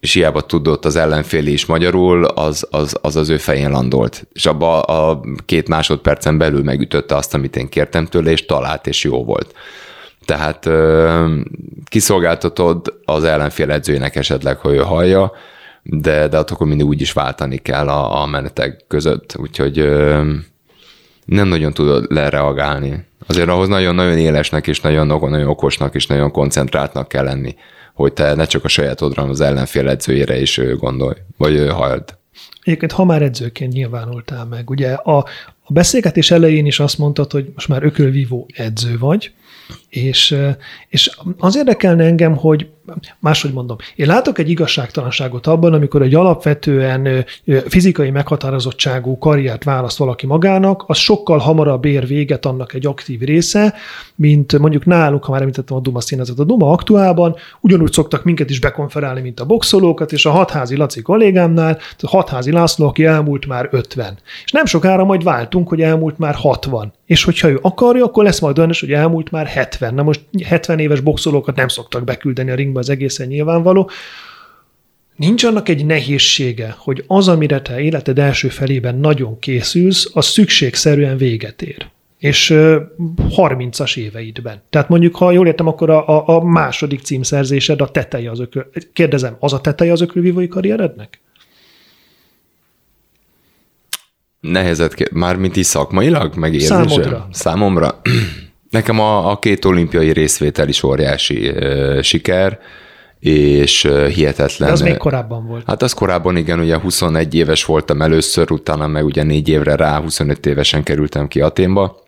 és 0.00 0.12
hiába 0.12 0.40
tudott 0.40 0.84
az 0.84 0.96
ellenfél 0.96 1.46
is 1.46 1.66
magyarul, 1.66 2.24
az 2.24 2.66
az, 2.70 2.96
az, 3.02 3.16
az 3.16 3.28
ő 3.28 3.36
fején 3.36 3.70
landolt. 3.70 4.26
És 4.32 4.46
abba 4.46 4.80
a 4.80 5.20
két 5.44 5.68
másodpercen 5.68 6.38
belül 6.38 6.62
megütötte 6.62 7.16
azt, 7.16 7.34
amit 7.34 7.56
én 7.56 7.68
kértem 7.68 8.06
tőle, 8.06 8.30
és 8.30 8.46
talált, 8.46 8.86
és 8.86 9.04
jó 9.04 9.24
volt. 9.24 9.54
Tehát 10.24 10.68
kiszolgáltatod 11.84 13.00
az 13.04 13.24
ellenfél 13.24 13.70
edzőjének 13.70 14.16
esetleg, 14.16 14.58
hogy 14.58 14.74
ő 14.74 14.78
hallja, 14.78 15.32
de, 15.82 16.28
de 16.28 16.38
akkor 16.38 16.66
mindig 16.66 16.86
úgy 16.86 17.00
is 17.00 17.12
váltani 17.12 17.56
kell 17.56 17.88
a, 17.88 18.22
a 18.22 18.26
menetek 18.26 18.84
között, 18.88 19.34
úgyhogy 19.38 19.88
nem 21.26 21.48
nagyon 21.48 21.72
tudod 21.72 22.06
lereagálni. 22.08 23.04
Azért 23.26 23.48
ahhoz 23.48 23.68
nagyon-nagyon 23.68 24.18
élesnek 24.18 24.66
és 24.66 24.80
nagyon-nagyon 24.80 25.46
okosnak 25.46 25.94
és 25.94 26.06
nagyon 26.06 26.30
koncentráltnak 26.30 27.08
kell 27.08 27.24
lenni, 27.24 27.54
hogy 27.94 28.12
te 28.12 28.34
ne 28.34 28.44
csak 28.44 28.64
a 28.64 28.68
sajátodra, 28.68 29.14
hanem 29.14 29.34
az 29.34 29.40
ellenfél 29.40 29.88
edzőjére 29.88 30.40
is 30.40 30.60
gondolj, 30.78 31.16
vagy 31.36 31.68
halld. 31.68 32.04
Egyébként, 32.62 32.92
ha 32.92 33.04
már 33.04 33.22
edzőként 33.22 33.72
nyilvánultál 33.72 34.44
meg, 34.44 34.70
ugye 34.70 34.92
a, 34.92 35.16
a 35.62 35.72
beszélgetés 35.72 36.30
elején 36.30 36.66
is 36.66 36.80
azt 36.80 36.98
mondtad, 36.98 37.32
hogy 37.32 37.50
most 37.54 37.68
már 37.68 37.84
ökölvívó 37.84 38.46
edző 38.54 38.98
vagy, 38.98 39.32
és, 39.88 40.36
és 40.88 41.10
az 41.38 41.56
érdekelne 41.56 42.04
engem, 42.04 42.36
hogy 42.36 42.66
máshogy 43.18 43.52
mondom, 43.52 43.76
én 43.96 44.06
látok 44.06 44.38
egy 44.38 44.50
igazságtalanságot 44.50 45.46
abban, 45.46 45.72
amikor 45.72 46.02
egy 46.02 46.14
alapvetően 46.14 47.24
fizikai 47.66 48.10
meghatározottságú 48.10 49.18
karriert 49.18 49.64
választ 49.64 49.98
valaki 49.98 50.26
magának, 50.26 50.84
az 50.86 50.96
sokkal 50.96 51.38
hamarabb 51.38 51.84
ér 51.84 52.06
véget 52.06 52.46
annak 52.46 52.74
egy 52.74 52.86
aktív 52.86 53.20
része, 53.20 53.74
mint 54.14 54.58
mondjuk 54.58 54.84
nálunk, 54.84 55.24
ha 55.24 55.30
már 55.30 55.40
említettem 55.40 55.76
a 55.76 55.80
Duma 55.80 56.00
színezet. 56.00 56.38
A 56.38 56.44
Duma 56.44 56.70
aktuálban 56.70 57.36
ugyanúgy 57.60 57.92
szoktak 57.92 58.24
minket 58.24 58.50
is 58.50 58.60
bekonferálni, 58.60 59.20
mint 59.20 59.40
a 59.40 59.44
boxolókat, 59.44 60.12
és 60.12 60.26
a 60.26 60.30
hatházi 60.30 60.76
Laci 60.76 61.02
kollégámnál, 61.02 61.78
a 62.00 62.08
hatházi 62.08 62.52
László, 62.52 62.86
aki 62.86 63.04
elmúlt 63.04 63.46
már 63.46 63.68
50. 63.70 64.18
És 64.44 64.52
nem 64.52 64.64
sokára 64.64 65.04
majd 65.04 65.22
váltunk, 65.22 65.68
hogy 65.68 65.80
elmúlt 65.80 66.18
már 66.18 66.34
60. 66.34 66.92
És 67.06 67.24
hogyha 67.24 67.48
ő 67.48 67.58
akarja, 67.62 68.04
akkor 68.04 68.24
lesz 68.24 68.40
majd 68.40 68.58
olyan 68.58 68.70
is, 68.70 68.80
hogy 68.80 68.92
elmúlt 68.92 69.30
már 69.30 69.46
70. 69.46 69.94
Na 69.94 70.02
most 70.02 70.20
70 70.44 70.78
éves 70.78 71.00
boxolókat 71.00 71.56
nem 71.56 71.68
szoktak 71.68 72.04
beküldeni 72.04 72.50
a 72.50 72.54
ringbe, 72.76 72.78
az 72.78 72.88
egészen 72.88 73.26
nyilvánvaló. 73.26 73.90
Nincs 75.16 75.44
annak 75.44 75.68
egy 75.68 75.86
nehézsége, 75.86 76.74
hogy 76.78 77.04
az, 77.06 77.28
amire 77.28 77.62
te 77.62 77.80
életed 77.80 78.18
első 78.18 78.48
felében 78.48 78.98
nagyon 78.98 79.38
készülsz, 79.38 80.10
az 80.14 80.26
szükségszerűen 80.26 81.16
véget 81.16 81.62
ér. 81.62 81.86
És 82.18 82.52
30-as 83.36 83.96
éveidben. 83.96 84.62
Tehát 84.70 84.88
mondjuk, 84.88 85.16
ha 85.16 85.30
jól 85.30 85.46
értem, 85.46 85.66
akkor 85.66 85.90
a, 85.90 86.28
a, 86.28 86.44
második 86.44 87.00
címszerzésed 87.00 87.80
a 87.80 87.90
teteje 87.90 88.30
az 88.30 88.40
ökül. 88.40 88.70
Kérdezem, 88.92 89.36
az 89.40 89.52
a 89.52 89.60
teteje 89.60 89.92
az 89.92 90.00
ökölvívói 90.00 90.48
karrierednek? 90.48 91.20
Nehezet, 94.40 95.10
mármint 95.10 95.56
is 95.56 95.66
szakmailag, 95.66 96.36
meg 96.36 96.60
Számodra. 96.60 97.28
Számomra. 97.30 98.00
Nekem 98.76 99.00
a, 99.00 99.30
a 99.30 99.38
két 99.38 99.64
olimpiai 99.64 100.12
részvétel 100.12 100.68
is 100.68 100.82
óriási 100.82 101.48
uh, 101.48 102.00
siker, 102.00 102.58
és 103.20 103.88
hihetetlen. 104.14 104.68
De 104.68 104.74
az 104.74 104.80
még 104.80 104.96
korábban 104.96 105.46
volt. 105.46 105.62
Hát 105.66 105.82
az 105.82 105.92
korábban 105.92 106.36
igen, 106.36 106.60
ugye 106.60 106.78
21 106.78 107.34
éves 107.34 107.64
voltam 107.64 108.02
először, 108.02 108.50
utána 108.50 108.86
meg 108.86 109.04
ugye 109.04 109.22
négy 109.22 109.48
évre 109.48 109.76
rá, 109.76 110.00
25 110.00 110.46
évesen 110.46 110.82
kerültem 110.82 111.28
ki 111.28 111.40
Aténba. 111.40 112.02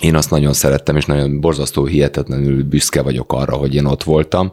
Én 0.00 0.14
azt 0.14 0.30
nagyon 0.30 0.52
szerettem, 0.52 0.96
és 0.96 1.04
nagyon 1.04 1.40
borzasztó, 1.40 1.84
hihetetlenül 1.84 2.64
büszke 2.64 3.02
vagyok 3.02 3.32
arra, 3.32 3.56
hogy 3.56 3.74
én 3.74 3.84
ott 3.84 4.02
voltam. 4.02 4.52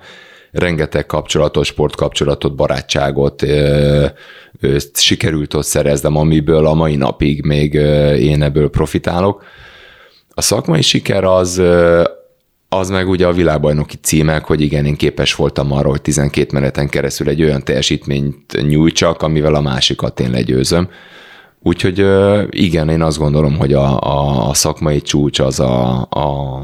Rengeteg 0.52 1.06
kapcsolatot, 1.06 1.66
sportkapcsolatot, 1.66 2.56
barátságot 2.56 3.42
ö, 3.42 4.06
ö, 4.60 4.78
sikerült 4.94 5.54
ott 5.54 5.66
szereznem, 5.66 6.16
amiből 6.16 6.66
a 6.66 6.74
mai 6.74 6.96
napig 6.96 7.46
még 7.46 7.76
ö, 7.76 8.14
én 8.14 8.42
ebből 8.42 8.70
profitálok 8.70 9.44
a 10.38 10.42
szakmai 10.42 10.82
siker 10.82 11.24
az, 11.24 11.62
az 12.70 12.90
meg 12.90 13.10
ugye 13.10 13.28
a 13.28 13.34
világbajnoki 13.34 13.96
címek, 14.02 14.46
hogy 14.46 14.62
igen, 14.62 14.86
én 14.86 14.96
képes 14.96 15.36
voltam 15.36 15.72
arra, 15.72 15.90
hogy 15.90 16.02
12 16.02 16.50
meneten 16.54 16.90
keresztül 16.90 17.30
egy 17.30 17.44
olyan 17.44 17.64
teljesítményt 17.64 18.68
nyújtsak, 18.68 19.22
amivel 19.22 19.56
a 19.56 19.62
másikat 19.62 20.20
én 20.20 20.32
legyőzöm. 20.32 20.90
Úgyhogy 21.62 22.06
igen, 22.50 22.90
én 22.90 23.02
azt 23.02 23.18
gondolom, 23.18 23.58
hogy 23.58 23.74
a, 23.74 24.02
a, 24.02 24.50
a 24.50 24.54
szakmai 24.54 25.02
csúcs 25.02 25.40
az 25.40 25.60
a, 25.60 26.08
a, 26.10 26.56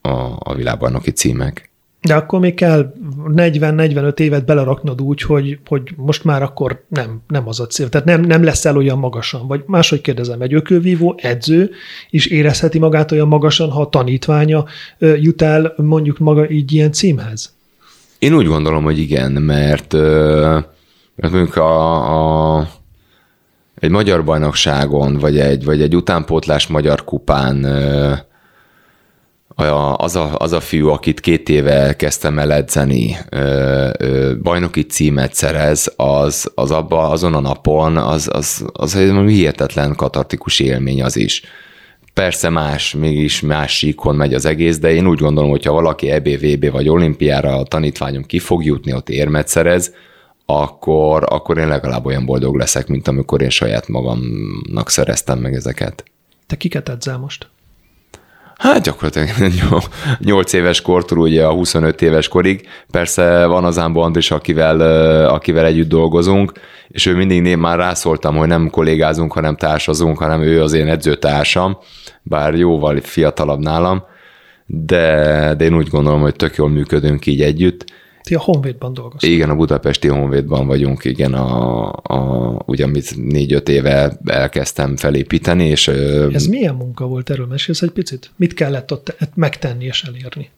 a, 0.00 0.36
a 0.38 0.54
világbajnoki 0.54 1.10
címek. 1.10 1.65
De 2.06 2.14
akkor 2.14 2.40
még 2.40 2.54
kell 2.54 2.92
40-45 3.34 4.18
évet 4.18 4.44
beleraknod 4.44 5.00
úgy, 5.00 5.22
hogy, 5.22 5.58
hogy 5.66 5.82
most 5.96 6.24
már 6.24 6.42
akkor 6.42 6.84
nem, 6.88 7.20
nem 7.28 7.48
az 7.48 7.60
a 7.60 7.66
cél. 7.66 7.88
Tehát 7.88 8.06
nem, 8.06 8.20
nem 8.20 8.44
leszel 8.44 8.76
olyan 8.76 8.98
magasan. 8.98 9.46
Vagy 9.46 9.62
máshogy 9.66 10.00
kérdezem, 10.00 10.40
egy 10.40 10.54
ökölvívó 10.54 11.18
edző 11.22 11.70
is 12.10 12.26
érezheti 12.26 12.78
magát 12.78 13.12
olyan 13.12 13.28
magasan, 13.28 13.70
ha 13.70 13.80
a 13.80 13.88
tanítványa 13.88 14.64
jut 14.98 15.42
el 15.42 15.74
mondjuk 15.76 16.18
maga 16.18 16.50
így 16.50 16.72
ilyen 16.72 16.92
címhez? 16.92 17.54
Én 18.18 18.34
úgy 18.34 18.46
gondolom, 18.46 18.84
hogy 18.84 18.98
igen, 18.98 19.32
mert, 19.32 19.92
mert 21.14 21.32
mondjuk 21.32 21.56
a, 21.56 22.58
a 22.58 22.68
egy 23.74 23.90
magyar 23.90 24.24
bajnokságon, 24.24 25.18
vagy 25.18 25.38
egy, 25.38 25.64
vagy 25.64 25.82
egy 25.82 25.96
utánpótlás 25.96 26.66
magyar 26.66 27.04
kupán 27.04 27.66
az 29.96 30.16
a, 30.16 30.34
az 30.36 30.52
a 30.52 30.60
fiú, 30.60 30.88
akit 30.88 31.20
két 31.20 31.48
éve 31.48 31.96
kezdtem 31.96 32.38
el 32.38 32.52
edzeni, 32.52 33.16
bajnoki 34.42 34.82
címet 34.82 35.34
szerez, 35.34 35.92
az, 35.96 36.52
az 36.54 36.70
abba, 36.70 37.08
azon 37.08 37.34
a 37.34 37.40
napon, 37.40 37.96
az, 37.96 38.28
az, 38.32 38.64
az 38.72 38.94
egy 38.96 39.30
hihetetlen 39.30 39.94
katartikus 39.94 40.60
élmény 40.60 41.02
az 41.02 41.16
is. 41.16 41.42
Persze 42.14 42.48
más, 42.48 42.94
mégis 42.94 43.40
más 43.40 43.76
síkon 43.76 44.16
megy 44.16 44.34
az 44.34 44.44
egész, 44.44 44.78
de 44.78 44.92
én 44.92 45.06
úgy 45.06 45.18
gondolom, 45.18 45.50
hogy 45.50 45.64
ha 45.64 45.72
valaki 45.72 46.10
EBVB 46.10 46.70
vagy 46.70 46.88
olimpiára 46.88 47.56
a 47.56 47.64
tanítványom 47.64 48.22
ki 48.22 48.38
fog 48.38 48.64
jutni, 48.64 48.92
ott 48.92 49.08
érmet 49.08 49.48
szerez, 49.48 49.94
akkor, 50.46 51.24
akkor 51.28 51.58
én 51.58 51.68
legalább 51.68 52.06
olyan 52.06 52.24
boldog 52.24 52.56
leszek, 52.56 52.86
mint 52.86 53.08
amikor 53.08 53.42
én 53.42 53.50
saját 53.50 53.88
magamnak 53.88 54.90
szereztem 54.90 55.38
meg 55.38 55.54
ezeket. 55.54 56.04
Te 56.46 56.56
kiket 56.56 56.88
edzel 56.88 57.18
most? 57.18 57.48
Hát 58.66 58.82
gyakorlatilag 58.82 59.28
8 60.18 60.52
éves 60.60 60.80
kortól 60.80 61.18
ugye 61.18 61.44
a 61.44 61.52
25 61.52 62.02
éves 62.02 62.28
korig. 62.28 62.68
Persze 62.90 63.46
van 63.46 63.64
az 63.64 63.78
Ámbo 63.78 64.00
Andris, 64.00 64.30
akivel, 64.30 64.80
akivel 65.28 65.64
együtt 65.64 65.88
dolgozunk, 65.88 66.52
és 66.88 67.06
ő 67.06 67.14
mindig 67.14 67.44
én 67.44 67.58
már 67.58 67.78
rászóltam, 67.78 68.36
hogy 68.36 68.48
nem 68.48 68.70
kollégázunk, 68.70 69.32
hanem 69.32 69.56
társazunk, 69.56 70.18
hanem 70.18 70.42
ő 70.42 70.62
az 70.62 70.72
én 70.72 70.88
edzőtársam, 70.88 71.78
bár 72.22 72.54
jóval 72.54 73.00
fiatalabb 73.00 73.60
nálam, 73.60 74.04
de, 74.66 75.54
de 75.56 75.64
én 75.64 75.76
úgy 75.76 75.88
gondolom, 75.88 76.20
hogy 76.20 76.36
tök 76.36 76.54
jól 76.56 76.68
működünk 76.68 77.26
így 77.26 77.42
együtt 77.42 77.84
ti 78.26 78.34
a 78.34 78.40
Honvédban 78.40 78.94
dolgoztok. 78.94 79.30
Igen, 79.30 79.50
a 79.50 79.54
budapesti 79.54 80.08
Honvédban 80.08 80.66
vagyunk, 80.66 81.04
igen, 81.04 81.34
a, 81.34 81.92
a, 81.92 82.62
ugye 82.64 82.84
amit 82.84 83.16
négy-öt 83.16 83.68
éve 83.68 84.18
elkezdtem 84.24 84.96
felépíteni, 84.96 85.64
és... 85.64 85.88
Ez 86.32 86.46
milyen 86.46 86.74
munka 86.74 87.06
volt, 87.06 87.30
erről 87.30 87.46
mesélsz 87.46 87.82
egy 87.82 87.90
picit? 87.90 88.30
Mit 88.36 88.54
kellett 88.54 88.92
ott 88.92 89.16
megtenni 89.34 89.84
és 89.84 90.02
elérni? 90.02 90.50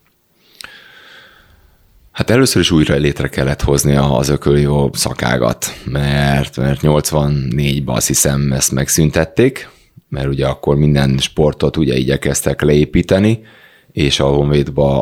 Hát 2.12 2.30
először 2.30 2.62
is 2.62 2.70
újra 2.70 2.94
létre 2.94 3.28
kellett 3.28 3.62
hozni 3.62 3.96
az 3.96 4.28
ököljó 4.28 4.90
szakágat, 4.92 5.66
mert, 5.84 6.56
mert 6.56 6.80
84-ben 6.82 7.96
azt 7.96 8.06
hiszem 8.06 8.52
ezt 8.52 8.72
megszüntették, 8.72 9.68
mert 10.08 10.28
ugye 10.28 10.46
akkor 10.46 10.76
minden 10.76 11.18
sportot 11.18 11.76
ugye 11.76 11.96
igyekeztek 11.96 12.62
leépíteni, 12.62 13.42
és 13.98 14.20
a 14.20 14.26
Honvédba 14.26 15.00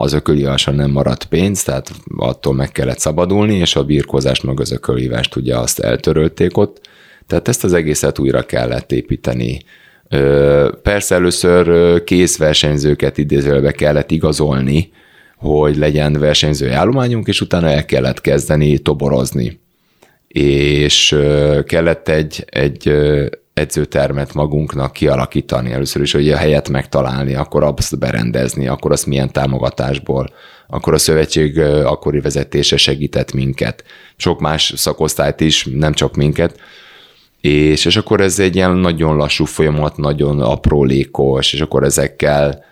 az 0.00 0.12
ökölíváson 0.12 0.74
nem 0.74 0.90
maradt 0.90 1.24
pénz, 1.24 1.62
tehát 1.62 1.90
attól 2.16 2.54
meg 2.54 2.72
kellett 2.72 2.98
szabadulni, 2.98 3.54
és 3.54 3.76
a 3.76 3.84
birkózást 3.84 4.42
meg 4.42 4.60
az 4.60 4.72
ökölívást 4.72 5.36
ugye 5.36 5.56
azt 5.56 5.78
eltörölték 5.78 6.56
ott, 6.56 6.80
tehát 7.26 7.48
ezt 7.48 7.64
az 7.64 7.72
egészet 7.72 8.18
újra 8.18 8.42
kellett 8.42 8.92
építeni. 8.92 9.60
Persze 10.82 11.14
először 11.14 12.04
kész 12.04 12.38
versenyzőket 12.38 13.18
idézőbe 13.18 13.72
kellett 13.72 14.10
igazolni, 14.10 14.90
hogy 15.36 15.76
legyen 15.76 16.12
versenyzői 16.12 16.70
állományunk, 16.70 17.26
és 17.26 17.40
utána 17.40 17.68
el 17.68 17.84
kellett 17.84 18.20
kezdeni 18.20 18.78
toborozni. 18.78 19.60
És 20.28 21.16
kellett 21.66 22.08
egy, 22.08 22.44
egy 22.46 22.92
edzőtermet 23.54 24.34
magunknak 24.34 24.92
kialakítani. 24.92 25.72
Először 25.72 26.02
is, 26.02 26.12
hogy 26.12 26.30
a 26.30 26.36
helyet 26.36 26.68
megtalálni, 26.68 27.34
akkor 27.34 27.62
azt 27.62 27.98
berendezni, 27.98 28.68
akkor 28.68 28.92
azt 28.92 29.06
milyen 29.06 29.32
támogatásból, 29.32 30.32
akkor 30.66 30.94
a 30.94 30.98
szövetség 30.98 31.58
akkori 31.60 32.20
vezetése 32.20 32.76
segített 32.76 33.32
minket. 33.32 33.84
Sok 34.16 34.40
más 34.40 34.72
szakosztályt 34.76 35.40
is, 35.40 35.68
nem 35.72 35.92
csak 35.92 36.16
minket. 36.16 36.60
És, 37.40 37.84
és 37.84 37.96
akkor 37.96 38.20
ez 38.20 38.38
egy 38.38 38.54
ilyen 38.56 38.76
nagyon 38.76 39.16
lassú 39.16 39.44
folyamat, 39.44 39.96
nagyon 39.96 40.40
aprólékos, 40.40 41.52
és 41.52 41.60
akkor 41.60 41.84
ezekkel 41.84 42.64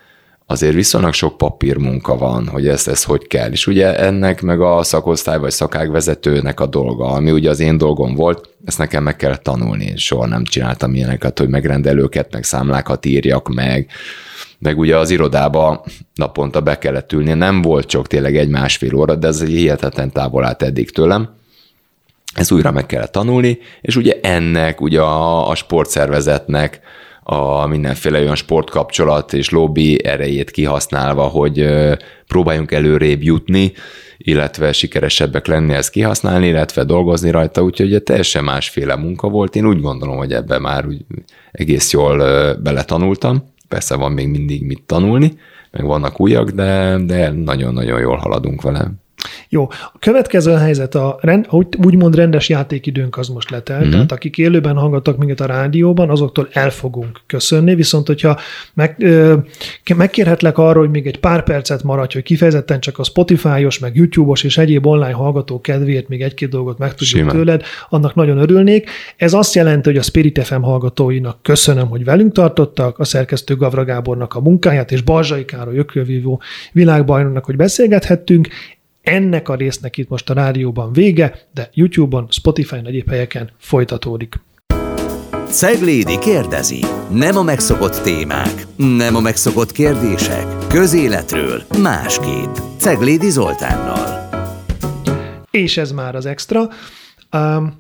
azért 0.51 0.75
viszonylag 0.75 1.13
sok 1.13 1.37
papírmunka 1.37 2.17
van, 2.17 2.49
hogy 2.49 2.69
ezt, 2.69 2.89
ezt 2.89 3.05
hogy 3.05 3.27
kell. 3.27 3.51
És 3.51 3.67
ugye 3.67 3.99
ennek 3.99 4.43
meg 4.43 4.61
a 4.61 4.83
szakosztály 4.83 5.39
vagy 5.39 5.51
szakágvezetőnek 5.51 6.61
a 6.61 6.67
dolga, 6.67 7.07
ami 7.07 7.31
ugye 7.31 7.51
az 7.51 7.61
én 7.61 7.79
dolgom 7.79 8.15
volt, 8.15 8.49
ezt 8.65 8.79
nekem 8.79 9.03
meg 9.03 9.17
kellett 9.17 9.43
tanulni. 9.43 9.97
Soha 9.97 10.27
nem 10.27 10.45
csináltam 10.45 10.95
ilyeneket, 10.95 11.39
hogy 11.39 11.49
megrendelőket, 11.49 12.33
meg 12.33 12.45
számlákat 12.45 13.07
írjak 13.07 13.49
meg, 13.49 13.91
meg 14.59 14.79
ugye 14.79 14.97
az 14.97 15.11
irodába 15.11 15.85
naponta 16.15 16.61
be 16.61 16.79
kellett 16.79 17.13
ülni. 17.13 17.33
Nem 17.33 17.63
volt 17.63 17.87
csak 17.87 18.07
tényleg 18.07 18.37
egy 18.37 18.49
másfél 18.49 18.95
óra, 18.95 19.15
de 19.15 19.27
ez 19.27 19.45
hihetetlen 19.45 20.13
távol 20.13 20.45
állt 20.45 20.63
eddig 20.63 20.91
tőlem. 20.91 21.35
Ez 22.35 22.53
újra 22.53 22.71
meg 22.71 22.87
kellett 22.87 23.13
tanulni, 23.13 23.59
és 23.81 23.97
ugye 23.97 24.19
ennek, 24.23 24.81
ugye 24.81 25.01
a, 25.01 25.49
a 25.49 25.55
sportszervezetnek, 25.55 26.81
a 27.23 27.67
mindenféle 27.67 28.21
olyan 28.21 28.35
sportkapcsolat 28.35 29.33
és 29.33 29.51
lobby 29.51 30.05
erejét 30.05 30.51
kihasználva, 30.51 31.23
hogy 31.23 31.67
próbáljunk 32.27 32.73
előrébb 32.73 33.23
jutni, 33.23 33.73
illetve 34.17 34.73
sikeresebbek 34.73 35.47
lenni, 35.47 35.73
ezt 35.73 35.91
kihasználni, 35.91 36.47
illetve 36.47 36.85
dolgozni 36.85 37.31
rajta, 37.31 37.63
úgyhogy 37.63 38.03
teljesen 38.03 38.45
másféle 38.45 38.97
munka 38.97 39.29
volt. 39.29 39.57
Én 39.57 39.67
úgy 39.67 39.81
gondolom, 39.81 40.17
hogy 40.17 40.33
ebbe 40.33 40.59
már 40.59 40.87
úgy 40.87 41.05
egész 41.53 41.93
jól 41.93 42.17
beletanultam. 42.55 43.53
Persze 43.69 43.95
van 43.97 44.13
még 44.13 44.29
mindig 44.29 44.65
mit 44.65 44.83
tanulni, 44.87 45.33
meg 45.71 45.85
vannak 45.85 46.21
újak, 46.21 46.51
de, 46.51 46.99
de 47.05 47.31
nagyon-nagyon 47.31 48.01
jól 48.01 48.17
haladunk 48.17 48.63
vele. 48.63 48.91
Jó, 49.49 49.69
a 49.71 49.99
következő 49.99 50.53
helyzet, 50.53 50.95
a 50.95 51.19
rend, 51.21 51.47
úgymond 51.85 52.15
rendes 52.15 52.49
játékidőnk 52.49 53.17
az 53.17 53.29
most 53.29 53.51
letelt, 53.51 53.81
mm-hmm. 53.81 53.91
tehát 53.91 54.13
akik 54.13 54.39
élőben 54.39 54.77
hallgattak 54.77 55.17
minket 55.17 55.41
a 55.41 55.47
rádióban, 55.47 56.11
azoktól 56.11 56.49
el 56.53 56.71
fogunk 56.71 57.21
köszönni, 57.27 57.75
viszont 57.75 58.07
hogyha 58.07 58.39
meg, 58.75 58.97
ö, 58.99 59.35
megkérhetlek 59.97 60.59
arra, 60.59 60.79
hogy 60.79 60.91
még 60.91 61.07
egy 61.07 61.21
pár 61.21 61.45
percet 61.45 61.83
maradj, 61.83 62.15
hogy 62.15 62.23
kifejezetten 62.23 62.81
csak 62.81 62.99
a 62.99 63.05
Spotify-os, 63.05 63.79
meg 63.79 63.97
YouTube-os 63.97 64.43
és 64.43 64.59
egyéb 64.59 64.87
online 64.87 65.13
hallgató 65.13 65.61
kedvéért 65.61 66.09
még 66.09 66.23
egy-két 66.23 66.49
dolgot 66.49 66.79
megtudjuk 66.79 67.19
Simán. 67.19 67.35
tőled, 67.35 67.63
annak 67.89 68.15
nagyon 68.15 68.39
örülnék. 68.39 68.91
Ez 69.17 69.33
azt 69.33 69.55
jelenti, 69.55 69.89
hogy 69.89 69.99
a 69.99 70.03
Spirit 70.03 70.45
FM 70.45 70.61
hallgatóinak 70.61 71.43
köszönöm, 71.43 71.89
hogy 71.89 72.05
velünk 72.05 72.33
tartottak, 72.33 72.99
a 72.99 73.05
szerkesztő 73.05 73.57
Gavra 73.57 73.85
Gábornak 73.85 74.35
a 74.35 74.41
munkáját, 74.41 74.93
és 74.93 75.03
Balzsai 75.03 75.45
Károly 75.45 75.79
Ökölvívó 75.79 76.43
világbajnoknak, 76.73 77.45
hogy 77.45 77.57
beszélgethettünk. 77.57 78.49
Ennek 79.11 79.49
a 79.49 79.55
résznek 79.55 79.97
itt 79.97 80.09
most 80.09 80.31
a 80.31 80.35
rádióban 80.35 80.93
vége, 80.93 81.39
de 81.55 81.71
YouTube-on, 81.75 82.27
Spotify-n, 82.31 82.87
egyéb 82.87 83.09
helyeken 83.09 83.51
folytatódik. 83.59 84.35
Ceglédi 85.47 86.19
kérdezi. 86.19 86.85
Nem 87.13 87.37
a 87.37 87.43
megszokott 87.43 88.03
témák, 88.03 88.67
nem 88.77 89.17
a 89.17 89.21
megszokott 89.21 89.73
kérdések. 89.73 90.67
Közéletről 90.69 91.63
másképp. 91.83 92.55
Ceglédi 92.79 93.31
Zoltánnal. 93.31 94.29
És 95.51 95.77
ez 95.77 95.93
már 95.93 96.15
az 96.15 96.27
extra. 96.27 96.69
Um, 97.33 97.73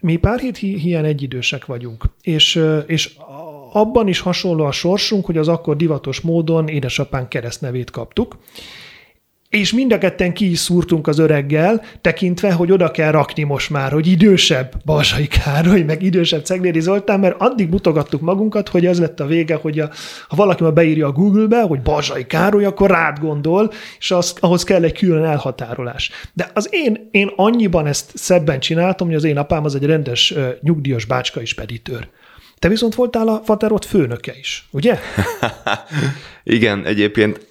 mi 0.00 0.16
pár 0.16 0.38
hét 0.38 0.56
hi- 0.56 0.78
hiány 0.80 1.04
egyidősek 1.04 1.66
vagyunk, 1.66 2.04
és, 2.22 2.64
és 2.86 3.16
abban 3.72 4.08
is 4.08 4.20
hasonló 4.20 4.64
a 4.64 4.72
sorsunk, 4.72 5.26
hogy 5.26 5.36
az 5.36 5.48
akkor 5.48 5.76
divatos 5.76 6.20
módon 6.20 6.68
édesapán 6.68 7.28
keresztnevét 7.28 7.90
kaptuk, 7.90 8.36
és 9.50 9.72
mind 9.72 9.92
a 9.92 9.98
ketten 9.98 10.32
ki 10.32 10.50
is 10.50 10.58
szúrtunk 10.58 11.06
az 11.06 11.18
öreggel, 11.18 11.82
tekintve, 12.00 12.52
hogy 12.52 12.72
oda 12.72 12.90
kell 12.90 13.10
rakni 13.10 13.42
most 13.42 13.70
már, 13.70 13.92
hogy 13.92 14.06
idősebb 14.06 14.74
Balzsai 14.84 15.26
Károly, 15.26 15.82
meg 15.82 16.02
idősebb 16.02 16.44
Ceglédi 16.44 16.80
Zoltán, 16.80 17.20
mert 17.20 17.34
addig 17.38 17.68
mutogattuk 17.68 18.20
magunkat, 18.20 18.68
hogy 18.68 18.86
az 18.86 18.98
lett 18.98 19.20
a 19.20 19.26
vége, 19.26 19.54
hogy 19.54 19.78
a, 19.78 19.90
ha 20.28 20.36
valaki 20.36 20.62
ma 20.62 20.70
beírja 20.70 21.06
a 21.06 21.12
Google-be, 21.12 21.62
hogy 21.62 21.80
Balzsai 21.80 22.26
Károly, 22.26 22.64
akkor 22.64 22.90
rád 22.90 23.18
gondol, 23.18 23.72
és 23.98 24.10
az, 24.10 24.34
ahhoz 24.40 24.62
kell 24.62 24.82
egy 24.82 24.98
külön 24.98 25.24
elhatárolás. 25.24 26.10
De 26.32 26.50
az 26.54 26.68
én, 26.70 27.08
én 27.10 27.32
annyiban 27.36 27.86
ezt 27.86 28.10
szebben 28.14 28.60
csináltam, 28.60 29.06
hogy 29.06 29.16
az 29.16 29.24
én 29.24 29.38
apám 29.38 29.64
az 29.64 29.74
egy 29.74 29.84
rendes 29.84 30.34
nyugdíjas 30.60 31.04
bácska 31.04 31.40
és 31.40 31.54
peditőr. 31.54 32.08
Te 32.58 32.68
viszont 32.68 32.94
voltál 32.94 33.28
a 33.28 33.40
Faterot 33.44 33.84
főnöke 33.84 34.32
is, 34.38 34.68
ugye? 34.70 34.98
Igen, 36.44 36.84
egyébként 36.84 37.46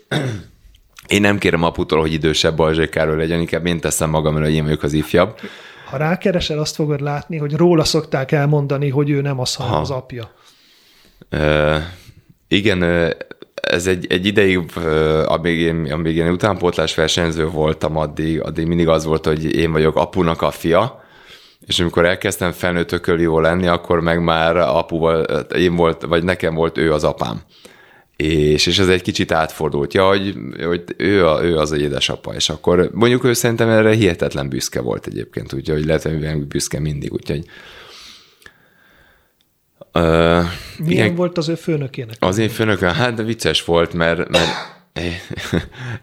én 1.09 1.21
nem 1.21 1.37
kérem 1.37 1.63
aputól, 1.63 1.99
hogy 1.99 2.13
idősebb 2.13 2.55
Balzsai 2.55 2.89
Károly 2.89 3.17
legyen, 3.17 3.39
inkább 3.39 3.65
én 3.65 3.79
teszem 3.79 4.09
magam 4.09 4.35
elő, 4.35 4.45
hogy 4.45 4.53
én 4.53 4.63
vagyok 4.63 4.83
az 4.83 4.93
ifjabb. 4.93 5.39
Ha 5.89 5.97
rákeresel, 5.97 6.59
azt 6.59 6.75
fogod 6.75 7.01
látni, 7.01 7.37
hogy 7.37 7.53
róla 7.53 7.83
szokták 7.83 8.31
elmondani, 8.31 8.89
hogy 8.89 9.09
ő 9.09 9.21
nem 9.21 9.39
az, 9.39 9.55
hanem 9.55 9.79
az 9.79 9.89
apja. 9.89 10.31
Uh, 11.31 11.77
igen, 12.47 12.83
ez 13.53 13.87
egy, 13.87 14.05
egy 14.09 14.25
ideig, 14.25 14.59
amíg 15.25 15.59
én, 15.59 15.91
amíg 15.91 16.15
én 16.15 16.31
utánpótlás 16.31 16.95
versenyző 16.95 17.47
voltam, 17.47 17.97
addig, 17.97 18.41
addig 18.41 18.67
mindig 18.67 18.87
az 18.87 19.05
volt, 19.05 19.25
hogy 19.25 19.55
én 19.55 19.71
vagyok 19.71 19.95
apunak 19.95 20.41
a 20.41 20.51
fia, 20.51 21.03
és 21.67 21.79
amikor 21.79 22.05
elkezdtem 22.05 22.51
felnőtt 22.51 23.07
jó 23.17 23.39
lenni, 23.39 23.67
akkor 23.67 24.01
meg 24.01 24.23
már 24.23 24.57
apuval, 24.57 25.23
én 25.55 25.75
volt, 25.75 26.01
vagy 26.01 26.23
nekem 26.23 26.53
volt 26.53 26.77
ő 26.77 26.93
az 26.93 27.03
apám. 27.03 27.41
És, 28.23 28.65
és 28.65 28.79
ez 28.79 28.87
egy 28.87 29.01
kicsit 29.01 29.31
átfordult, 29.31 29.93
ja, 29.93 30.07
hogy, 30.07 30.35
hogy 30.63 30.83
ő, 30.97 31.27
a, 31.27 31.43
ő 31.43 31.57
az 31.57 31.71
a 31.71 31.75
édesapa, 31.75 32.33
és 32.33 32.49
akkor 32.49 32.89
mondjuk 32.93 33.23
ő 33.23 33.33
szerintem 33.33 33.69
erre 33.69 33.93
hihetetlen 33.93 34.49
büszke 34.49 34.81
volt 34.81 35.07
egyébként, 35.07 35.53
úgyhogy 35.53 35.85
lehet, 35.85 36.03
hogy 36.03 36.45
büszke 36.45 36.79
mindig, 36.79 37.13
úgyhogy 37.13 37.45
Uh, 39.93 40.03
Milyen 40.03 41.05
igen, 41.05 41.15
volt 41.15 41.37
az 41.37 41.49
ő 41.49 41.55
főnökének? 41.55 42.15
Az 42.19 42.37
én 42.37 42.49
főnököm, 42.49 42.93
hát 42.93 43.13
de 43.13 43.23
vicces 43.23 43.63
volt, 43.63 43.93
mert, 43.93 44.29
mert 44.29 44.49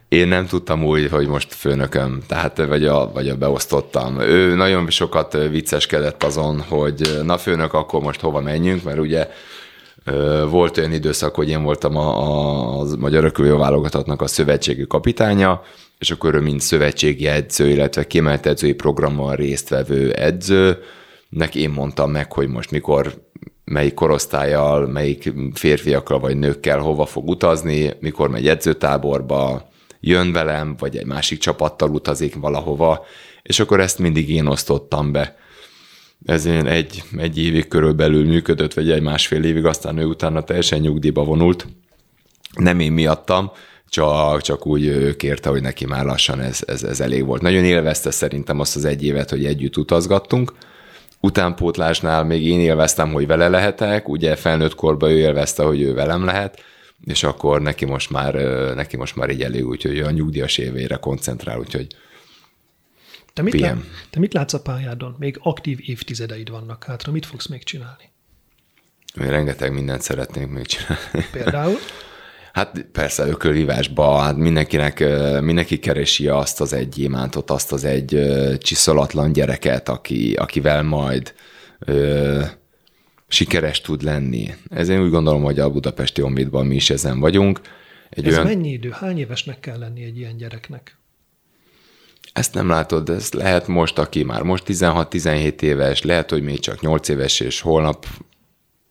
én 0.09 0.29
nem 0.29 0.47
tudtam 0.47 0.85
úgy, 0.85 1.09
hogy 1.11 1.27
most 1.27 1.55
főnököm, 1.55 2.21
tehát 2.27 2.57
vagy 2.67 2.85
a, 2.85 3.13
vagy 3.13 3.29
a 3.29 3.37
beosztottam. 3.37 4.21
Ő 4.21 4.55
nagyon 4.55 4.91
sokat 4.91 5.33
vicceskedett 5.51 6.23
azon, 6.23 6.61
hogy 6.61 7.21
na 7.25 7.39
főnök, 7.39 7.73
akkor 7.73 8.03
most 8.03 8.21
hova 8.21 8.41
menjünk, 8.41 8.83
mert 8.83 8.99
ugye 8.99 9.29
volt 10.51 10.79
olyan 10.79 10.93
időszak, 10.93 11.35
hogy 11.35 11.49
én 11.49 11.63
voltam 11.63 11.97
a, 11.97 12.19
a, 12.19 12.81
a 12.81 12.87
Magyar 12.99 13.25
Ökölő 13.25 13.57
válogatatnak 13.57 14.23
a 14.23 14.27
szövetségi 14.27 14.87
kapitánya, 14.87 15.63
és 15.99 16.11
akkor 16.11 16.35
ő 16.35 16.41
mint 16.41 16.61
szövetségi 16.61 17.27
edző, 17.27 17.69
illetve 17.69 18.07
kiemelt 18.07 18.47
edzői 18.47 18.73
programmal 18.73 19.37
résztvevő 19.37 20.13
edző, 20.13 20.79
neki 21.29 21.61
én 21.61 21.71
mondtam 21.71 22.11
meg, 22.11 22.33
hogy 22.33 22.49
most 22.49 22.71
mikor 22.71 23.25
melyik 23.65 23.95
korosztályjal, 23.95 24.87
melyik 24.87 25.33
férfiakkal 25.55 26.19
vagy 26.19 26.37
nőkkel 26.37 26.79
hova 26.79 27.07
fog 27.07 27.29
utazni, 27.29 27.93
mikor 28.01 28.29
megy 28.29 28.49
edzőtáborba, 28.49 29.69
jön 30.01 30.33
velem, 30.33 30.75
vagy 30.79 30.97
egy 30.97 31.07
másik 31.07 31.39
csapattal 31.39 31.91
utazik 31.91 32.35
valahova, 32.35 33.05
és 33.43 33.61
akkor 33.61 33.81
ezt 33.81 33.99
mindig 33.99 34.31
én 34.31 34.47
osztottam 34.47 35.13
be. 35.13 35.37
Ez 36.27 36.47
egy, 36.47 37.03
egy 37.17 37.39
évig 37.39 37.69
körülbelül 37.69 38.25
működött, 38.25 38.75
vagy 38.75 38.91
egy 38.91 39.03
másfél 39.03 39.45
évig, 39.45 39.65
aztán 39.65 39.99
ő 39.99 40.05
utána 40.05 40.43
teljesen 40.43 40.81
nyugdíjba 40.81 41.25
vonult. 41.25 41.67
Nem 42.55 42.81
én 42.81 42.93
miattam, 42.93 43.51
csak, 43.89 44.41
csak 44.41 44.67
úgy 44.67 45.17
kérte, 45.17 45.49
hogy 45.49 45.63
neki 45.63 45.87
már 45.87 46.05
lassan 46.05 46.41
ez, 46.41 46.61
ez, 46.67 46.83
ez 46.83 47.01
elég 47.01 47.25
volt. 47.25 47.43
Nagyon 47.43 47.65
élvezte 47.65 48.11
szerintem 48.11 48.61
azt 48.61 48.77
az 48.77 48.85
egy 48.85 49.05
évet, 49.05 49.31
hogy 49.31 49.45
együtt 49.45 49.77
utazgattunk, 49.77 50.53
utánpótlásnál 51.21 52.25
még 52.25 52.47
én 52.47 52.61
élveztem, 52.61 53.13
hogy 53.13 53.27
vele 53.27 53.49
lehetek, 53.49 54.09
ugye 54.09 54.37
felnőtt 54.37 54.75
korban 54.75 55.11
ő 55.11 55.19
élvezte, 55.19 55.63
hogy 55.63 55.81
ő 55.81 55.95
velem 55.95 56.25
lehet, 56.25 56.63
és 57.05 57.23
akkor 57.23 57.63
neki 57.63 57.85
most 57.85 58.11
már, 58.11 58.35
neki 58.75 58.97
most 58.97 59.17
már 59.17 59.31
így 59.31 59.43
elég, 59.43 59.67
úgyhogy 59.67 59.99
a 59.99 60.11
nyugdíjas 60.11 60.59
évére 60.59 60.97
koncentrál, 60.97 61.59
úgyhogy 61.59 61.87
te 63.37 63.43
mit, 63.43 63.61
lát, 63.61 63.77
te 64.11 64.19
mit 64.19 64.33
látsz 64.33 64.53
a 64.53 64.61
pályádon? 64.61 65.17
Még 65.19 65.39
aktív 65.43 65.79
évtizedeid 65.83 66.51
vannak 66.51 66.85
hátra, 66.85 67.13
mit 67.13 67.27
fogsz 67.27 67.47
még 67.47 67.63
csinálni? 67.63 68.11
Én 69.21 69.31
rengeteg 69.31 69.73
mindent 69.73 70.03
szeretnék 70.03 70.47
még 70.47 70.67
csinálni. 70.67 71.29
Például? 71.33 71.77
Hát 72.53 72.87
persze 72.93 73.27
ökölhívásba, 73.27 74.19
hát 74.19 74.37
mindenkinek, 74.37 75.05
mindenki 75.41 75.79
keresi 75.79 76.29
azt 76.29 76.61
az 76.61 76.73
egy 76.73 76.89
gyémántot, 76.89 77.51
azt 77.51 77.73
az 77.73 77.85
egy 77.85 78.21
csiszolatlan 78.59 79.33
gyereket, 79.33 79.89
aki, 79.89 80.35
akivel 80.35 80.83
majd 80.83 81.35
ö, 81.79 82.43
sikeres 83.29 83.81
tud 83.81 84.03
lenni. 84.03 84.55
Ez 84.71 84.89
én 84.89 85.03
úgy 85.03 85.11
gondolom, 85.11 85.43
hogy 85.43 85.59
a 85.59 85.71
budapesti 85.71 86.23
Omidban 86.23 86.67
mi 86.67 86.75
is 86.75 86.91
ezen 86.91 87.21
vagyunk. 87.21 87.61
Egy 88.11 88.27
Ez 88.27 88.33
olyan... 88.33 88.47
mennyi 88.47 88.71
idő? 88.71 88.91
Hány 88.91 89.19
évesnek 89.19 89.61
kell 89.61 89.79
lenni 89.79 90.05
egy 90.05 90.19
ilyen 90.19 90.37
gyereknek? 90.37 90.97
Ezt 92.37 92.55
nem 92.55 92.69
látod, 92.69 93.09
ez 93.09 93.33
lehet 93.33 93.67
most, 93.67 93.99
aki 93.99 94.23
már 94.23 94.43
most 94.43 94.65
16-17 94.67 95.61
éves, 95.61 96.03
lehet, 96.03 96.31
hogy 96.31 96.43
még 96.43 96.59
csak 96.61 96.81
8 96.81 97.09
éves, 97.09 97.41
és 97.41 97.61
holnap 97.61 98.07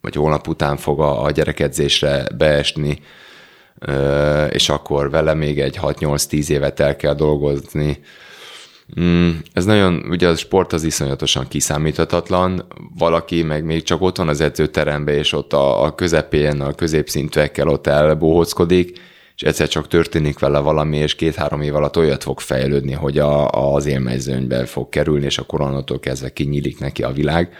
vagy 0.01 0.15
holnap 0.15 0.47
után 0.47 0.77
fog 0.77 0.99
a, 0.99 1.23
a 1.23 1.31
gyerekedzésre 1.31 2.27
beesni 2.37 2.99
és 4.49 4.69
akkor 4.69 5.09
vele 5.09 5.33
még 5.33 5.59
egy 5.59 5.79
6-8-10 5.81 6.49
évet 6.49 6.79
el 6.79 6.95
kell 6.95 7.13
dolgozni. 7.13 7.99
Mm, 8.99 9.29
ez 9.53 9.65
nagyon, 9.65 10.05
ugye 10.09 10.29
a 10.29 10.35
sport 10.35 10.73
az 10.73 10.83
iszonyatosan 10.83 11.47
kiszámíthatatlan, 11.47 12.65
valaki 12.97 13.43
meg 13.43 13.63
még 13.63 13.83
csak 13.83 14.01
ott 14.01 14.17
van 14.17 14.27
az 14.27 14.41
edzőteremben, 14.41 15.15
és 15.15 15.33
ott 15.33 15.53
a, 15.53 15.83
a 15.83 15.95
közepén, 15.95 16.61
a 16.61 16.73
középszintűekkel 16.73 17.67
ott 17.67 17.87
elbohóckodik, 17.87 18.99
és 19.35 19.41
egyszer 19.41 19.67
csak 19.67 19.87
történik 19.87 20.39
vele 20.39 20.59
valami, 20.59 20.97
és 20.97 21.15
két-három 21.15 21.61
év 21.61 21.75
alatt 21.75 21.97
olyat 21.97 22.23
fog 22.23 22.39
fejlődni, 22.39 22.91
hogy 22.91 23.17
a, 23.17 23.49
az 23.49 23.85
élmezőnybe 23.85 24.65
fog 24.65 24.89
kerülni, 24.89 25.25
és 25.25 25.37
a 25.37 25.43
koronától 25.43 25.99
kezdve 25.99 26.33
kinyílik 26.33 26.79
neki 26.79 27.03
a 27.03 27.11
világ 27.11 27.53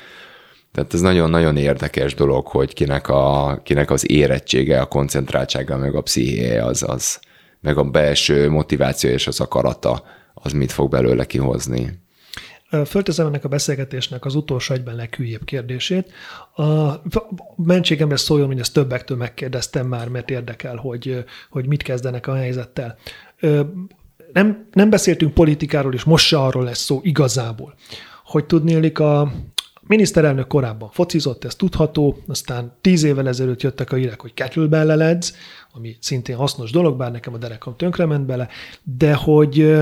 tehát 0.76 0.94
ez 0.94 1.02
nagyon-nagyon 1.02 1.58
érdekes 1.58 2.14
dolog, 2.14 2.48
hogy 2.48 2.74
kinek, 2.74 3.10
a, 3.10 3.60
kinek 3.64 3.92
az 3.92 4.12
érettsége, 4.12 4.82
a 4.82 4.86
koncentráltsága, 4.86 5.78
meg 5.78 5.96
a 5.96 6.02
pszichéje, 6.02 6.66
az, 6.66 6.84
az, 6.88 7.20
meg 7.62 7.78
a 7.78 7.84
belső 7.84 8.50
motiváció 8.50 9.10
és 9.10 9.28
az 9.28 9.40
akarata, 9.40 10.04
az 10.34 10.52
mit 10.52 10.72
fog 10.72 10.90
belőle 10.90 11.26
kihozni. 11.26 12.00
Föltezem 12.86 13.28
ennek 13.28 13.44
a 13.44 13.48
beszélgetésnek 13.48 14.26
az 14.26 14.36
utolsó 14.36 14.74
egyben 14.74 14.96
leghülyébb 14.96 15.44
kérdését. 15.44 16.12
A 16.56 16.94
mentségemre 17.56 18.16
szóljon, 18.16 18.48
hogy 18.48 18.60
ezt 18.60 18.74
többektől 18.74 19.18
megkérdeztem 19.18 19.88
már, 19.88 20.10
mert 20.10 20.30
érdekel, 20.30 20.76
hogy, 20.76 21.26
hogy 21.50 21.68
mit 21.68 21.84
kezdenek 21.84 22.28
a 22.28 22.36
helyzettel. 22.36 22.98
Nem, 24.34 24.68
nem 24.72 24.90
beszéltünk 24.90 25.34
politikáról, 25.34 25.94
és 25.94 26.04
most 26.04 26.26
se 26.26 26.38
arról 26.38 26.64
lesz 26.64 26.84
szó 26.84 27.00
igazából. 27.04 27.74
Hogy 28.24 28.46
tudnélik 28.46 29.00
a, 29.00 29.32
miniszterelnök 29.88 30.48
korábban 30.48 30.90
focizott, 30.92 31.44
ez 31.44 31.56
tudható, 31.56 32.18
aztán 32.28 32.74
tíz 32.82 33.04
évvel 33.04 33.28
ezelőtt 33.28 33.62
jöttek 33.62 33.92
a 33.92 33.96
hírek, 33.96 34.22
hogy 34.22 34.34
kettlebell 34.34 34.96
ledz, 34.96 35.36
ami 35.74 35.96
szintén 36.00 36.36
hasznos 36.36 36.72
dolog, 36.72 36.98
bár 36.98 37.12
nekem 37.12 37.34
a 37.34 37.38
derekam 37.38 37.76
tönkrement 37.76 38.26
bele, 38.26 38.48
de 38.84 39.14
hogy 39.14 39.74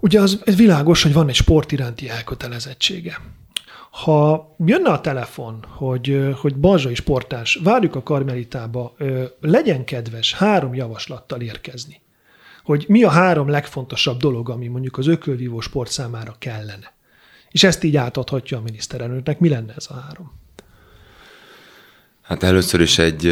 ugye 0.00 0.20
az 0.20 0.40
ez 0.44 0.56
világos, 0.56 1.02
hogy 1.02 1.12
van 1.12 1.28
egy 1.28 1.34
sport 1.34 1.72
iránti 1.72 2.08
elkötelezettsége. 2.08 3.20
Ha 3.90 4.54
jönne 4.58 4.90
a 4.90 5.00
telefon, 5.00 5.64
hogy, 5.68 6.34
hogy 6.40 6.56
Balzsai 6.56 6.94
sportás, 6.94 7.60
várjuk 7.62 7.94
a 7.94 8.02
Karmelitába, 8.02 8.94
legyen 9.40 9.84
kedves 9.84 10.34
három 10.34 10.74
javaslattal 10.74 11.40
érkezni, 11.40 12.00
hogy 12.64 12.84
mi 12.88 13.02
a 13.02 13.10
három 13.10 13.48
legfontosabb 13.48 14.18
dolog, 14.18 14.50
ami 14.50 14.66
mondjuk 14.66 14.98
az 14.98 15.06
ökölvívó 15.06 15.60
sport 15.60 15.90
számára 15.90 16.34
kellene 16.38 16.98
és 17.50 17.64
ezt 17.64 17.84
így 17.84 17.96
átadhatja 17.96 18.58
a 18.58 18.60
miniszterelnöknek. 18.60 19.38
Mi 19.38 19.48
lenne 19.48 19.74
ez 19.76 19.86
a 19.88 19.94
három? 19.94 20.32
Hát 22.30 22.42
először 22.42 22.80
is 22.80 22.98
egy, 22.98 23.26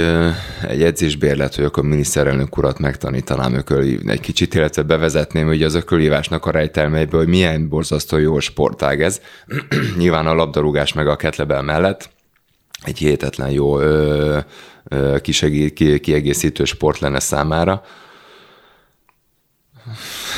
egy 0.69 0.83
edzésbérlet, 0.83 1.55
hogy 1.55 1.65
akkor 1.65 1.85
miniszterelnök 1.85 2.57
urat 2.57 2.79
megtanítanám 2.79 3.55
ököl, 3.55 3.99
egy 4.07 4.21
kicsit, 4.21 4.55
illetve 4.55 4.83
bevezetném 4.83 5.47
hogy 5.47 5.63
az 5.63 5.75
ökölívásnak 5.75 6.47
a 6.47 6.51
rejtelmeiből, 6.51 7.21
hogy 7.21 7.29
milyen 7.29 7.69
borzasztó 7.69 8.17
jó 8.17 8.41
sportág 8.41 9.03
ez. 9.03 9.21
Nyilván 9.99 10.27
a 10.27 10.35
labdarúgás 10.35 10.93
meg 10.93 11.09
a 11.09 11.17
ketlebel 11.17 11.63
mellett 11.63 12.11
egy 12.83 12.99
hihetetlen 12.99 13.51
jó 13.51 13.81
ö, 13.81 14.39
ö, 14.85 15.17
kisegí, 15.21 15.73
ki, 15.73 16.01
kiegészítő 16.01 16.65
sport 16.65 16.99
lenne 16.99 17.21
számára. 17.21 17.83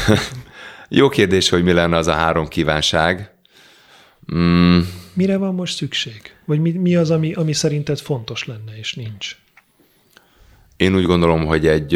jó 0.89 1.09
kérdés, 1.09 1.49
hogy 1.49 1.63
mi 1.63 1.73
lenne 1.73 1.97
az 1.97 2.07
a 2.07 2.13
három 2.13 2.49
kívánság. 2.49 3.31
Mm. 4.35 4.81
Mire 5.21 5.37
van 5.37 5.55
most 5.55 5.77
szükség? 5.77 6.35
Vagy 6.45 6.61
mi, 6.61 6.71
mi 6.71 6.97
az, 6.97 7.11
ami, 7.11 7.33
ami 7.33 7.53
szerinted 7.53 7.99
fontos 7.99 8.45
lenne, 8.45 8.79
és 8.79 8.95
nincs? 8.95 9.37
Én 10.77 10.95
úgy 10.95 11.05
gondolom, 11.05 11.47
hogy 11.47 11.67
egy, 11.67 11.95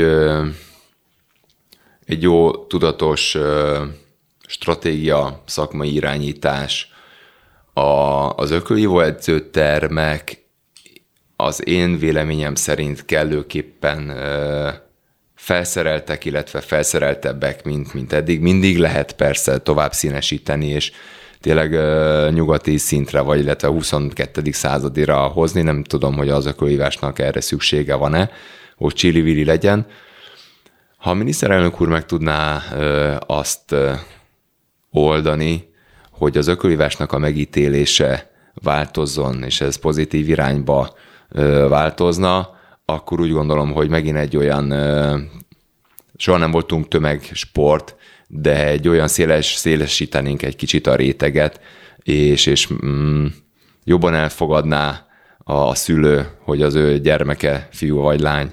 egy 2.04 2.22
jó, 2.22 2.64
tudatos 2.66 3.36
stratégia, 4.46 5.42
szakmai 5.46 5.94
irányítás, 5.94 6.92
a, 7.72 7.80
az 8.34 8.50
ökölívó 8.50 9.00
edzőtermek 9.00 10.44
az 11.36 11.66
én 11.68 11.98
véleményem 11.98 12.54
szerint 12.54 13.04
kellőképpen 13.04 14.16
felszereltek, 15.34 16.24
illetve 16.24 16.60
felszereltebbek, 16.60 17.64
mint, 17.64 17.94
mint 17.94 18.12
eddig. 18.12 18.40
Mindig 18.40 18.78
lehet 18.78 19.12
persze 19.12 19.58
tovább 19.58 19.92
színesíteni, 19.92 20.66
és 20.66 20.92
tényleg 21.44 21.70
nyugati 22.32 22.76
szintre, 22.76 23.20
vagy 23.20 23.38
illetve 23.38 23.68
22. 23.68 24.52
századira 24.52 25.16
hozni. 25.16 25.62
Nem 25.62 25.82
tudom, 25.82 26.14
hogy 26.14 26.28
az 26.28 26.46
ökölhívásnak 26.46 27.18
erre 27.18 27.40
szüksége 27.40 27.94
van-e, 27.94 28.30
hogy 28.76 28.94
csili 28.94 29.44
legyen. 29.44 29.86
Ha 30.96 31.10
a 31.10 31.14
miniszterelnök 31.14 31.80
úr 31.80 31.88
meg 31.88 32.06
tudná 32.06 32.62
azt 33.26 33.74
oldani, 34.90 35.68
hogy 36.10 36.36
az 36.36 36.46
ökölhívásnak 36.46 37.12
a 37.12 37.18
megítélése 37.18 38.30
változzon, 38.54 39.42
és 39.42 39.60
ez 39.60 39.76
pozitív 39.76 40.28
irányba 40.28 40.94
változna, 41.68 42.58
akkor 42.84 43.20
úgy 43.20 43.32
gondolom, 43.32 43.72
hogy 43.72 43.88
megint 43.88 44.16
egy 44.16 44.36
olyan, 44.36 44.74
soha 46.16 46.38
nem 46.38 46.50
voltunk 46.50 46.88
tömegsport, 46.88 47.96
de 48.36 48.66
egy 48.66 48.88
olyan 48.88 49.08
széles, 49.08 49.54
szélesítenénk 49.54 50.42
egy 50.42 50.56
kicsit 50.56 50.86
a 50.86 50.94
réteget, 50.94 51.60
és, 52.02 52.46
és 52.46 52.68
mm, 52.84 53.26
jobban 53.84 54.14
elfogadná 54.14 55.06
a, 55.38 55.52
a 55.52 55.74
szülő, 55.74 56.26
hogy 56.40 56.62
az 56.62 56.74
ő 56.74 56.98
gyermeke, 56.98 57.68
fiú 57.70 57.96
vagy 57.96 58.20
lány 58.20 58.50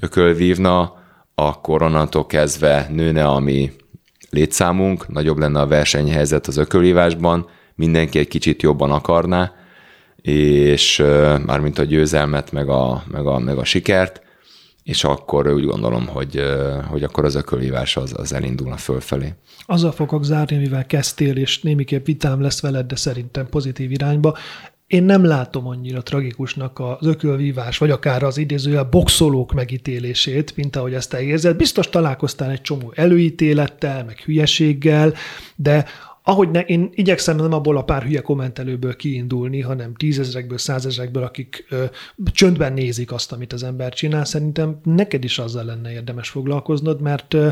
ökölvívna, 0.00 1.02
akkor 1.34 1.82
onnantól 1.82 2.26
kezdve 2.26 2.86
nőne 2.90 3.24
a 3.24 3.38
mi 3.38 3.72
létszámunk, 4.30 5.08
nagyobb 5.08 5.38
lenne 5.38 5.60
a 5.60 5.66
versenyhelyzet 5.66 6.46
az 6.46 6.56
ökölívásban, 6.56 7.48
mindenki 7.74 8.18
egy 8.18 8.28
kicsit 8.28 8.62
jobban 8.62 8.90
akarná, 8.90 9.52
és 10.22 11.02
mármint 11.46 11.78
a 11.78 11.84
győzelmet, 11.84 12.52
meg 12.52 12.68
a, 12.68 13.02
meg 13.10 13.26
a, 13.26 13.38
meg 13.38 13.58
a 13.58 13.64
sikert, 13.64 14.22
és 14.84 15.04
akkor 15.04 15.52
úgy 15.52 15.64
gondolom, 15.64 16.06
hogy, 16.06 16.42
hogy 16.88 17.02
akkor 17.02 17.24
az 17.24 17.34
ökölívás 17.34 17.96
az, 17.96 18.14
az 18.16 18.32
elindulna 18.32 18.76
fölfelé. 18.76 19.34
Azzal 19.66 19.92
fogok 19.92 20.24
zárni, 20.24 20.56
mivel 20.56 20.86
kezdtél, 20.86 21.36
és 21.36 21.60
némiképp 21.60 22.06
vitám 22.06 22.40
lesz 22.40 22.60
veled, 22.60 22.86
de 22.86 22.96
szerintem 22.96 23.48
pozitív 23.48 23.90
irányba. 23.90 24.36
Én 24.86 25.02
nem 25.02 25.24
látom 25.24 25.66
annyira 25.66 26.02
tragikusnak 26.02 26.78
az 26.78 27.06
ökölvívás, 27.06 27.78
vagy 27.78 27.90
akár 27.90 28.22
az 28.22 28.38
idézőjel 28.38 28.84
boxolók 28.84 29.52
megítélését, 29.52 30.56
mint 30.56 30.76
ahogy 30.76 30.94
ezt 30.94 31.10
te 31.10 31.22
érzed. 31.22 31.56
Biztos 31.56 31.88
találkoztál 31.88 32.50
egy 32.50 32.60
csomó 32.60 32.92
előítélettel, 32.94 34.04
meg 34.04 34.18
hülyeséggel, 34.18 35.14
de 35.56 35.84
ahogy 36.26 36.50
ne, 36.50 36.60
én 36.60 36.90
igyekszem 36.94 37.36
nem 37.36 37.52
abból 37.52 37.76
a 37.76 37.84
pár 37.84 38.02
hülye 38.02 38.20
kommentelőből 38.20 38.96
kiindulni, 38.96 39.60
hanem 39.60 39.94
tízezrekből, 39.94 40.58
százezrekből, 40.58 41.22
akik 41.22 41.66
ö, 41.68 41.84
csöndben 42.24 42.72
nézik 42.72 43.12
azt, 43.12 43.32
amit 43.32 43.52
az 43.52 43.62
ember 43.62 43.92
csinál, 43.92 44.24
szerintem 44.24 44.80
neked 44.82 45.24
is 45.24 45.38
azzal 45.38 45.64
lenne 45.64 45.92
érdemes 45.92 46.28
foglalkoznod, 46.28 47.00
mert 47.00 47.34
ö, 47.34 47.48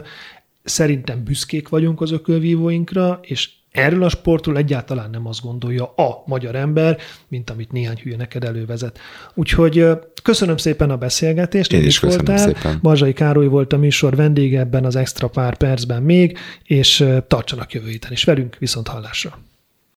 szerintem 0.63 1.25
büszkék 1.25 1.69
vagyunk 1.69 2.01
az 2.01 2.11
ökölvívóinkra, 2.11 3.21
és 3.23 3.51
Erről 3.73 4.03
a 4.03 4.09
sportról 4.09 4.57
egyáltalán 4.57 5.11
nem 5.11 5.27
azt 5.27 5.43
gondolja 5.43 5.85
a 5.85 6.23
magyar 6.27 6.55
ember, 6.55 6.99
mint 7.29 7.51
amit 7.51 7.73
néhány 7.73 7.99
hülye 8.03 8.17
neked 8.17 8.45
elővezet. 8.45 8.99
Úgyhogy 9.35 9.87
köszönöm 10.23 10.57
szépen 10.57 10.91
a 10.91 10.97
beszélgetést, 10.97 11.73
Én 11.73 11.85
is 11.85 11.99
köszönöm 11.99 12.25
voltál. 12.25 12.47
szépen. 12.47 12.79
Barzsai 12.83 13.13
Károly 13.13 13.47
volt 13.47 13.73
a 13.73 13.77
műsor 13.77 14.17
vendége 14.17 14.59
ebben 14.59 14.85
az 14.85 14.97
extra 14.97 15.29
pár 15.29 15.57
percben 15.57 16.03
még, 16.03 16.39
és 16.65 17.05
tartsanak 17.27 17.73
jövő 17.73 17.89
héten 17.89 18.13
is 18.13 18.25
velünk, 18.25 18.57
viszont 18.59 18.89
hallásra. 18.89 19.39